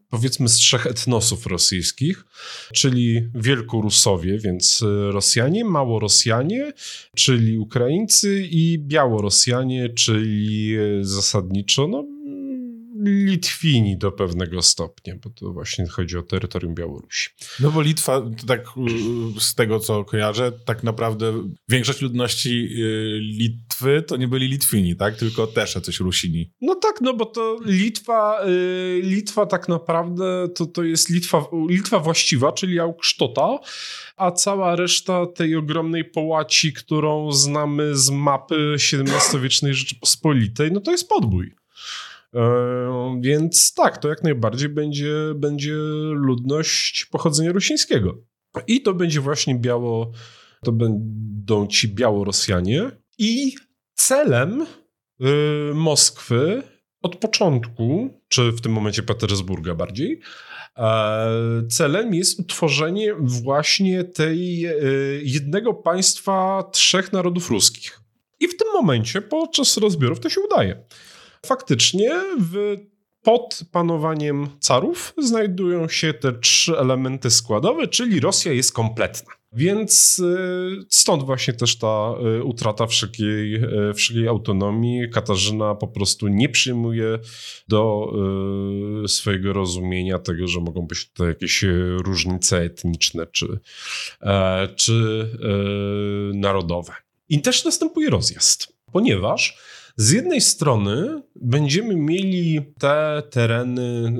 powiedzmy 0.09 0.49
z 0.49 0.55
trzech 0.55 0.87
etnosów 0.87 1.45
rosyjskich, 1.47 2.25
czyli 2.73 3.29
Wielkorusowie, 3.35 4.37
więc 4.37 4.81
e, 4.81 5.11
Rosjanie, 5.11 5.65
Małorosjanie, 5.65 6.73
czyli 7.15 7.57
Ukraińcy 7.57 8.47
i 8.51 8.79
Białorosjanie, 8.79 9.89
czyli 9.89 10.75
e, 10.75 11.03
zasadniczo 11.03 11.87
no, 11.87 12.05
Litwini 13.03 13.97
do 13.97 14.11
pewnego 14.11 14.61
stopnia, 14.61 15.15
bo 15.23 15.29
to 15.29 15.53
właśnie 15.53 15.87
chodzi 15.87 16.17
o 16.17 16.23
terytorium 16.23 16.75
Białorusi. 16.75 17.29
No 17.59 17.71
bo 17.71 17.81
Litwa, 17.81 18.21
tak 18.47 18.61
y, 19.37 19.41
z 19.41 19.55
tego 19.55 19.79
co 19.79 20.05
kojarzę, 20.05 20.51
tak 20.65 20.83
naprawdę 20.83 21.49
większość 21.69 22.01
ludności 22.01 22.49
y, 22.49 23.19
Litwy 23.21 24.03
to 24.07 24.17
nie 24.17 24.27
byli 24.27 24.47
Litwini, 24.47 24.95
tak? 24.95 25.15
Tylko 25.15 25.47
też 25.47 25.73
coś 25.73 25.99
Rusini. 25.99 26.51
No 26.61 26.75
tak, 26.75 27.01
no 27.01 27.13
bo 27.13 27.25
to 27.25 27.57
Litwa, 27.65 28.45
y, 28.47 29.01
Litwa 29.03 29.45
tak 29.45 29.69
naprawdę 29.69 30.49
to, 30.55 30.65
to 30.65 30.83
jest 30.83 31.09
Litwa, 31.09 31.45
Litwa 31.69 31.99
właściwa, 31.99 32.51
czyli 32.51 32.79
Auksztota, 32.79 33.59
a 34.17 34.31
cała 34.31 34.75
reszta 34.75 35.25
tej 35.25 35.55
ogromnej 35.55 36.05
połaci, 36.05 36.73
którą 36.73 37.31
znamy 37.31 37.97
z 37.97 38.09
mapy 38.09 38.75
XVII-wiecznej 38.75 39.73
Rzeczypospolitej, 39.73 40.71
no 40.71 40.81
to 40.81 40.91
jest 40.91 41.09
podbój. 41.09 41.58
E, 42.35 43.19
więc 43.21 43.73
tak, 43.73 43.97
to 43.97 44.09
jak 44.09 44.23
najbardziej 44.23 44.69
będzie, 44.69 45.13
będzie 45.35 45.75
ludność 46.11 47.05
pochodzenia 47.05 47.51
rusińskiego. 47.51 48.17
I 48.67 48.81
to 48.81 48.93
będzie 48.93 49.21
właśnie 49.21 49.55
biało, 49.55 50.11
to 50.63 50.71
będą 50.71 51.67
ci 51.67 51.87
Białorosjanie. 51.87 52.91
I 53.17 53.55
celem 53.95 54.61
y, 54.61 55.73
Moskwy 55.73 56.63
od 57.01 57.15
początku, 57.15 58.09
czy 58.27 58.51
w 58.51 58.61
tym 58.61 58.71
momencie 58.71 59.03
Petersburga 59.03 59.75
bardziej, 59.75 60.21
e, 60.77 61.67
celem 61.69 62.13
jest 62.13 62.39
utworzenie 62.39 63.13
właśnie 63.19 64.03
tej 64.03 64.65
y, 64.65 65.21
jednego 65.23 65.73
państwa 65.73 66.63
trzech 66.71 67.13
narodów 67.13 67.49
ruskich. 67.49 67.99
I 68.39 68.47
w 68.47 68.57
tym 68.57 68.67
momencie 68.73 69.21
podczas 69.21 69.77
rozbiorów 69.77 70.19
to 70.19 70.29
się 70.29 70.41
udaje. 70.41 70.83
Faktycznie 71.45 72.11
w, 72.39 72.75
pod 73.21 73.59
panowaniem 73.71 74.47
carów 74.59 75.13
znajdują 75.17 75.87
się 75.87 76.13
te 76.13 76.33
trzy 76.33 76.77
elementy 76.77 77.29
składowe, 77.29 77.87
czyli 77.87 78.19
Rosja 78.19 78.53
jest 78.53 78.73
kompletna. 78.73 79.39
Więc 79.53 80.19
y, 80.19 80.85
stąd 80.89 81.23
właśnie 81.23 81.53
też 81.53 81.77
ta 81.77 82.13
y, 82.39 82.43
utrata 82.43 82.87
wszelkiej, 82.87 83.55
y, 83.55 83.93
wszelkiej 83.93 84.27
autonomii. 84.27 85.09
Katarzyna 85.09 85.75
po 85.75 85.87
prostu 85.87 86.27
nie 86.27 86.49
przyjmuje 86.49 87.19
do 87.67 88.13
swojego 89.07 89.53
rozumienia 89.53 90.19
tego, 90.19 90.47
że 90.47 90.59
mogą 90.59 90.87
być 90.87 91.11
to 91.11 91.27
jakieś 91.27 91.65
różnice 91.97 92.57
etniczne 92.57 93.27
czy, 93.27 93.59
e, 94.21 94.67
czy 94.75 95.27
narodowe. 96.33 96.93
I 97.29 97.41
też 97.41 97.65
następuje 97.65 98.09
rozjazd, 98.09 98.73
ponieważ 98.91 99.57
z 99.99 100.11
jednej 100.11 100.41
strony 100.41 101.21
będziemy 101.35 101.95
mieli 101.95 102.61
te 102.79 103.23
tereny 103.31 104.13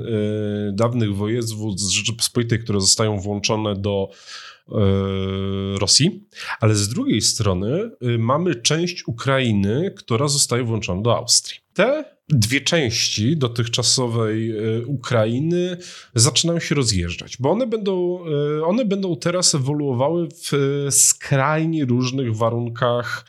y, 0.70 0.74
dawnych 0.74 1.16
województw 1.16 1.86
z 1.86 1.90
Rzeczypospolitej, 1.90 2.60
które 2.60 2.82
zostają 2.82 3.20
włączone 3.20 3.76
do 3.76 4.10
y, 4.68 4.74
Rosji, 5.80 6.28
ale 6.60 6.76
z 6.76 6.90
drugiej 6.90 7.22
strony 7.22 7.92
y, 8.04 8.18
mamy 8.18 8.56
część 8.56 9.08
Ukrainy, 9.08 9.94
która 9.98 10.28
zostaje 10.28 10.64
włączona 10.64 11.02
do 11.02 11.18
Austrii. 11.18 11.60
Te 11.74 12.19
dwie 12.30 12.62
części 12.62 13.38
dotychczasowej 13.38 14.54
Ukrainy 14.86 15.78
zaczynają 16.16 16.60
się 16.60 16.76
rozjeżdżać, 16.76 17.38
bo 17.38 17.52
one 17.52 17.68
będą, 17.68 18.20
one 18.66 18.86
będą 18.86 19.18
teraz 19.18 19.56
ewoluowały 19.56 20.28
w 20.28 20.52
skrajnie 20.90 21.86
różnych 21.86 22.36
warunkach 22.36 23.26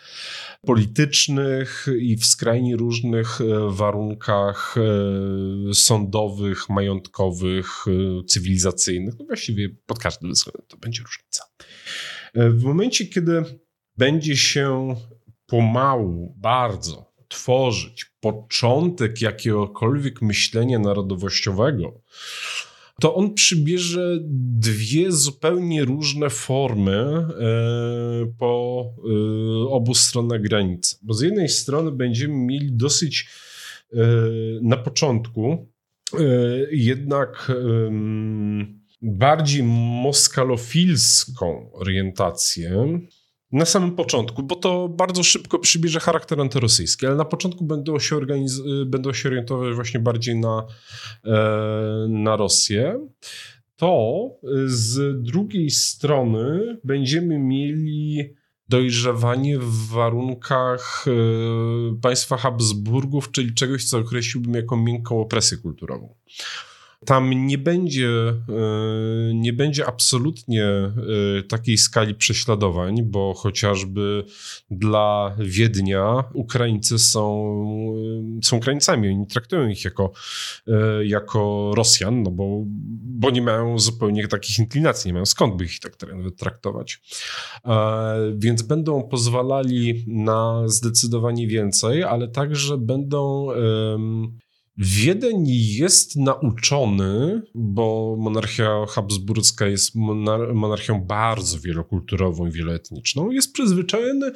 politycznych 0.66 1.86
i 2.00 2.16
w 2.16 2.26
skrajnie 2.26 2.76
różnych 2.76 3.40
e, 3.40 3.44
warunkach 3.70 4.74
e, 5.70 5.74
sądowych, 5.74 6.68
majątkowych, 6.68 7.84
e, 7.86 8.24
cywilizacyjnych. 8.24 9.14
No 9.18 9.24
właściwie 9.24 9.68
pod 9.86 9.98
każdym 9.98 10.32
względem 10.32 10.66
to 10.68 10.76
będzie 10.76 11.02
różnica. 11.02 11.44
W 12.34 12.62
momencie, 12.62 13.06
kiedy 13.06 13.44
będzie 13.96 14.36
się 14.36 14.96
pomału, 15.46 16.34
bardzo 16.38 17.09
tworzyć 17.30 18.04
początek 18.20 19.22
jakiegokolwiek 19.22 20.22
myślenia 20.22 20.78
narodowościowego, 20.78 22.00
to 23.00 23.14
on 23.14 23.34
przybierze 23.34 24.18
dwie 24.58 25.12
zupełnie 25.12 25.84
różne 25.84 26.30
formy 26.30 26.92
e, 26.92 27.26
po 28.38 28.84
e, 29.64 29.68
obu 29.68 29.94
stronach 29.94 30.40
granicy. 30.40 30.96
Bo 31.02 31.14
z 31.14 31.22
jednej 31.22 31.48
strony 31.48 31.92
będziemy 31.92 32.34
mieli 32.34 32.72
dosyć 32.72 33.28
e, 33.92 33.96
na 34.62 34.76
początku 34.76 35.70
jednak 36.70 37.52
bardziej 39.02 39.62
moskalofilską 40.02 41.72
orientację 41.72 43.00
na 43.52 43.64
samym 43.64 43.96
początku, 43.96 44.42
bo 44.42 44.56
to 44.56 44.88
bardzo 44.88 45.22
szybko 45.22 45.58
przybierze 45.58 46.00
charakter 46.00 46.40
antyrosyjski, 46.40 47.06
ale 47.06 47.16
na 47.16 47.24
początku 47.24 47.64
będą 47.64 47.98
się, 47.98 48.16
organiz- 48.16 48.84
będą 48.86 49.12
się 49.12 49.28
orientować 49.28 49.74
właśnie 49.74 50.00
bardziej 50.00 50.36
na, 50.36 50.66
e, 51.24 52.06
na 52.08 52.36
Rosję. 52.36 53.08
To 53.76 54.28
z 54.66 55.22
drugiej 55.22 55.70
strony 55.70 56.76
będziemy 56.84 57.38
mieli 57.38 58.34
dojrzewanie 58.68 59.58
w 59.58 59.88
warunkach 59.88 61.04
e, 61.08 61.10
państwa 62.00 62.36
Habsburgów, 62.36 63.30
czyli 63.30 63.54
czegoś, 63.54 63.84
co 63.84 63.98
określiłbym 63.98 64.54
jako 64.54 64.76
miękką 64.76 65.20
opresję 65.20 65.58
kulturową. 65.58 66.14
Tam 67.06 67.46
nie 67.46 67.58
będzie, 67.58 68.08
e, 68.08 68.34
nie 69.34 69.52
będzie 69.52 69.86
absolutnie 69.86 70.64
e, 70.64 70.92
takiej 71.48 71.78
skali 71.78 72.14
prześladowań, 72.14 73.02
bo 73.02 73.34
chociażby 73.34 74.24
dla 74.70 75.36
Wiednia 75.38 76.24
Ukraińcy 76.34 76.98
są, 76.98 77.54
e, 78.38 78.44
są 78.44 78.56
Ukraińcami. 78.56 79.08
Oni 79.08 79.26
traktują 79.26 79.68
ich 79.68 79.84
jako, 79.84 80.12
jako 81.04 81.72
Rosjan, 81.76 82.22
no 82.22 82.30
bo, 82.30 82.62
bo 83.04 83.30
nie 83.30 83.42
mają 83.42 83.78
zupełnie 83.78 84.28
takich 84.28 84.58
inklinacji, 84.58 85.08
nie 85.08 85.12
mają 85.12 85.26
skąd 85.26 85.56
by 85.56 85.64
ich 85.64 85.80
tak 85.80 85.96
traktować. 86.38 87.00
Więc 88.34 88.62
będą 88.62 89.02
pozwalali 89.02 90.04
na 90.06 90.62
zdecydowanie 90.68 91.46
więcej, 91.46 92.04
ale 92.04 92.28
także 92.28 92.78
będą 92.78 93.48
Wiedeń 94.82 95.44
jest 95.48 96.16
nauczony, 96.16 97.42
bo 97.54 98.16
monarchia 98.18 98.86
habsburska 98.88 99.66
jest 99.66 99.94
monarchią 100.54 101.04
bardzo 101.04 101.60
wielokulturową 101.60 102.46
i 102.46 102.50
wieloetniczną, 102.50 103.30
jest 103.30 103.52
przyzwyczajony 103.52 104.32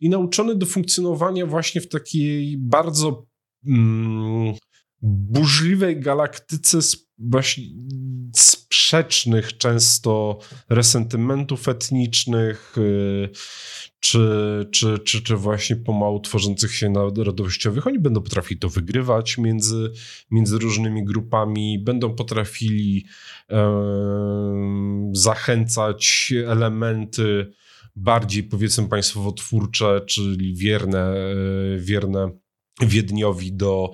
i 0.00 0.08
nauczony 0.08 0.54
do 0.54 0.66
funkcjonowania 0.66 1.46
właśnie 1.46 1.80
w 1.80 1.88
takiej 1.88 2.58
bardzo 2.58 3.26
mm, 3.66 4.54
burzliwej 5.06 6.00
galaktyce 6.00 6.78
właśnie 7.18 7.64
sprzecznych 8.36 9.58
często 9.58 10.38
resentymentów 10.68 11.68
etnicznych, 11.68 12.78
y, 12.78 13.28
czy, 14.00 14.68
czy, 14.72 14.98
czy, 14.98 15.22
czy 15.22 15.36
właśnie 15.36 15.76
pomału 15.76 16.20
tworzących 16.20 16.74
się 16.74 16.90
narodowościowych. 16.90 17.86
Oni 17.86 17.98
będą 17.98 18.22
potrafili 18.22 18.60
to 18.60 18.68
wygrywać 18.68 19.38
między, 19.38 19.92
między 20.30 20.58
różnymi 20.58 21.04
grupami, 21.04 21.78
będą 21.78 22.14
potrafili 22.14 23.06
zachęcać 25.12 26.32
elementy 26.46 27.52
bardziej 27.96 28.42
powiedzmy 28.42 28.88
państwowo-twórcze, 28.88 30.00
czyli 30.06 30.54
wierne, 30.54 31.10
e, 31.10 31.34
wierne 31.78 32.30
Wiedniowi 32.80 33.52
do 33.52 33.92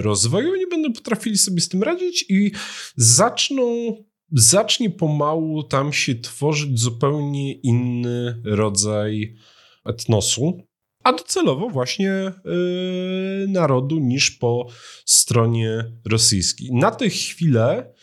rozwoju. 0.00 0.52
Oni 0.52 0.66
będą 0.66 0.92
potrafili 0.92 1.38
sobie 1.38 1.60
z 1.60 1.68
tym 1.68 1.82
radzić 1.82 2.24
i 2.28 2.52
zaczną 2.96 3.94
zacznie 4.32 4.90
pomału 4.90 5.62
tam 5.62 5.92
się 5.92 6.14
tworzyć 6.14 6.80
zupełnie 6.80 7.52
inny 7.52 8.42
rodzaj 8.44 9.36
etnosu, 9.84 10.58
a 11.04 11.12
docelowo 11.12 11.68
właśnie 11.68 12.32
yy, 12.44 13.46
narodu 13.48 13.98
niż 13.98 14.30
po 14.30 14.66
stronie 15.04 15.92
rosyjskiej. 16.04 16.72
Na 16.72 16.90
tę 16.90 17.08
chwilę 17.08 17.94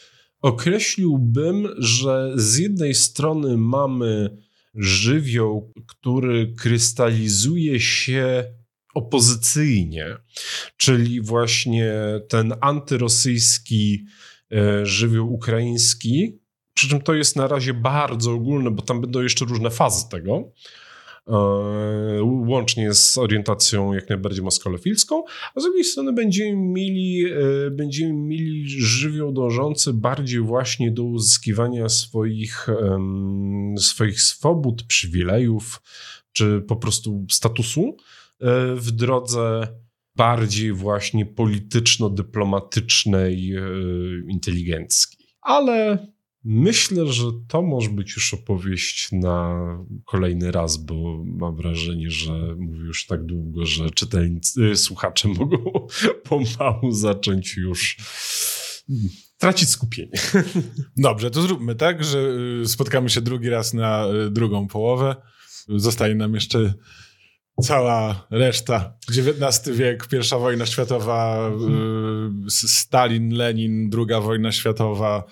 określiłbym, 0.42 1.68
że 1.78 2.32
z 2.36 2.58
jednej 2.58 2.96
strony 2.96 3.58
mamy 3.58 4.38
żywioł, 4.76 5.74
który 5.88 6.54
krystalizuje 6.58 7.80
się 7.80 8.44
opozycyjnie, 8.94 10.18
czyli 10.78 11.22
właśnie 11.22 11.94
ten 12.30 12.54
antyrosyjski 12.62 14.06
E, 14.52 14.86
żywioł 14.86 15.34
ukraiński. 15.34 16.40
Przy 16.74 16.90
czym 16.90 17.02
to 17.02 17.14
jest 17.14 17.36
na 17.36 17.48
razie 17.48 17.74
bardzo 17.74 18.34
ogólne, 18.34 18.72
bo 18.72 18.82
tam 18.82 19.02
będą 19.02 19.22
jeszcze 19.22 19.46
różne 19.46 19.70
fazy 19.70 20.10
tego. 20.10 20.52
E, 21.28 21.34
łącznie 22.24 22.94
z 22.94 23.18
orientacją 23.18 23.94
jak 23.94 24.10
najbardziej 24.10 24.44
moskalofilską, 24.44 25.24
a 25.56 25.60
z 25.60 25.64
drugiej 25.64 25.84
strony 25.84 26.14
będziemy 26.14 26.56
mieli, 26.56 27.26
e, 27.26 27.72
będziemy 27.72 28.14
mieli 28.14 28.70
żywioł 28.70 29.32
dążący 29.32 29.94
bardziej 29.94 30.40
właśnie 30.40 30.92
do 30.92 31.04
uzyskiwania 31.04 31.90
swoich, 31.90 32.68
swoich 33.78 34.22
swobód, 34.22 34.84
przywilejów, 34.84 35.82
czy 36.34 36.64
po 36.68 36.76
prostu 36.76 37.26
statusu 37.32 37.98
w 38.76 38.92
drodze 38.92 39.68
bardziej 40.16 40.74
właśnie 40.74 41.26
polityczno-dyplomatycznej, 41.26 43.56
e, 43.56 43.62
inteligenckiej. 44.30 45.28
Ale 45.42 46.08
myślę, 46.44 47.08
że 47.08 47.24
to 47.48 47.62
może 47.62 47.90
być 47.90 48.16
już 48.16 48.34
opowieść 48.34 49.12
na 49.12 49.66
kolejny 50.06 50.52
raz, 50.52 50.78
bo 50.78 51.24
mam 51.26 51.56
wrażenie, 51.56 52.10
że 52.10 52.56
mówię 52.58 52.86
już 52.86 53.06
tak 53.06 53.26
długo, 53.26 53.66
że 53.66 53.90
czytelnicy, 53.90 54.72
e, 54.72 54.76
słuchacze 54.76 55.28
mogą 55.40 55.88
pomału 56.24 56.92
zacząć 56.92 57.58
już 57.58 57.98
tracić 59.38 59.70
skupienie. 59.70 60.12
Dobrze, 60.98 61.32
to 61.32 61.42
zróbmy 61.42 61.76
tak, 61.76 62.04
że 62.04 62.34
e, 62.62 62.66
spotkamy 62.66 63.10
się 63.10 63.22
drugi 63.22 63.50
raz 63.50 63.74
na 63.74 64.06
drugą 64.32 64.68
połowę. 64.68 65.16
Zostaje 65.68 66.16
nam 66.16 66.34
jeszcze 66.34 66.74
cała 67.62 68.28
reszta. 68.32 68.94
XIX 69.10 69.78
wiek, 69.78 70.08
pierwsza 70.08 70.38
wojna 70.38 70.66
światowa, 70.66 71.50
y, 72.48 72.52
Stalin, 72.52 73.34
Lenin, 73.34 73.90
druga 73.90 74.22
wojna 74.22 74.52
światowa, 74.52 75.24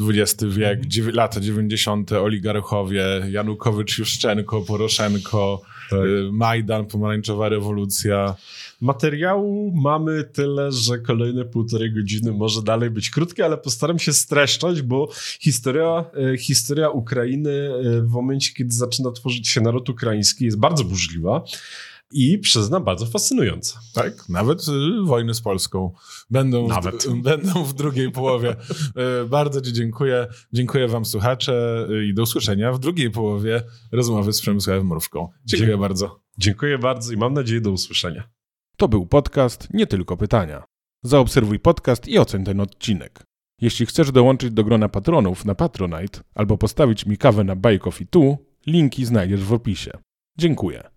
XX 0.00 0.44
wiek, 0.44 0.80
mhm. 0.98 1.14
lata 1.14 1.40
90. 1.40 2.12
oligarchowie, 2.12 3.04
Janukowycz, 3.30 3.98
Juszczenko, 3.98 4.60
Poroszenko, 4.60 5.62
tak. 5.90 6.00
Y, 6.00 6.32
Majdan, 6.32 6.86
pomarańczowa 6.86 7.48
rewolucja. 7.48 8.34
Materiału 8.82 9.72
mamy 9.74 10.24
tyle, 10.24 10.72
że 10.72 10.98
kolejne 10.98 11.44
półtorej 11.44 11.94
godziny 11.94 12.32
może 12.32 12.62
dalej 12.62 12.90
być 12.90 13.10
krótkie, 13.10 13.44
ale 13.44 13.58
postaram 13.58 13.98
się 13.98 14.12
streszczać, 14.12 14.82
bo 14.82 15.08
historia, 15.40 16.04
y, 16.34 16.38
historia 16.38 16.90
Ukrainy 16.90 17.70
w 18.02 18.10
momencie, 18.10 18.52
kiedy 18.54 18.74
zaczyna 18.74 19.10
tworzyć 19.12 19.48
się 19.48 19.60
naród 19.60 19.88
ukraiński 19.88 20.44
jest 20.44 20.58
bardzo 20.58 20.84
burzliwa 20.84 21.44
i 22.12 22.38
przyznam 22.38 22.84
bardzo 22.84 23.06
fascynująca. 23.06 23.80
Tak, 23.94 24.28
nawet 24.28 24.68
y, 24.68 25.04
wojny 25.04 25.34
z 25.34 25.40
Polską 25.40 25.92
będą, 26.30 26.68
nawet. 26.68 27.04
W, 27.04 27.22
będą 27.22 27.64
w 27.64 27.74
drugiej 27.74 28.10
połowie. 28.10 28.56
Y, 29.22 29.28
bardzo 29.28 29.60
Ci 29.60 29.72
dziękuję. 29.72 30.26
Dziękuję 30.52 30.88
Wam 30.88 31.04
słuchacze 31.04 31.86
y, 31.90 32.06
i 32.06 32.14
do 32.14 32.22
usłyszenia 32.22 32.72
w 32.72 32.78
drugiej 32.78 33.10
połowie 33.10 33.62
rozmowy 33.92 34.32
z 34.32 34.40
Przemysławem 34.40 34.86
Mrówką. 34.86 35.28
Dziękuję 35.44 35.70
Dzie 35.70 35.78
bardzo. 35.78 36.20
Dziękuję 36.38 36.78
bardzo 36.78 37.12
i 37.12 37.16
mam 37.16 37.34
nadzieję 37.34 37.60
do 37.60 37.70
usłyszenia. 37.70 38.41
To 38.82 38.88
był 38.88 39.06
podcast 39.06 39.68
Nie 39.74 39.86
Tylko 39.86 40.16
Pytania. 40.16 40.64
Zaobserwuj 41.02 41.58
podcast 41.58 42.08
i 42.08 42.18
oceń 42.18 42.44
ten 42.44 42.60
odcinek. 42.60 43.22
Jeśli 43.60 43.86
chcesz 43.86 44.12
dołączyć 44.12 44.50
do 44.50 44.64
grona 44.64 44.88
patronów 44.88 45.44
na 45.44 45.54
Patronite 45.54 46.20
albo 46.34 46.58
postawić 46.58 47.06
mi 47.06 47.18
kawę 47.18 47.44
na 47.44 47.56
Buy 47.56 47.78
Coffee 47.78 48.06
Tu, 48.06 48.38
linki 48.66 49.04
znajdziesz 49.04 49.44
w 49.44 49.52
opisie. 49.52 49.90
Dziękuję. 50.38 50.91